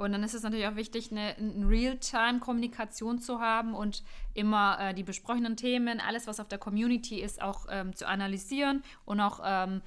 Und 0.00 0.12
dann 0.12 0.22
ist 0.22 0.32
es 0.32 0.42
natürlich 0.42 0.66
auch 0.66 0.76
wichtig, 0.76 1.10
eine, 1.12 1.36
eine 1.36 1.68
Real-Time-Kommunikation 1.68 3.18
zu 3.18 3.38
haben 3.38 3.74
und 3.74 4.02
immer 4.32 4.78
äh, 4.80 4.94
die 4.94 5.02
besprochenen 5.02 5.56
Themen, 5.56 6.00
alles, 6.00 6.26
was 6.26 6.40
auf 6.40 6.48
der 6.48 6.58
Community 6.58 7.20
ist, 7.20 7.42
auch 7.42 7.66
ähm, 7.70 7.94
zu 7.94 8.08
analysieren 8.08 8.82
und 9.04 9.20
auch 9.20 9.40
ähm, 9.44 9.82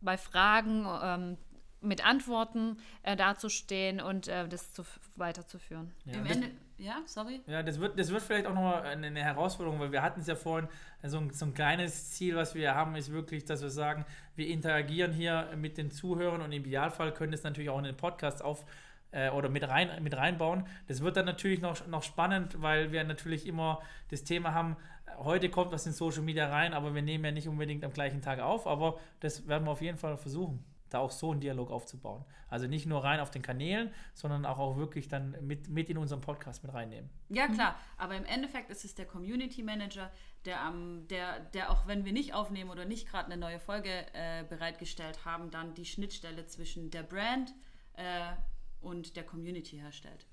bei 0.00 0.16
Fragen 0.16 0.86
ähm, 1.02 1.36
mit 1.82 2.04
Antworten 2.04 2.78
äh, 3.02 3.14
dazustehen 3.14 4.00
und 4.00 4.26
äh, 4.28 4.48
das 4.48 4.72
zu, 4.72 4.84
weiterzuführen. 5.16 5.92
Ja, 6.06 6.14
Im 6.14 6.24
das- 6.24 6.32
Ende, 6.36 6.50
ja, 6.78 7.02
sorry. 7.04 7.42
Ja, 7.46 7.62
das 7.62 7.78
wird, 7.78 7.98
das 7.98 8.08
wird 8.10 8.22
vielleicht 8.22 8.46
auch 8.46 8.54
nochmal 8.54 8.82
eine, 8.84 9.08
eine 9.08 9.22
Herausforderung, 9.22 9.80
weil 9.80 9.92
wir 9.92 10.00
hatten 10.00 10.20
es 10.20 10.28
ja 10.28 10.36
vorhin, 10.36 10.68
so 11.02 11.18
ein, 11.18 11.30
so 11.30 11.44
ein 11.44 11.52
kleines 11.52 12.12
Ziel, 12.12 12.36
was 12.36 12.54
wir 12.54 12.74
haben, 12.74 12.96
ist 12.96 13.12
wirklich, 13.12 13.44
dass 13.44 13.60
wir 13.60 13.70
sagen, 13.70 14.06
wir 14.34 14.46
interagieren 14.46 15.12
hier 15.12 15.50
mit 15.56 15.76
den 15.76 15.90
Zuhörern 15.90 16.40
und 16.40 16.52
im 16.52 16.64
Idealfall 16.64 17.12
können 17.12 17.32
das 17.32 17.42
natürlich 17.42 17.68
auch 17.68 17.78
in 17.78 17.84
den 17.84 17.96
Podcast 17.96 18.42
auf 18.42 18.64
äh, 19.10 19.30
oder 19.30 19.48
mit, 19.48 19.66
rein, 19.66 20.02
mit 20.02 20.16
reinbauen. 20.16 20.66
Das 20.86 21.02
wird 21.02 21.16
dann 21.16 21.26
natürlich 21.26 21.60
noch, 21.60 21.86
noch 21.86 22.02
spannend, 22.02 22.60
weil 22.60 22.92
wir 22.92 23.04
natürlich 23.04 23.46
immer 23.46 23.80
das 24.10 24.24
Thema 24.24 24.54
haben, 24.54 24.76
heute 25.18 25.48
kommt 25.48 25.72
was 25.72 25.86
in 25.86 25.92
Social 25.92 26.22
Media 26.22 26.48
rein, 26.48 26.74
aber 26.74 26.94
wir 26.94 27.02
nehmen 27.02 27.24
ja 27.24 27.32
nicht 27.32 27.48
unbedingt 27.48 27.84
am 27.84 27.92
gleichen 27.92 28.22
Tag 28.22 28.40
auf, 28.40 28.66
aber 28.66 28.98
das 29.20 29.48
werden 29.48 29.64
wir 29.66 29.72
auf 29.72 29.82
jeden 29.82 29.98
Fall 29.98 30.16
versuchen. 30.16 30.64
da 30.90 31.00
auch 31.00 31.10
so 31.10 31.32
einen 31.32 31.40
Dialog 31.40 31.70
aufzubauen. 31.70 32.24
Also 32.48 32.66
nicht 32.66 32.86
nur 32.86 33.04
rein 33.04 33.20
auf 33.20 33.30
den 33.30 33.42
Kanälen, 33.42 33.92
sondern 34.14 34.46
auch, 34.46 34.58
auch 34.58 34.78
wirklich 34.78 35.06
dann 35.06 35.36
mit, 35.46 35.68
mit 35.68 35.90
in 35.90 35.98
unseren 35.98 36.22
Podcast 36.22 36.62
mit 36.62 36.72
reinnehmen. 36.72 37.10
Ja, 37.28 37.46
klar, 37.46 37.76
aber 37.98 38.16
im 38.16 38.24
Endeffekt 38.24 38.70
ist 38.70 38.86
es 38.86 38.94
der 38.94 39.04
Community 39.04 39.62
Manager, 39.62 40.10
der, 40.46 40.58
ähm, 40.66 41.06
der, 41.08 41.40
der 41.40 41.70
auch 41.70 41.86
wenn 41.86 42.06
wir 42.06 42.12
nicht 42.12 42.32
aufnehmen 42.32 42.70
oder 42.70 42.86
nicht 42.86 43.06
gerade 43.06 43.26
eine 43.26 43.36
neue 43.36 43.60
Folge 43.60 43.90
äh, 44.14 44.44
bereitgestellt 44.44 45.26
haben, 45.26 45.50
dann 45.50 45.74
die 45.74 45.84
Schnittstelle 45.84 46.46
zwischen 46.46 46.90
der 46.90 47.02
Brand 47.02 47.52
äh, 47.94 48.32
und 48.80 49.16
der 49.16 49.24
Community 49.24 49.76
herstellt. 49.76 50.26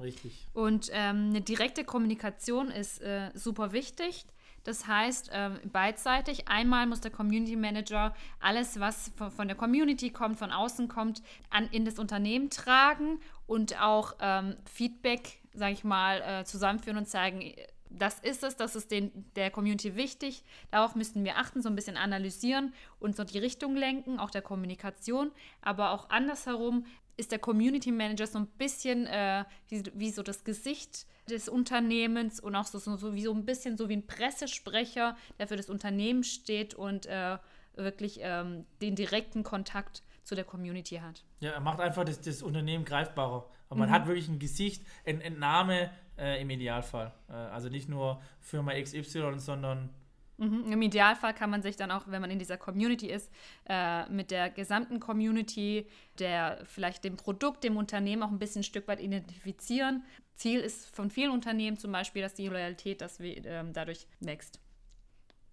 Richtig. 0.00 0.48
Und 0.52 0.90
ähm, 0.92 1.30
eine 1.30 1.40
direkte 1.40 1.84
Kommunikation 1.84 2.70
ist 2.70 3.00
äh, 3.00 3.30
super 3.34 3.72
wichtig. 3.72 4.26
Das 4.64 4.86
heißt, 4.86 5.30
ähm, 5.32 5.60
beidseitig. 5.70 6.48
Einmal 6.48 6.86
muss 6.86 7.02
der 7.02 7.10
Community 7.10 7.54
Manager 7.54 8.14
alles, 8.40 8.80
was 8.80 9.12
von, 9.14 9.30
von 9.30 9.46
der 9.46 9.56
Community 9.56 10.10
kommt, 10.10 10.38
von 10.38 10.50
außen 10.50 10.88
kommt, 10.88 11.22
an, 11.50 11.68
in 11.70 11.84
das 11.84 11.98
Unternehmen 11.98 12.50
tragen 12.50 13.20
und 13.46 13.80
auch 13.80 14.14
ähm, 14.20 14.56
Feedback, 14.64 15.42
sage 15.52 15.74
ich 15.74 15.84
mal, 15.84 16.22
äh, 16.22 16.44
zusammenführen 16.44 16.96
und 16.96 17.06
zeigen, 17.06 17.42
äh, 17.42 17.54
das 17.90 18.18
ist 18.18 18.42
es, 18.42 18.56
das 18.56 18.74
ist 18.74 18.90
den, 18.90 19.12
der 19.36 19.50
Community 19.50 19.94
wichtig. 19.94 20.42
Darauf 20.70 20.96
müssten 20.96 21.24
wir 21.24 21.36
achten, 21.36 21.62
so 21.62 21.68
ein 21.68 21.76
bisschen 21.76 21.96
analysieren 21.96 22.72
und 22.98 23.14
so 23.14 23.22
die 23.22 23.38
Richtung 23.38 23.76
lenken, 23.76 24.18
auch 24.18 24.30
der 24.30 24.42
Kommunikation. 24.42 25.30
Aber 25.60 25.92
auch 25.92 26.10
andersherum 26.10 26.86
ist 27.16 27.32
der 27.32 27.38
Community 27.38 27.92
Manager 27.92 28.26
so 28.26 28.38
ein 28.38 28.46
bisschen 28.46 29.06
äh, 29.06 29.44
wie, 29.68 29.82
wie 29.94 30.10
so 30.10 30.22
das 30.22 30.44
Gesicht 30.44 31.06
des 31.28 31.48
Unternehmens 31.48 32.40
und 32.40 32.54
auch 32.54 32.66
so, 32.66 32.78
so, 32.78 33.14
wie 33.14 33.22
so 33.22 33.32
ein 33.32 33.44
bisschen 33.44 33.76
so 33.76 33.88
wie 33.88 33.96
ein 33.96 34.06
Pressesprecher, 34.06 35.16
der 35.38 35.48
für 35.48 35.56
das 35.56 35.70
Unternehmen 35.70 36.24
steht 36.24 36.74
und 36.74 37.06
äh, 37.06 37.38
wirklich 37.76 38.18
ähm, 38.22 38.66
den 38.82 38.94
direkten 38.94 39.42
Kontakt 39.42 40.02
zu 40.22 40.34
der 40.34 40.44
Community 40.44 40.96
hat. 40.96 41.24
Ja, 41.40 41.52
er 41.52 41.60
macht 41.60 41.80
einfach 41.80 42.04
das, 42.04 42.20
das 42.20 42.42
Unternehmen 42.42 42.84
greifbarer. 42.84 43.48
Aber 43.68 43.80
man 43.80 43.90
hat 43.90 44.06
wirklich 44.06 44.28
ein 44.28 44.38
Gesicht, 44.38 44.84
ein, 45.04 45.20
ein 45.22 45.38
Name 45.38 45.90
äh, 46.16 46.40
im 46.40 46.50
Idealfall. 46.50 47.12
Äh, 47.28 47.32
also 47.32 47.68
nicht 47.68 47.88
nur 47.88 48.20
Firma 48.40 48.72
XY, 48.80 49.38
sondern 49.38 49.90
Mhm. 50.36 50.72
Im 50.72 50.82
Idealfall 50.82 51.34
kann 51.34 51.50
man 51.50 51.62
sich 51.62 51.76
dann 51.76 51.90
auch, 51.90 52.08
wenn 52.08 52.20
man 52.20 52.30
in 52.30 52.38
dieser 52.38 52.56
Community 52.56 53.08
ist, 53.08 53.30
äh, 53.68 54.08
mit 54.10 54.30
der 54.30 54.50
gesamten 54.50 55.00
Community, 55.00 55.86
der 56.18 56.60
vielleicht 56.64 57.04
dem 57.04 57.16
Produkt, 57.16 57.64
dem 57.64 57.76
Unternehmen 57.76 58.22
auch 58.22 58.30
ein 58.30 58.38
bisschen 58.38 58.60
ein 58.60 58.64
Stück 58.64 58.88
weit 58.88 59.00
identifizieren. 59.00 60.04
Ziel 60.34 60.60
ist 60.60 60.94
von 60.94 61.10
vielen 61.10 61.30
Unternehmen 61.30 61.76
zum 61.76 61.92
Beispiel, 61.92 62.22
dass 62.22 62.34
die 62.34 62.48
Loyalität 62.48 63.00
dass 63.00 63.20
wir, 63.20 63.44
ähm, 63.46 63.72
dadurch 63.72 64.06
wächst. 64.20 64.60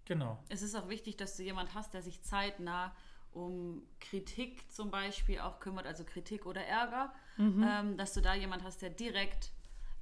genau. 0.05 0.39
Es 0.49 0.61
ist 0.61 0.75
auch 0.75 0.89
wichtig, 0.89 1.17
dass 1.17 1.37
du 1.37 1.43
jemand 1.43 1.73
hast, 1.75 1.93
der 1.93 2.01
sich 2.01 2.21
zeitnah 2.23 2.95
um 3.31 3.83
Kritik 3.99 4.69
zum 4.69 4.91
Beispiel 4.91 5.39
auch 5.39 5.59
kümmert, 5.59 5.85
also 5.85 6.03
Kritik 6.03 6.45
oder 6.45 6.65
Ärger, 6.65 7.13
ähm, 7.37 7.95
dass 7.97 8.13
du 8.13 8.21
da 8.21 8.33
jemand 8.33 8.63
hast, 8.63 8.81
der 8.81 8.89
direkt, 8.89 9.51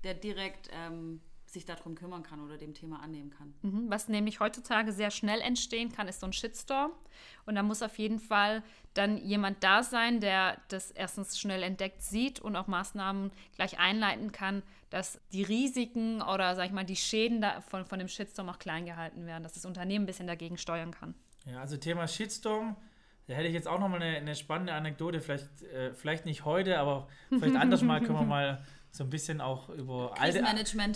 der 0.03 0.15
direkt 0.15 0.69
ähm, 0.73 1.21
sich 1.51 1.65
darum 1.65 1.95
kümmern 1.95 2.23
kann 2.23 2.39
oder 2.39 2.57
dem 2.57 2.73
Thema 2.73 3.01
annehmen 3.01 3.31
kann. 3.31 3.53
Mhm. 3.61 3.89
Was 3.89 4.07
nämlich 4.07 4.39
heutzutage 4.39 4.91
sehr 4.91 5.11
schnell 5.11 5.41
entstehen 5.41 5.91
kann, 5.91 6.07
ist 6.07 6.19
so 6.19 6.27
ein 6.27 6.33
Shitstorm. 6.33 6.91
Und 7.45 7.55
da 7.55 7.63
muss 7.63 7.81
auf 7.81 7.97
jeden 7.97 8.19
Fall 8.19 8.63
dann 8.93 9.17
jemand 9.17 9.63
da 9.63 9.83
sein, 9.83 10.19
der 10.19 10.61
das 10.67 10.91
erstens 10.91 11.39
schnell 11.39 11.63
entdeckt 11.63 12.01
sieht 12.01 12.39
und 12.39 12.55
auch 12.55 12.67
Maßnahmen 12.67 13.31
gleich 13.55 13.79
einleiten 13.79 14.31
kann, 14.31 14.63
dass 14.89 15.19
die 15.31 15.43
Risiken 15.43 16.21
oder, 16.21 16.55
sag 16.55 16.67
ich 16.67 16.71
mal, 16.71 16.85
die 16.85 16.95
Schäden 16.95 17.43
von, 17.67 17.85
von 17.85 17.99
dem 17.99 18.07
Shitstorm 18.07 18.49
auch 18.49 18.59
klein 18.59 18.85
gehalten 18.85 19.25
werden, 19.25 19.43
dass 19.43 19.53
das 19.53 19.65
Unternehmen 19.65 20.03
ein 20.03 20.07
bisschen 20.07 20.27
dagegen 20.27 20.57
steuern 20.57 20.91
kann. 20.91 21.15
Ja, 21.45 21.61
also 21.61 21.77
Thema 21.77 22.07
Shitstorm, 22.07 22.75
da 23.27 23.35
hätte 23.35 23.47
ich 23.47 23.53
jetzt 23.53 23.67
auch 23.67 23.79
nochmal 23.79 24.01
eine, 24.01 24.17
eine 24.17 24.35
spannende 24.35 24.73
Anekdote, 24.73 25.21
vielleicht, 25.21 25.61
äh, 25.63 25.93
vielleicht 25.93 26.25
nicht 26.25 26.45
heute, 26.45 26.79
aber 26.79 27.07
vielleicht 27.29 27.55
anders 27.57 27.81
mal 27.81 28.01
können 28.01 28.19
wir 28.19 28.25
mal 28.25 28.65
so 28.91 29.03
ein 29.03 29.09
bisschen 29.09 29.39
auch 29.39 29.69
über 29.69 30.13
alte, 30.19 30.39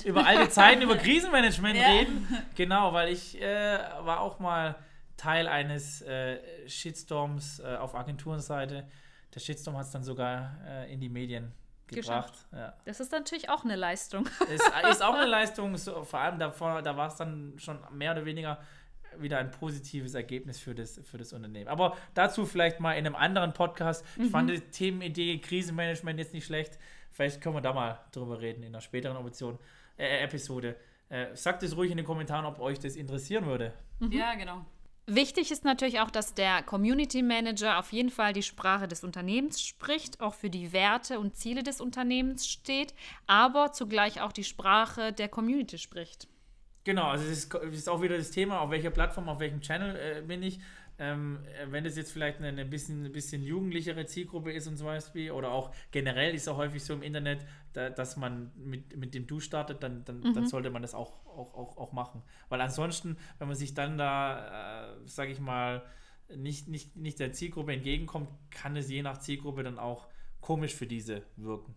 über 0.05 0.25
alte 0.25 0.49
Zeiten, 0.49 0.81
über 0.81 0.97
Krisenmanagement 0.97 1.75
Ja. 1.75 1.87
reden. 1.87 2.27
Genau, 2.55 2.93
weil 2.93 3.09
ich 3.11 3.39
äh, 3.41 3.77
war 4.01 4.19
auch 4.21 4.39
mal 4.39 4.75
Teil 5.17 5.47
eines 5.47 6.01
äh, 6.01 6.39
Shitstorms 6.67 7.59
äh, 7.59 7.75
auf 7.75 7.95
Agenturenseite. 7.95 8.87
Der 9.33 9.39
Shitstorm 9.39 9.77
hat 9.77 9.85
es 9.85 9.91
dann 9.91 10.03
sogar 10.03 10.57
äh, 10.67 10.91
in 10.93 10.99
die 10.99 11.09
Medien 11.09 11.51
gebracht. 11.87 12.33
Ja. 12.51 12.73
Das 12.85 12.99
ist 12.99 13.11
natürlich 13.11 13.49
auch 13.49 13.63
eine 13.63 13.75
Leistung. 13.75 14.27
Ist, 14.49 14.63
ist 14.89 15.03
auch 15.03 15.13
eine 15.13 15.25
Leistung, 15.29 15.77
so, 15.77 16.03
vor 16.03 16.19
allem 16.19 16.39
davor, 16.39 16.81
da 16.81 16.97
war 16.97 17.07
es 17.07 17.15
dann 17.15 17.53
schon 17.57 17.79
mehr 17.91 18.13
oder 18.13 18.25
weniger 18.25 18.59
wieder 19.19 19.37
ein 19.37 19.51
positives 19.51 20.13
Ergebnis 20.13 20.59
für 20.59 20.75
das, 20.75 20.99
für 21.03 21.17
das 21.17 21.33
Unternehmen. 21.33 21.67
Aber 21.67 21.97
dazu 22.13 22.45
vielleicht 22.45 22.79
mal 22.79 22.93
in 22.93 23.05
einem 23.05 23.15
anderen 23.15 23.53
Podcast. 23.53 24.05
Ich 24.17 24.29
fand 24.29 24.49
die 24.49 24.59
Themenidee 24.59 25.39
Krisenmanagement 25.39 26.19
jetzt 26.19 26.33
nicht 26.33 26.45
schlecht. 26.45 26.77
Vielleicht 27.11 27.41
können 27.41 27.55
wir 27.55 27.61
da 27.61 27.73
mal 27.73 27.99
drüber 28.11 28.41
reden 28.41 28.63
in 28.63 28.69
einer 28.69 28.81
späteren 28.81 29.17
Option, 29.17 29.59
äh, 29.97 30.23
Episode. 30.23 30.75
Äh, 31.09 31.35
sagt 31.35 31.61
es 31.63 31.77
ruhig 31.77 31.91
in 31.91 31.97
den 31.97 32.05
Kommentaren, 32.05 32.45
ob 32.45 32.59
euch 32.59 32.79
das 32.79 32.95
interessieren 32.95 33.45
würde. 33.45 33.73
Ja, 34.09 34.33
genau. 34.33 34.65
Wichtig 35.05 35.51
ist 35.51 35.65
natürlich 35.65 35.99
auch, 35.99 36.09
dass 36.09 36.33
der 36.33 36.63
Community 36.63 37.21
Manager 37.21 37.77
auf 37.77 37.91
jeden 37.91 38.09
Fall 38.09 38.31
die 38.31 38.41
Sprache 38.41 38.87
des 38.87 39.03
Unternehmens 39.03 39.61
spricht, 39.61 40.21
auch 40.21 40.33
für 40.33 40.49
die 40.49 40.71
Werte 40.71 41.19
und 41.19 41.35
Ziele 41.35 41.61
des 41.61 41.81
Unternehmens 41.81 42.47
steht, 42.47 42.93
aber 43.27 43.73
zugleich 43.73 44.21
auch 44.21 44.31
die 44.31 44.45
Sprache 44.45 45.11
der 45.11 45.27
Community 45.27 45.77
spricht. 45.77 46.29
Genau, 46.83 47.05
also 47.05 47.23
das 47.23 47.37
ist, 47.37 47.53
ist 47.53 47.89
auch 47.89 48.01
wieder 48.01 48.17
das 48.17 48.31
Thema, 48.31 48.59
auf 48.59 48.69
welcher 48.69 48.91
Plattform, 48.91 49.29
auf 49.29 49.39
welchem 49.39 49.61
Channel 49.61 49.95
äh, 49.95 50.21
bin 50.21 50.43
ich. 50.43 50.59
Ähm, 50.99 51.39
äh, 51.59 51.71
wenn 51.71 51.83
das 51.83 51.95
jetzt 51.95 52.11
vielleicht 52.11 52.37
eine, 52.37 52.49
eine 52.49 52.65
bisschen, 52.65 53.05
ein 53.05 53.11
bisschen 53.11 53.41
jugendlichere 53.43 54.05
Zielgruppe 54.05 54.51
ist 54.51 54.67
und 54.67 54.77
zum 54.77 54.87
Beispiel, 54.87 55.31
oder 55.31 55.51
auch 55.51 55.73
generell 55.91 56.35
ist 56.35 56.47
auch 56.47 56.57
häufig 56.57 56.83
so 56.83 56.93
im 56.93 57.01
Internet, 57.01 57.45
da, 57.71 57.89
dass 57.89 58.15
man 58.15 58.51
mit, 58.55 58.95
mit 58.95 59.13
dem 59.15 59.25
Du 59.25 59.39
startet, 59.39 59.81
dann, 59.81 60.03
dann, 60.05 60.33
dann 60.33 60.47
sollte 60.47 60.69
man 60.69 60.81
das 60.81 60.93
auch, 60.93 61.25
auch, 61.25 61.53
auch, 61.55 61.77
auch 61.77 61.91
machen. 61.93 62.21
Weil 62.49 62.61
ansonsten, 62.61 63.17
wenn 63.39 63.47
man 63.47 63.57
sich 63.57 63.73
dann 63.73 63.97
da, 63.97 64.91
äh, 64.91 65.07
sage 65.07 65.31
ich 65.31 65.39
mal, 65.39 65.83
nicht, 66.35 66.67
nicht, 66.67 66.95
nicht 66.95 67.19
der 67.19 67.33
Zielgruppe 67.33 67.73
entgegenkommt, 67.73 68.29
kann 68.51 68.75
es 68.75 68.89
je 68.89 69.01
nach 69.01 69.17
Zielgruppe 69.19 69.63
dann 69.63 69.79
auch 69.79 70.07
komisch 70.41 70.75
für 70.75 70.87
diese 70.87 71.23
wirken. 71.37 71.75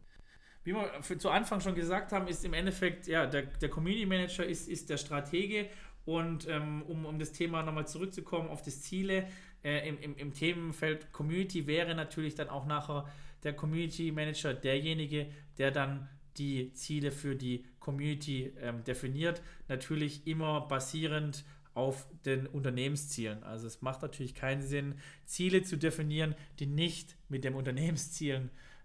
Wie 0.66 0.74
wir 0.74 0.90
für, 1.00 1.16
zu 1.16 1.30
Anfang 1.30 1.60
schon 1.60 1.76
gesagt 1.76 2.10
haben, 2.10 2.26
ist 2.26 2.44
im 2.44 2.52
Endeffekt, 2.52 3.06
ja, 3.06 3.24
der, 3.24 3.42
der 3.42 3.68
Community 3.68 4.04
Manager 4.04 4.44
ist, 4.44 4.68
ist 4.68 4.90
der 4.90 4.96
Stratege 4.96 5.68
und 6.04 6.48
ähm, 6.48 6.82
um, 6.82 7.06
um 7.06 7.20
das 7.20 7.30
Thema 7.30 7.62
nochmal 7.62 7.86
zurückzukommen 7.86 8.48
auf 8.48 8.62
das 8.62 8.82
Ziele, 8.82 9.28
äh, 9.62 9.88
im, 9.88 10.00
im, 10.00 10.16
im 10.16 10.34
Themenfeld 10.34 11.12
Community 11.12 11.68
wäre 11.68 11.94
natürlich 11.94 12.34
dann 12.34 12.48
auch 12.48 12.66
nachher 12.66 13.08
der 13.44 13.52
Community 13.52 14.10
Manager 14.10 14.54
derjenige, 14.54 15.28
der 15.56 15.70
dann 15.70 16.08
die 16.36 16.72
Ziele 16.72 17.12
für 17.12 17.36
die 17.36 17.64
Community 17.78 18.52
ähm, 18.60 18.82
definiert. 18.82 19.42
Natürlich 19.68 20.26
immer 20.26 20.62
basierend 20.62 21.44
auf 21.74 22.08
den 22.24 22.48
Unternehmenszielen. 22.48 23.44
Also 23.44 23.68
es 23.68 23.82
macht 23.82 24.02
natürlich 24.02 24.34
keinen 24.34 24.62
Sinn, 24.62 24.96
Ziele 25.26 25.62
zu 25.62 25.76
definieren, 25.76 26.34
die 26.58 26.66
nicht 26.66 27.16
mit 27.28 27.44
den 27.44 27.54
Unternehmenszielen 27.54 28.48
äh, 28.48 28.75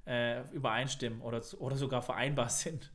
übereinstimmen 0.52 1.22
oder, 1.22 1.42
oder 1.60 1.76
sogar 1.76 2.02
vereinbar 2.02 2.50
sind. 2.50 2.92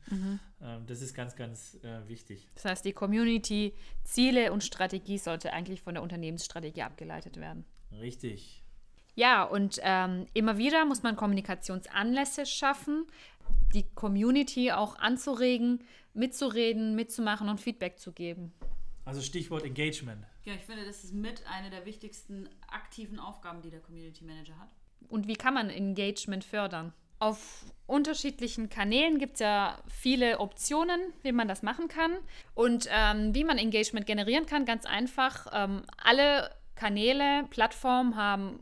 Ähm, 0.61 0.85
das 0.87 1.01
ist 1.01 1.13
ganz, 1.13 1.35
ganz 1.35 1.77
äh, 1.83 2.07
wichtig. 2.07 2.47
Das 2.55 2.65
heißt, 2.65 2.85
die 2.85 2.93
Community, 2.93 3.73
Ziele 4.03 4.51
und 4.51 4.63
Strategie 4.63 5.17
sollte 5.17 5.53
eigentlich 5.53 5.81
von 5.81 5.93
der 5.93 6.03
Unternehmensstrategie 6.03 6.81
abgeleitet 6.81 7.37
werden. 7.37 7.65
Richtig. 7.99 8.63
Ja, 9.15 9.43
und 9.43 9.79
ähm, 9.81 10.27
immer 10.33 10.57
wieder 10.57 10.85
muss 10.85 11.01
man 11.01 11.15
Kommunikationsanlässe 11.15 12.45
schaffen, 12.45 13.07
die 13.73 13.83
Community 13.95 14.71
auch 14.71 14.97
anzuregen, 14.99 15.83
mitzureden, 16.13 16.95
mitzumachen 16.95 17.49
und 17.49 17.59
Feedback 17.59 17.97
zu 17.97 18.11
geben. 18.11 18.53
Also 19.05 19.21
Stichwort 19.21 19.63
Engagement. 19.63 20.25
Ja, 20.43 20.53
ich 20.53 20.61
finde, 20.65 20.85
das 20.85 21.03
ist 21.03 21.13
mit 21.13 21.43
eine 21.47 21.69
der 21.69 21.85
wichtigsten 21.85 22.49
aktiven 22.67 23.19
Aufgaben, 23.19 23.61
die 23.61 23.69
der 23.69 23.79
Community 23.79 24.23
Manager 24.23 24.59
hat. 24.59 24.69
Und 25.09 25.27
wie 25.27 25.35
kann 25.35 25.53
man 25.53 25.69
Engagement 25.69 26.43
fördern? 26.43 26.93
Auf 27.19 27.65
unterschiedlichen 27.87 28.69
Kanälen 28.69 29.17
gibt 29.17 29.35
es 29.35 29.39
ja 29.39 29.77
viele 29.87 30.39
Optionen, 30.39 30.99
wie 31.23 31.31
man 31.31 31.47
das 31.47 31.63
machen 31.63 31.87
kann. 31.87 32.17
Und 32.53 32.87
ähm, 32.91 33.33
wie 33.33 33.43
man 33.43 33.57
Engagement 33.57 34.05
generieren 34.05 34.45
kann, 34.45 34.65
ganz 34.65 34.85
einfach. 34.85 35.47
Ähm, 35.53 35.83
alle 36.03 36.51
Kanäle, 36.75 37.45
Plattformen 37.49 38.15
haben 38.15 38.59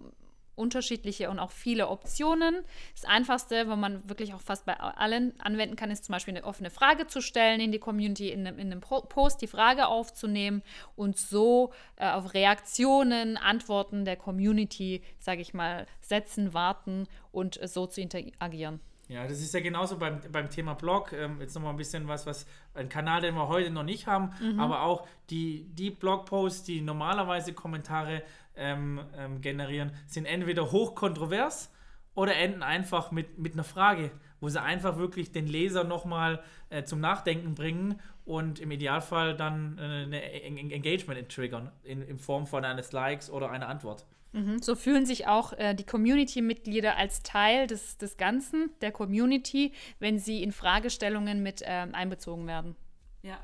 unterschiedliche 0.55 1.29
und 1.29 1.39
auch 1.39 1.51
viele 1.51 1.87
Optionen. 1.89 2.63
Das 2.93 3.05
Einfachste, 3.05 3.69
wo 3.69 3.75
man 3.75 4.07
wirklich 4.09 4.33
auch 4.33 4.41
fast 4.41 4.65
bei 4.65 4.79
allen 4.79 5.39
anwenden 5.39 5.75
kann, 5.75 5.91
ist 5.91 6.05
zum 6.05 6.13
Beispiel 6.13 6.35
eine 6.35 6.45
offene 6.45 6.69
Frage 6.69 7.07
zu 7.07 7.21
stellen 7.21 7.59
in 7.59 7.71
die 7.71 7.79
Community, 7.79 8.29
in 8.29 8.47
einem, 8.47 8.59
in 8.59 8.71
einem 8.71 8.82
Post 8.82 9.41
die 9.41 9.47
Frage 9.47 9.88
aufzunehmen 9.88 10.63
und 10.95 11.17
so 11.17 11.71
äh, 11.97 12.09
auf 12.09 12.34
Reaktionen, 12.34 13.38
Antworten 13.38 14.05
der 14.05 14.15
Community, 14.15 15.01
sage 15.19 15.41
ich 15.41 15.53
mal, 15.53 15.86
setzen, 16.01 16.53
warten 16.53 17.07
und 17.32 17.61
äh, 17.61 17.67
so 17.67 17.88
zu 17.88 18.01
interagieren. 18.01 18.80
Ja, 19.07 19.27
das 19.27 19.39
ist 19.39 19.53
ja 19.53 19.59
genauso 19.59 19.97
beim, 19.97 20.19
beim 20.32 20.49
Thema 20.49 20.73
Blog. 20.73 21.13
Ähm, 21.13 21.39
jetzt 21.39 21.53
nochmal 21.53 21.73
ein 21.73 21.77
bisschen 21.77 22.07
was, 22.07 22.25
was 22.25 22.47
ein 22.73 22.89
Kanal, 22.89 23.21
den 23.21 23.36
wir 23.36 23.47
heute 23.47 23.69
noch 23.69 23.84
nicht 23.84 24.07
haben, 24.07 24.32
aber 24.57 24.82
auch 24.82 25.07
die, 25.30 25.65
die 25.73 25.91
Blogposts, 25.91 26.63
die 26.63 26.82
normalerweise 26.82 27.53
Kommentare 27.53 28.23
ähm, 28.58 29.01
ähm, 29.18 29.41
generieren, 29.41 29.91
sind 30.08 30.26
entweder 30.26 30.72
hochkontrovers 30.72 31.72
oder 32.16 32.36
enden 32.36 32.64
einfach 32.64 33.12
mit, 33.12 33.38
mit 33.38 33.53
einer 33.53 33.64
Frage, 33.64 34.12
wo 34.39 34.49
sie 34.49 34.62
einfach 34.62 34.97
wirklich 34.97 35.32
den 35.32 35.47
Leser 35.47 35.84
nochmal 35.84 36.41
äh, 36.70 36.84
zum 36.84 36.99
Nachdenken 36.99 37.56
bringen 37.56 37.99
und 38.26 38.60
im 38.60 38.72
Idealfall 38.72 39.36
dann 39.36 39.78
äh, 39.78 39.82
eine 39.82 40.32
Engagement 40.32 41.30
triggern 41.30 41.72
in, 41.84 42.01
in 42.01 42.18
Form 42.18 42.47
von 42.47 42.66
eines 42.66 42.91
Likes 42.91 43.30
oder 43.30 43.51
einer 43.51 43.68
Antwort. 43.68 44.06
Mhm. 44.36 44.62
So 44.62 44.76
fühlen 44.76 45.06
sich 45.06 45.28
auch 45.28 45.53
äh, 45.53 45.74
die 45.74 45.86
Community-Mitglieder 45.86 46.97
als 46.97 47.24
Teil 47.24 47.68
des, 47.68 47.97
des 47.97 48.18
Ganzen, 48.18 48.70
der 48.82 48.91
Community, 48.91 49.72
wenn 49.99 50.20
sie 50.20 50.43
in 50.43 50.51
Fragestellungen 50.51 51.41
mit 51.41 51.62
ähm, 51.66 51.95
einbezogen 51.95 52.45
werden. 52.45 52.76
Ja, 53.24 53.39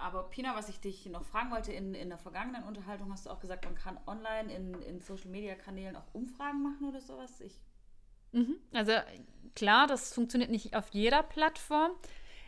aber 0.00 0.24
Pina, 0.24 0.56
was 0.56 0.68
ich 0.68 0.80
dich 0.80 1.06
noch 1.06 1.24
fragen 1.24 1.50
wollte, 1.50 1.72
in, 1.72 1.94
in 1.94 2.08
der 2.08 2.18
vergangenen 2.18 2.64
Unterhaltung 2.64 3.12
hast 3.12 3.26
du 3.26 3.30
auch 3.30 3.40
gesagt, 3.40 3.64
man 3.64 3.74
kann 3.74 3.98
online 4.06 4.52
in, 4.52 4.74
in 4.82 5.00
Social-Media-Kanälen 5.00 5.96
auch 5.96 6.06
Umfragen 6.12 6.62
machen 6.62 6.88
oder 6.88 7.00
sowas. 7.00 7.40
Ich 7.40 7.60
mhm. 8.32 8.56
Also 8.72 8.92
klar, 9.54 9.86
das 9.86 10.12
funktioniert 10.14 10.50
nicht 10.50 10.74
auf 10.74 10.88
jeder 10.90 11.22
Plattform, 11.22 11.92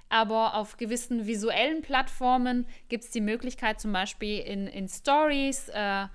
aber 0.08 0.54
auf 0.54 0.76
gewissen 0.76 1.26
visuellen 1.26 1.82
Plattformen 1.82 2.66
gibt 2.88 3.04
es 3.04 3.10
die 3.10 3.20
Möglichkeit, 3.20 3.80
zum 3.80 3.92
Beispiel 3.92 4.40
in, 4.40 4.66
in 4.66 4.88
Stories 4.88 5.68
äh, 5.68 6.06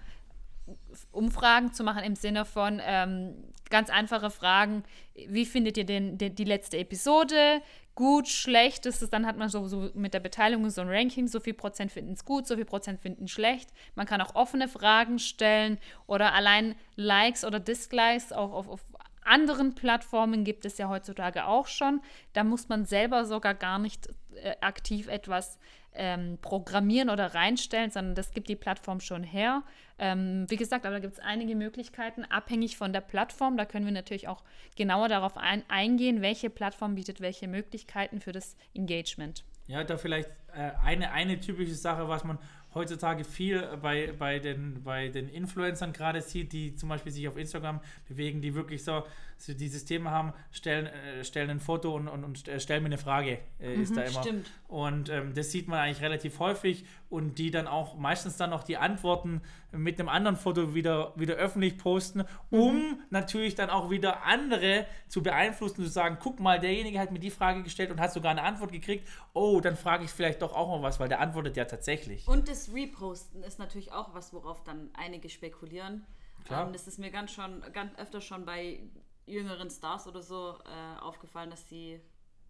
Umfragen 1.12 1.72
zu 1.72 1.84
machen 1.84 2.04
im 2.04 2.16
Sinne 2.16 2.46
von 2.46 2.82
ähm, 2.84 3.36
ganz 3.70 3.90
einfache 3.90 4.30
Fragen. 4.30 4.84
Wie 5.14 5.46
findet 5.46 5.78
ihr 5.78 5.86
denn 5.86 6.18
die, 6.18 6.34
die 6.34 6.44
letzte 6.44 6.78
Episode? 6.78 7.62
Gut, 7.98 8.28
schlecht 8.28 8.86
ist 8.86 9.02
es, 9.02 9.10
dann 9.10 9.26
hat 9.26 9.38
man 9.38 9.50
so, 9.50 9.68
so 9.68 9.90
mit 9.96 10.14
der 10.14 10.20
Beteiligung 10.20 10.70
so 10.70 10.82
ein 10.82 10.88
Ranking, 10.88 11.28
so 11.28 11.40
viel 11.40 11.56
Prozent 11.56 11.92
finden 11.92 12.14
es 12.14 12.26
gut, 12.26 12.46
so 12.46 12.56
viel 12.56 12.64
Prozent 12.64 13.02
finden 13.02 13.24
es 13.24 13.32
schlecht. 13.32 13.72
Man 13.96 14.06
kann 14.06 14.22
auch 14.22 14.36
offene 14.36 14.68
Fragen 14.68 15.18
stellen 15.18 15.80
oder 16.06 16.36
allein 16.36 16.76
Likes 16.96 17.44
oder 17.44 17.60
Dislikes 17.60 18.32
auch 18.32 18.54
auf, 18.54 18.68
auf 18.68 18.82
anderen 19.28 19.76
Plattformen 19.76 20.44
gibt 20.44 20.66
es 20.66 20.78
ja 20.78 20.90
heutzutage 20.90 21.46
auch 21.46 21.68
schon. 21.68 22.02
Da 22.34 22.44
muss 22.44 22.70
man 22.70 22.86
selber 22.86 23.26
sogar 23.26 23.54
gar 23.54 23.80
nicht 23.80 24.08
äh, 24.36 24.56
aktiv 24.62 25.08
etwas 25.08 25.60
ähm, 25.94 26.38
programmieren 26.42 27.10
oder 27.10 27.34
reinstellen, 27.34 27.90
sondern 27.90 28.16
das 28.16 28.32
gibt 28.32 28.50
die 28.50 28.56
Plattform 28.56 29.00
schon 29.00 29.24
her. 29.24 29.64
Ähm, 30.00 30.46
wie 30.48 30.56
gesagt, 30.56 30.86
aber 30.86 30.96
da 30.96 31.00
gibt 31.00 31.14
es 31.14 31.20
einige 31.20 31.56
Möglichkeiten, 31.56 32.24
abhängig 32.26 32.78
von 32.78 32.94
der 32.94 33.02
Plattform. 33.02 33.58
Da 33.58 33.66
können 33.66 33.86
wir 33.86 33.94
natürlich 33.94 34.28
auch 34.28 34.44
genauer 34.76 35.10
darauf 35.10 35.38
ein, 35.38 35.64
eingehen, 35.68 36.22
welche 36.22 36.50
Plattform 36.50 36.96
bietet 36.96 37.20
welche 37.20 37.48
Möglichkeiten 37.48 38.22
für 38.22 38.32
das 38.32 38.56
Engagement. 38.76 39.44
Ja, 39.68 39.84
da 39.84 39.98
vielleicht 39.98 40.30
äh, 40.54 40.72
eine, 40.84 41.12
eine 41.12 41.40
typische 41.40 41.76
Sache, 41.76 42.08
was 42.08 42.24
man 42.24 42.38
heutzutage 42.78 43.24
viel 43.24 43.62
bei, 43.82 44.14
bei, 44.18 44.40
den, 44.40 44.84
bei 44.84 45.10
den 45.10 45.28
Influencern 45.28 45.94
gerade 45.94 46.22
sieht, 46.22 46.54
die 46.54 46.76
zum 46.76 46.90
Beispiel 46.90 47.12
sich 47.12 47.28
auf 47.28 47.38
Instagram 47.38 47.82
bewegen, 48.08 48.42
die 48.42 48.56
wirklich 48.56 48.84
so, 48.84 49.04
so 49.38 49.54
dieses 49.54 49.86
Thema 49.86 50.12
haben, 50.12 50.34
stellen, 50.52 50.88
äh, 50.88 51.24
stellen 51.24 51.50
ein 51.50 51.60
Foto 51.60 51.96
und, 51.96 52.08
und, 52.08 52.24
und 52.24 52.48
äh, 52.48 52.60
stellen 52.60 52.84
mir 52.84 52.88
eine 52.88 52.98
Frage, 52.98 53.40
äh, 53.60 53.76
mhm, 53.76 53.84
ist 53.84 53.96
da 53.96 54.02
immer. 54.02 54.22
Stimmt. 54.22 54.52
Und 54.68 55.10
ähm, 55.10 55.34
das 55.34 55.52
sieht 55.52 55.68
man 55.68 55.80
eigentlich 55.80 56.02
relativ 56.02 56.40
häufig 56.40 56.86
und 57.10 57.38
die 57.38 57.52
dann 57.52 57.68
auch 57.68 57.96
meistens 57.96 58.38
dann 58.38 58.52
auch 58.52 58.64
die 58.64 58.78
Antworten 58.78 59.42
mit 59.72 60.00
einem 60.00 60.10
anderen 60.10 60.38
Foto 60.38 60.74
wieder, 60.74 61.14
wieder 61.16 61.36
öffentlich 61.36 61.78
posten, 61.78 62.24
um 62.50 62.76
mhm. 62.76 63.00
natürlich 63.10 63.56
dann 63.56 63.70
auch 63.70 63.90
wieder 63.90 64.24
andere 64.24 64.86
zu 65.08 65.22
beeinflussen, 65.22 65.84
zu 65.84 65.90
sagen, 65.90 66.18
guck 66.20 66.40
mal, 66.40 66.60
derjenige 66.60 67.00
hat 67.00 67.12
mir 67.12 67.20
die 67.20 67.32
Frage 67.32 67.64
gestellt 67.64 67.92
und 67.92 68.00
hat 68.00 68.12
sogar 68.12 68.32
eine 68.32 68.44
Antwort 68.44 68.72
gekriegt, 68.72 69.08
oh, 69.34 69.62
dann 69.62 69.76
frage 69.76 70.06
ich 70.06 70.12
vielleicht 70.12 70.42
doch 70.42 70.54
auch 70.54 70.68
mal 70.68 70.82
was, 70.82 71.00
weil 71.00 71.10
der 71.10 71.20
antwortet 71.20 71.58
ja 71.58 71.66
tatsächlich. 71.66 72.28
Und 72.28 72.48
das 72.48 72.74
Reposten 72.74 73.44
ist 73.44 73.60
natürlich 73.60 73.92
auch 73.92 74.14
was, 74.14 74.34
worauf 74.34 74.64
dann 74.64 74.90
einige 74.94 75.30
spekulieren. 75.30 76.06
Klar. 76.46 76.68
Ähm, 76.68 76.74
das 76.74 76.88
ist 76.88 76.98
mir 76.98 77.12
ganz 77.12 77.32
schon, 77.32 77.62
ganz 77.74 77.98
öfter 77.98 78.22
schon 78.22 78.46
bei 78.46 78.80
jüngeren 79.28 79.70
Stars 79.70 80.08
oder 80.08 80.22
so 80.22 80.58
äh, 80.66 81.00
aufgefallen, 81.02 81.50
dass 81.50 81.68
sie 81.70 82.02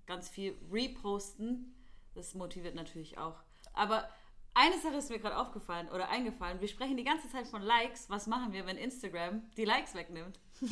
ganz 0.05 0.29
viel 0.29 0.57
reposten. 0.71 1.75
Das 2.15 2.33
motiviert 2.33 2.75
natürlich 2.75 3.17
auch. 3.17 3.35
Aber 3.73 4.09
eine 4.53 4.79
Sache 4.79 4.95
ist 4.95 5.11
mir 5.11 5.19
gerade 5.19 5.37
aufgefallen 5.37 5.87
oder 5.89 6.09
eingefallen. 6.09 6.59
Wir 6.59 6.67
sprechen 6.67 6.97
die 6.97 7.03
ganze 7.03 7.29
Zeit 7.29 7.45
von 7.45 7.61
Likes. 7.61 8.09
Was 8.09 8.25
machen 8.25 8.53
wir, 8.53 8.65
wenn 8.65 8.77
Instagram 8.77 9.43
die 9.55 9.65
Likes 9.65 9.93
wegnimmt? 9.93 10.39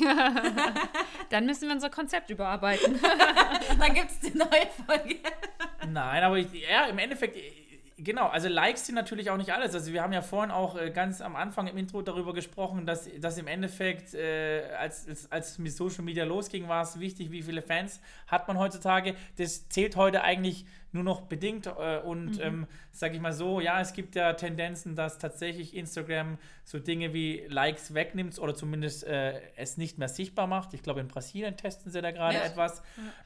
Dann 1.30 1.46
müssen 1.46 1.68
wir 1.68 1.74
unser 1.74 1.90
Konzept 1.90 2.30
überarbeiten. 2.30 2.98
Dann 3.78 3.94
gibt 3.94 4.10
es 4.10 4.18
die 4.18 4.36
neue 4.36 4.66
Folge. 4.86 5.20
Nein, 5.86 6.24
aber 6.24 6.36
ich, 6.36 6.52
ja, 6.52 6.86
im 6.86 6.98
Endeffekt, 6.98 7.36
Genau, 7.98 8.26
also 8.26 8.48
Likes 8.48 8.84
sind 8.84 8.94
natürlich 8.94 9.30
auch 9.30 9.38
nicht 9.38 9.54
alles. 9.54 9.74
Also 9.74 9.90
wir 9.90 10.02
haben 10.02 10.12
ja 10.12 10.20
vorhin 10.20 10.50
auch 10.50 10.76
äh, 10.76 10.90
ganz 10.90 11.22
am 11.22 11.34
Anfang 11.34 11.66
im 11.66 11.78
Intro 11.78 12.02
darüber 12.02 12.34
gesprochen, 12.34 12.84
dass, 12.84 13.08
dass 13.20 13.38
im 13.38 13.46
Endeffekt, 13.46 14.12
äh, 14.12 14.64
als, 14.78 15.08
als, 15.08 15.32
als 15.32 15.58
mit 15.58 15.72
Social 15.72 16.04
Media 16.04 16.24
losging, 16.24 16.68
war 16.68 16.82
es 16.82 17.00
wichtig, 17.00 17.30
wie 17.30 17.40
viele 17.40 17.62
Fans 17.62 18.00
hat 18.26 18.48
man 18.48 18.58
heutzutage. 18.58 19.14
Das 19.38 19.70
zählt 19.70 19.96
heute 19.96 20.22
eigentlich 20.22 20.66
nur 20.96 21.04
noch 21.04 21.22
bedingt. 21.22 21.66
Äh, 21.66 22.00
und 22.00 22.36
mhm. 22.36 22.42
ähm, 22.42 22.66
sage 22.92 23.14
ich 23.14 23.20
mal 23.20 23.32
so, 23.32 23.60
ja, 23.60 23.80
es 23.80 23.92
gibt 23.92 24.14
ja 24.14 24.32
Tendenzen, 24.32 24.96
dass 24.96 25.18
tatsächlich 25.18 25.74
Instagram 25.76 26.38
so 26.64 26.78
Dinge 26.78 27.14
wie 27.14 27.44
Likes 27.48 27.94
wegnimmt 27.94 28.38
oder 28.38 28.54
zumindest 28.54 29.04
äh, 29.04 29.40
es 29.56 29.76
nicht 29.76 29.98
mehr 29.98 30.08
sichtbar 30.08 30.46
macht. 30.46 30.74
Ich 30.74 30.82
glaube, 30.82 31.00
in 31.00 31.08
Brasilien 31.08 31.56
testen 31.56 31.92
sie 31.92 32.02
da 32.02 32.10
gerade 32.10 32.36
ja. 32.36 32.44
etwas. 32.44 32.82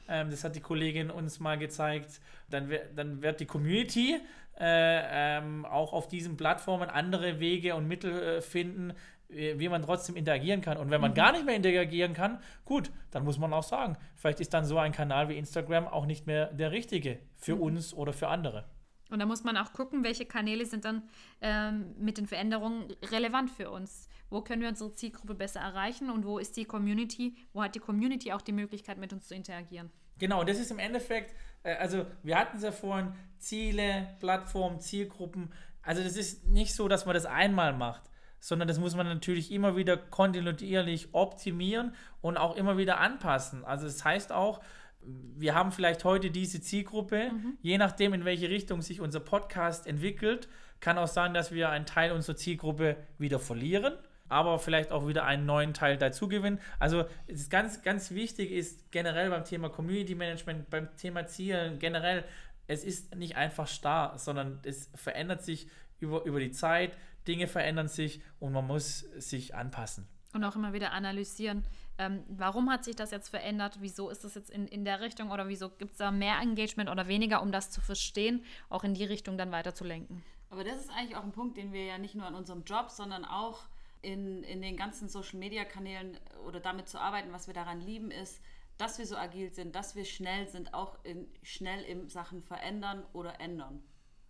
Ja. 0.07 0.21
Ähm, 0.21 0.29
das 0.29 0.43
hat 0.43 0.55
die 0.55 0.61
Kollegin 0.61 1.09
uns 1.09 1.39
mal 1.39 1.57
gezeigt. 1.57 2.21
Dann, 2.49 2.71
dann 2.95 3.21
wird 3.21 3.39
die 3.39 3.45
Community 3.45 4.19
äh, 4.59 5.37
ähm, 5.37 5.65
auch 5.65 5.93
auf 5.93 6.07
diesen 6.07 6.37
Plattformen 6.37 6.89
andere 6.89 7.39
Wege 7.39 7.75
und 7.75 7.87
Mittel 7.87 8.11
äh, 8.11 8.41
finden, 8.41 8.93
wie, 9.27 9.59
wie 9.59 9.69
man 9.69 9.81
trotzdem 9.81 10.15
interagieren 10.15 10.61
kann. 10.61 10.77
Und 10.77 10.91
wenn 10.91 11.01
man 11.01 11.11
mhm. 11.11 11.15
gar 11.15 11.31
nicht 11.31 11.45
mehr 11.45 11.55
interagieren 11.55 12.13
kann, 12.13 12.39
gut, 12.65 12.91
dann 13.11 13.23
muss 13.23 13.37
man 13.37 13.53
auch 13.53 13.63
sagen, 13.63 13.97
vielleicht 14.15 14.39
ist 14.39 14.53
dann 14.53 14.65
so 14.65 14.77
ein 14.77 14.91
Kanal 14.91 15.29
wie 15.29 15.37
Instagram 15.37 15.87
auch 15.87 16.05
nicht 16.05 16.27
mehr 16.27 16.47
der 16.47 16.71
richtige 16.71 17.19
für 17.37 17.55
mhm. 17.55 17.61
uns 17.61 17.93
oder 17.93 18.13
für 18.13 18.27
andere. 18.27 18.65
Und 19.09 19.19
da 19.19 19.25
muss 19.25 19.43
man 19.43 19.57
auch 19.57 19.73
gucken, 19.73 20.03
welche 20.03 20.25
Kanäle 20.25 20.65
sind 20.65 20.85
dann 20.85 21.03
ähm, 21.41 21.93
mit 21.99 22.17
den 22.17 22.27
Veränderungen 22.27 22.87
relevant 23.11 23.51
für 23.51 23.69
uns. 23.69 24.07
Wo 24.29 24.41
können 24.41 24.61
wir 24.61 24.69
unsere 24.69 24.93
Zielgruppe 24.93 25.35
besser 25.35 25.59
erreichen 25.59 26.09
und 26.09 26.25
wo 26.25 26.39
ist 26.39 26.55
die 26.55 26.63
Community, 26.63 27.35
wo 27.51 27.61
hat 27.61 27.75
die 27.75 27.79
Community 27.79 28.31
auch 28.31 28.41
die 28.41 28.53
Möglichkeit, 28.53 28.97
mit 28.97 29.11
uns 29.11 29.27
zu 29.27 29.35
interagieren? 29.35 29.91
Genau, 30.17 30.43
das 30.45 30.59
ist 30.59 30.71
im 30.71 30.79
Endeffekt 30.79 31.35
also 31.63 32.05
wir 32.23 32.37
hatten 32.37 32.57
es 32.57 32.63
ja 32.63 32.71
vorhin, 32.71 33.13
Ziele, 33.37 34.07
Plattformen, 34.19 34.79
Zielgruppen. 34.79 35.51
Also 35.81 36.03
das 36.03 36.15
ist 36.15 36.47
nicht 36.47 36.75
so, 36.75 36.87
dass 36.87 37.05
man 37.05 37.15
das 37.15 37.25
einmal 37.25 37.73
macht, 37.73 38.03
sondern 38.39 38.67
das 38.67 38.79
muss 38.79 38.95
man 38.95 39.07
natürlich 39.07 39.51
immer 39.51 39.75
wieder 39.75 39.97
kontinuierlich 39.97 41.09
optimieren 41.13 41.95
und 42.21 42.37
auch 42.37 42.55
immer 42.55 42.77
wieder 42.77 42.99
anpassen. 42.99 43.65
Also 43.65 43.85
das 43.85 44.03
heißt 44.03 44.31
auch, 44.31 44.61
wir 45.03 45.55
haben 45.55 45.71
vielleicht 45.71 46.03
heute 46.03 46.29
diese 46.29 46.61
Zielgruppe, 46.61 47.31
mhm. 47.31 47.57
je 47.61 47.79
nachdem, 47.79 48.13
in 48.13 48.25
welche 48.25 48.49
Richtung 48.49 48.83
sich 48.83 49.01
unser 49.01 49.19
Podcast 49.19 49.87
entwickelt, 49.87 50.47
kann 50.79 50.99
auch 50.99 51.07
sein, 51.07 51.33
dass 51.33 51.51
wir 51.51 51.69
einen 51.69 51.87
Teil 51.87 52.11
unserer 52.11 52.35
Zielgruppe 52.35 52.97
wieder 53.17 53.39
verlieren 53.39 53.93
aber 54.31 54.59
vielleicht 54.59 54.91
auch 54.91 55.07
wieder 55.07 55.25
einen 55.25 55.45
neuen 55.45 55.73
Teil 55.73 55.97
dazugewinnen. 55.97 56.59
Also 56.79 57.05
es 57.27 57.41
ist 57.41 57.51
ganz, 57.51 57.81
ganz 57.81 58.11
wichtig 58.11 58.51
ist 58.51 58.91
generell 58.91 59.29
beim 59.29 59.43
Thema 59.43 59.69
Community 59.69 60.15
Management, 60.15 60.69
beim 60.69 60.95
Thema 60.95 61.27
Zielen, 61.27 61.79
generell, 61.79 62.23
es 62.67 62.83
ist 62.83 63.15
nicht 63.15 63.35
einfach 63.35 63.67
starr, 63.67 64.17
sondern 64.17 64.59
es 64.63 64.89
verändert 64.95 65.43
sich 65.43 65.67
über, 65.99 66.23
über 66.23 66.39
die 66.39 66.51
Zeit, 66.51 66.97
Dinge 67.27 67.47
verändern 67.47 67.87
sich 67.87 68.21
und 68.39 68.53
man 68.53 68.65
muss 68.65 68.99
sich 69.17 69.53
anpassen. 69.53 70.07
Und 70.33 70.45
auch 70.45 70.55
immer 70.55 70.71
wieder 70.71 70.93
analysieren, 70.93 71.65
ähm, 71.97 72.23
warum 72.29 72.71
hat 72.71 72.85
sich 72.85 72.95
das 72.95 73.11
jetzt 73.11 73.27
verändert, 73.29 73.77
wieso 73.81 74.09
ist 74.09 74.23
das 74.23 74.35
jetzt 74.35 74.49
in, 74.49 74.65
in 74.67 74.85
der 74.85 75.01
Richtung 75.01 75.29
oder 75.29 75.49
wieso 75.49 75.69
gibt 75.69 75.91
es 75.91 75.97
da 75.97 76.09
mehr 76.09 76.39
Engagement 76.41 76.89
oder 76.89 77.07
weniger, 77.07 77.41
um 77.41 77.51
das 77.51 77.69
zu 77.69 77.81
verstehen, 77.81 78.43
auch 78.69 78.85
in 78.85 78.93
die 78.93 79.03
Richtung 79.03 79.37
dann 79.37 79.51
weiter 79.51 79.75
zu 79.75 79.83
lenken. 79.83 80.23
Aber 80.49 80.63
das 80.63 80.79
ist 80.79 80.89
eigentlich 80.89 81.15
auch 81.15 81.23
ein 81.23 81.31
Punkt, 81.31 81.57
den 81.57 81.71
wir 81.71 81.85
ja 81.85 81.97
nicht 81.97 82.15
nur 82.15 82.25
an 82.25 82.35
unserem 82.35 82.63
Job, 82.63 82.89
sondern 82.89 83.23
auch 83.23 83.63
in, 84.01 84.43
in 84.43 84.61
den 84.61 84.77
ganzen 84.77 85.09
Social-Media-Kanälen 85.09 86.17
oder 86.45 86.59
damit 86.59 86.89
zu 86.89 86.99
arbeiten, 86.99 87.31
was 87.31 87.47
wir 87.47 87.53
daran 87.53 87.81
lieben, 87.81 88.11
ist, 88.11 88.41
dass 88.77 88.97
wir 88.97 89.05
so 89.05 89.15
agil 89.15 89.53
sind, 89.53 89.75
dass 89.75 89.95
wir 89.95 90.05
schnell 90.05 90.47
sind, 90.47 90.73
auch 90.73 90.97
in, 91.03 91.27
schnell 91.43 91.83
in 91.83 92.09
Sachen 92.09 92.41
verändern 92.41 93.03
oder 93.13 93.39
ändern. 93.39 93.83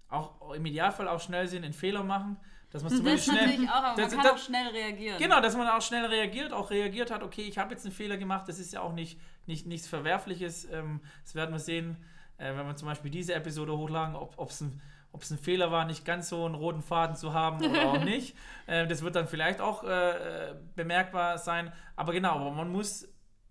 Auch 0.10 0.52
im 0.54 0.66
Idealfall 0.66 1.08
auch 1.08 1.22
schnell 1.22 1.48
sind, 1.48 1.64
in 1.64 1.72
Fehler 1.72 2.04
machen, 2.04 2.38
dass 2.70 2.84
man 2.84 2.92
zum 2.92 3.06
das 3.06 3.14
Beispiel 3.14 3.34
schnell, 3.34 3.48
natürlich 3.48 3.70
auch, 3.70 3.76
aber 3.76 4.02
das, 4.02 4.14
man 4.14 4.24
kann 4.24 4.24
das, 4.24 4.42
auch 4.42 4.46
schnell 4.46 4.68
reagieren. 4.68 5.18
Genau, 5.20 5.40
dass 5.40 5.56
man 5.56 5.68
auch 5.70 5.82
schnell 5.82 6.06
reagiert, 6.06 6.52
auch 6.52 6.70
reagiert 6.70 7.12
hat, 7.12 7.24
okay, 7.24 7.44
ich 7.44 7.58
habe 7.58 7.72
jetzt 7.72 7.86
einen 7.86 7.94
Fehler 7.94 8.18
gemacht, 8.18 8.50
das 8.50 8.60
ist 8.60 8.74
ja 8.74 8.82
auch 8.82 8.94
nicht, 8.94 9.20
nicht 9.46 9.68
nichts 9.68 9.88
Verwerfliches. 9.88 10.66
Ähm, 10.70 11.00
das 11.24 11.34
werden 11.34 11.52
wir 11.52 11.60
sehen, 11.60 11.96
äh, 12.38 12.54
wenn 12.56 12.66
wir 12.68 12.76
zum 12.76 12.90
Beispiel 12.90 13.12
diese 13.12 13.34
Episode 13.34 13.78
hochladen, 13.78 14.16
ob 14.16 14.50
es 14.50 14.60
ein 14.60 14.82
ob 15.14 15.24
es 15.24 15.32
ein 15.32 15.38
Fehler 15.38 15.72
war, 15.72 15.86
nicht 15.86 16.06
ganz 16.06 16.30
so 16.30 16.46
einen 16.46 16.56
roten 16.56 16.82
Faden 16.82 17.16
zu 17.16 17.34
haben 17.34 17.58
oder 17.66 17.86
auch 17.92 18.04
nicht. 18.04 18.36
Äh, 18.68 18.88
das 18.88 19.02
wird 19.02 19.16
dann 19.16 19.28
vielleicht 19.28 19.60
auch 19.62 19.84
äh, 19.84 20.56
bemerkbar 20.76 21.38
sein. 21.38 21.72
Aber 21.96 22.14
genau, 22.14 22.36
aber 22.36 22.52
man 22.52 22.72
muss, 22.72 23.08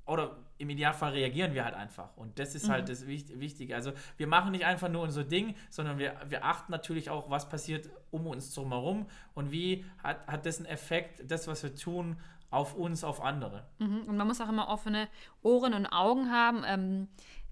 oder 0.07 0.37
im 0.59 0.69
Idealfall 0.71 1.13
reagieren 1.13 1.55
wir 1.55 1.65
halt 1.65 1.75
einfach. 1.75 2.17
Und 2.17 2.39
das 2.39 2.55
ist 2.55 2.69
halt 2.69 2.89
das 2.91 3.07
Wicht- 3.07 3.39
Wichtige. 3.41 3.75
Also 3.75 3.93
wir 4.19 4.27
machen 4.27 4.51
nicht 4.53 4.67
einfach 4.67 4.89
nur 4.91 5.03
unser 5.03 5.25
Ding, 5.25 5.55
sondern 5.71 5.99
wir, 5.99 6.15
wir 6.29 6.45
achten 6.45 6.71
natürlich 6.73 7.09
auch, 7.09 7.31
was 7.31 7.49
passiert 7.49 7.89
um 8.11 8.27
uns 8.27 8.55
drumherum 8.55 9.07
und 9.35 9.51
wie 9.53 9.85
hat, 10.03 10.27
hat 10.27 10.45
das 10.45 10.59
einen 10.59 10.67
Effekt, 10.67 11.31
das, 11.31 11.49
was 11.49 11.63
wir 11.63 11.75
tun, 11.75 12.19
auf 12.51 12.75
uns, 12.75 13.05
auf 13.05 13.23
andere. 13.23 13.65
Mhm. 13.79 14.03
Und 14.09 14.17
man 14.17 14.27
muss 14.27 14.41
auch 14.41 14.49
immer 14.49 14.69
offene 14.69 15.09
Ohren 15.43 15.73
und 15.73 15.87
Augen 15.87 16.31
haben. 16.33 16.63
Ähm, 16.67 17.09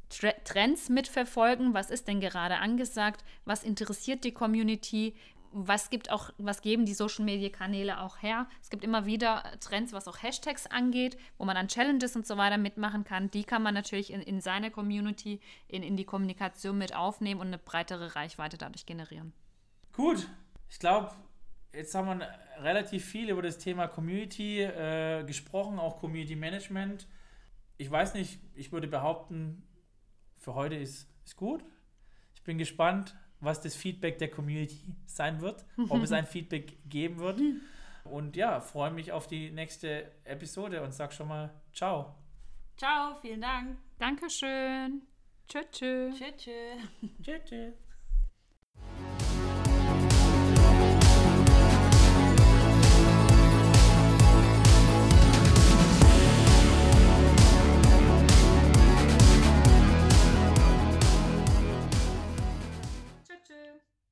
Trends 0.08 0.88
mitverfolgen, 0.88 1.74
was 1.74 1.90
ist 1.90 2.08
denn 2.08 2.20
gerade 2.20 2.58
angesagt, 2.58 3.24
was 3.44 3.62
interessiert 3.62 4.24
die 4.24 4.32
Community, 4.32 5.14
was 5.52 5.90
gibt 5.90 6.10
auch, 6.10 6.30
was 6.38 6.62
geben 6.62 6.84
die 6.84 6.94
Social 6.94 7.24
Media 7.24 7.48
Kanäle 7.48 8.00
auch 8.00 8.22
her. 8.22 8.46
Es 8.62 8.70
gibt 8.70 8.84
immer 8.84 9.06
wieder 9.06 9.42
Trends, 9.60 9.92
was 9.92 10.08
auch 10.08 10.22
Hashtags 10.22 10.66
angeht, 10.66 11.16
wo 11.38 11.44
man 11.44 11.54
dann 11.54 11.68
Challenges 11.68 12.16
und 12.16 12.26
so 12.26 12.36
weiter 12.36 12.58
mitmachen 12.58 13.04
kann. 13.04 13.30
Die 13.30 13.44
kann 13.44 13.62
man 13.62 13.74
natürlich 13.74 14.12
in, 14.12 14.20
in 14.20 14.40
seiner 14.40 14.70
Community, 14.70 15.40
in, 15.66 15.82
in 15.82 15.96
die 15.96 16.04
Kommunikation 16.04 16.76
mit 16.76 16.94
aufnehmen 16.94 17.40
und 17.40 17.48
eine 17.48 17.58
breitere 17.58 18.14
Reichweite 18.14 18.58
dadurch 18.58 18.86
generieren. 18.86 19.32
Gut, 19.92 20.28
ich 20.68 20.78
glaube, 20.78 21.12
jetzt 21.72 21.94
haben 21.94 22.18
wir 22.18 22.28
relativ 22.60 23.04
viel 23.04 23.30
über 23.30 23.42
das 23.42 23.58
Thema 23.58 23.88
Community 23.88 24.62
äh, 24.62 25.24
gesprochen, 25.24 25.78
auch 25.78 25.98
Community 25.98 26.36
Management. 26.36 27.06
Ich 27.78 27.90
weiß 27.90 28.14
nicht, 28.14 28.40
ich 28.54 28.72
würde 28.72 28.88
behaupten, 28.88 29.62
für 30.48 30.54
heute 30.54 30.76
ist, 30.76 31.06
ist 31.26 31.36
gut. 31.36 31.62
Ich 32.34 32.42
bin 32.42 32.56
gespannt, 32.56 33.14
was 33.38 33.60
das 33.60 33.76
Feedback 33.76 34.16
der 34.16 34.30
Community 34.30 34.96
sein 35.04 35.42
wird, 35.42 35.66
ob 35.90 36.02
es 36.02 36.10
ein 36.18 36.24
Feedback 36.24 36.78
geben 36.88 37.18
wird. 37.18 37.38
Und 38.04 38.34
ja, 38.34 38.58
freue 38.60 38.90
mich 38.90 39.12
auf 39.12 39.26
die 39.26 39.50
nächste 39.50 40.10
Episode 40.24 40.82
und 40.82 40.94
sag 40.94 41.12
schon 41.12 41.28
mal 41.28 41.50
ciao. 41.74 42.14
Ciao, 42.78 43.14
vielen 43.20 43.42
Dank. 43.42 43.76
Dankeschön. 43.98 45.02
Tschö, 45.46 45.60
tschö. 45.70 46.12
Tschüss, 46.14 46.36
tschüss. 46.38 47.12
Tschüss. 47.22 47.44
tschüss. 47.44 47.87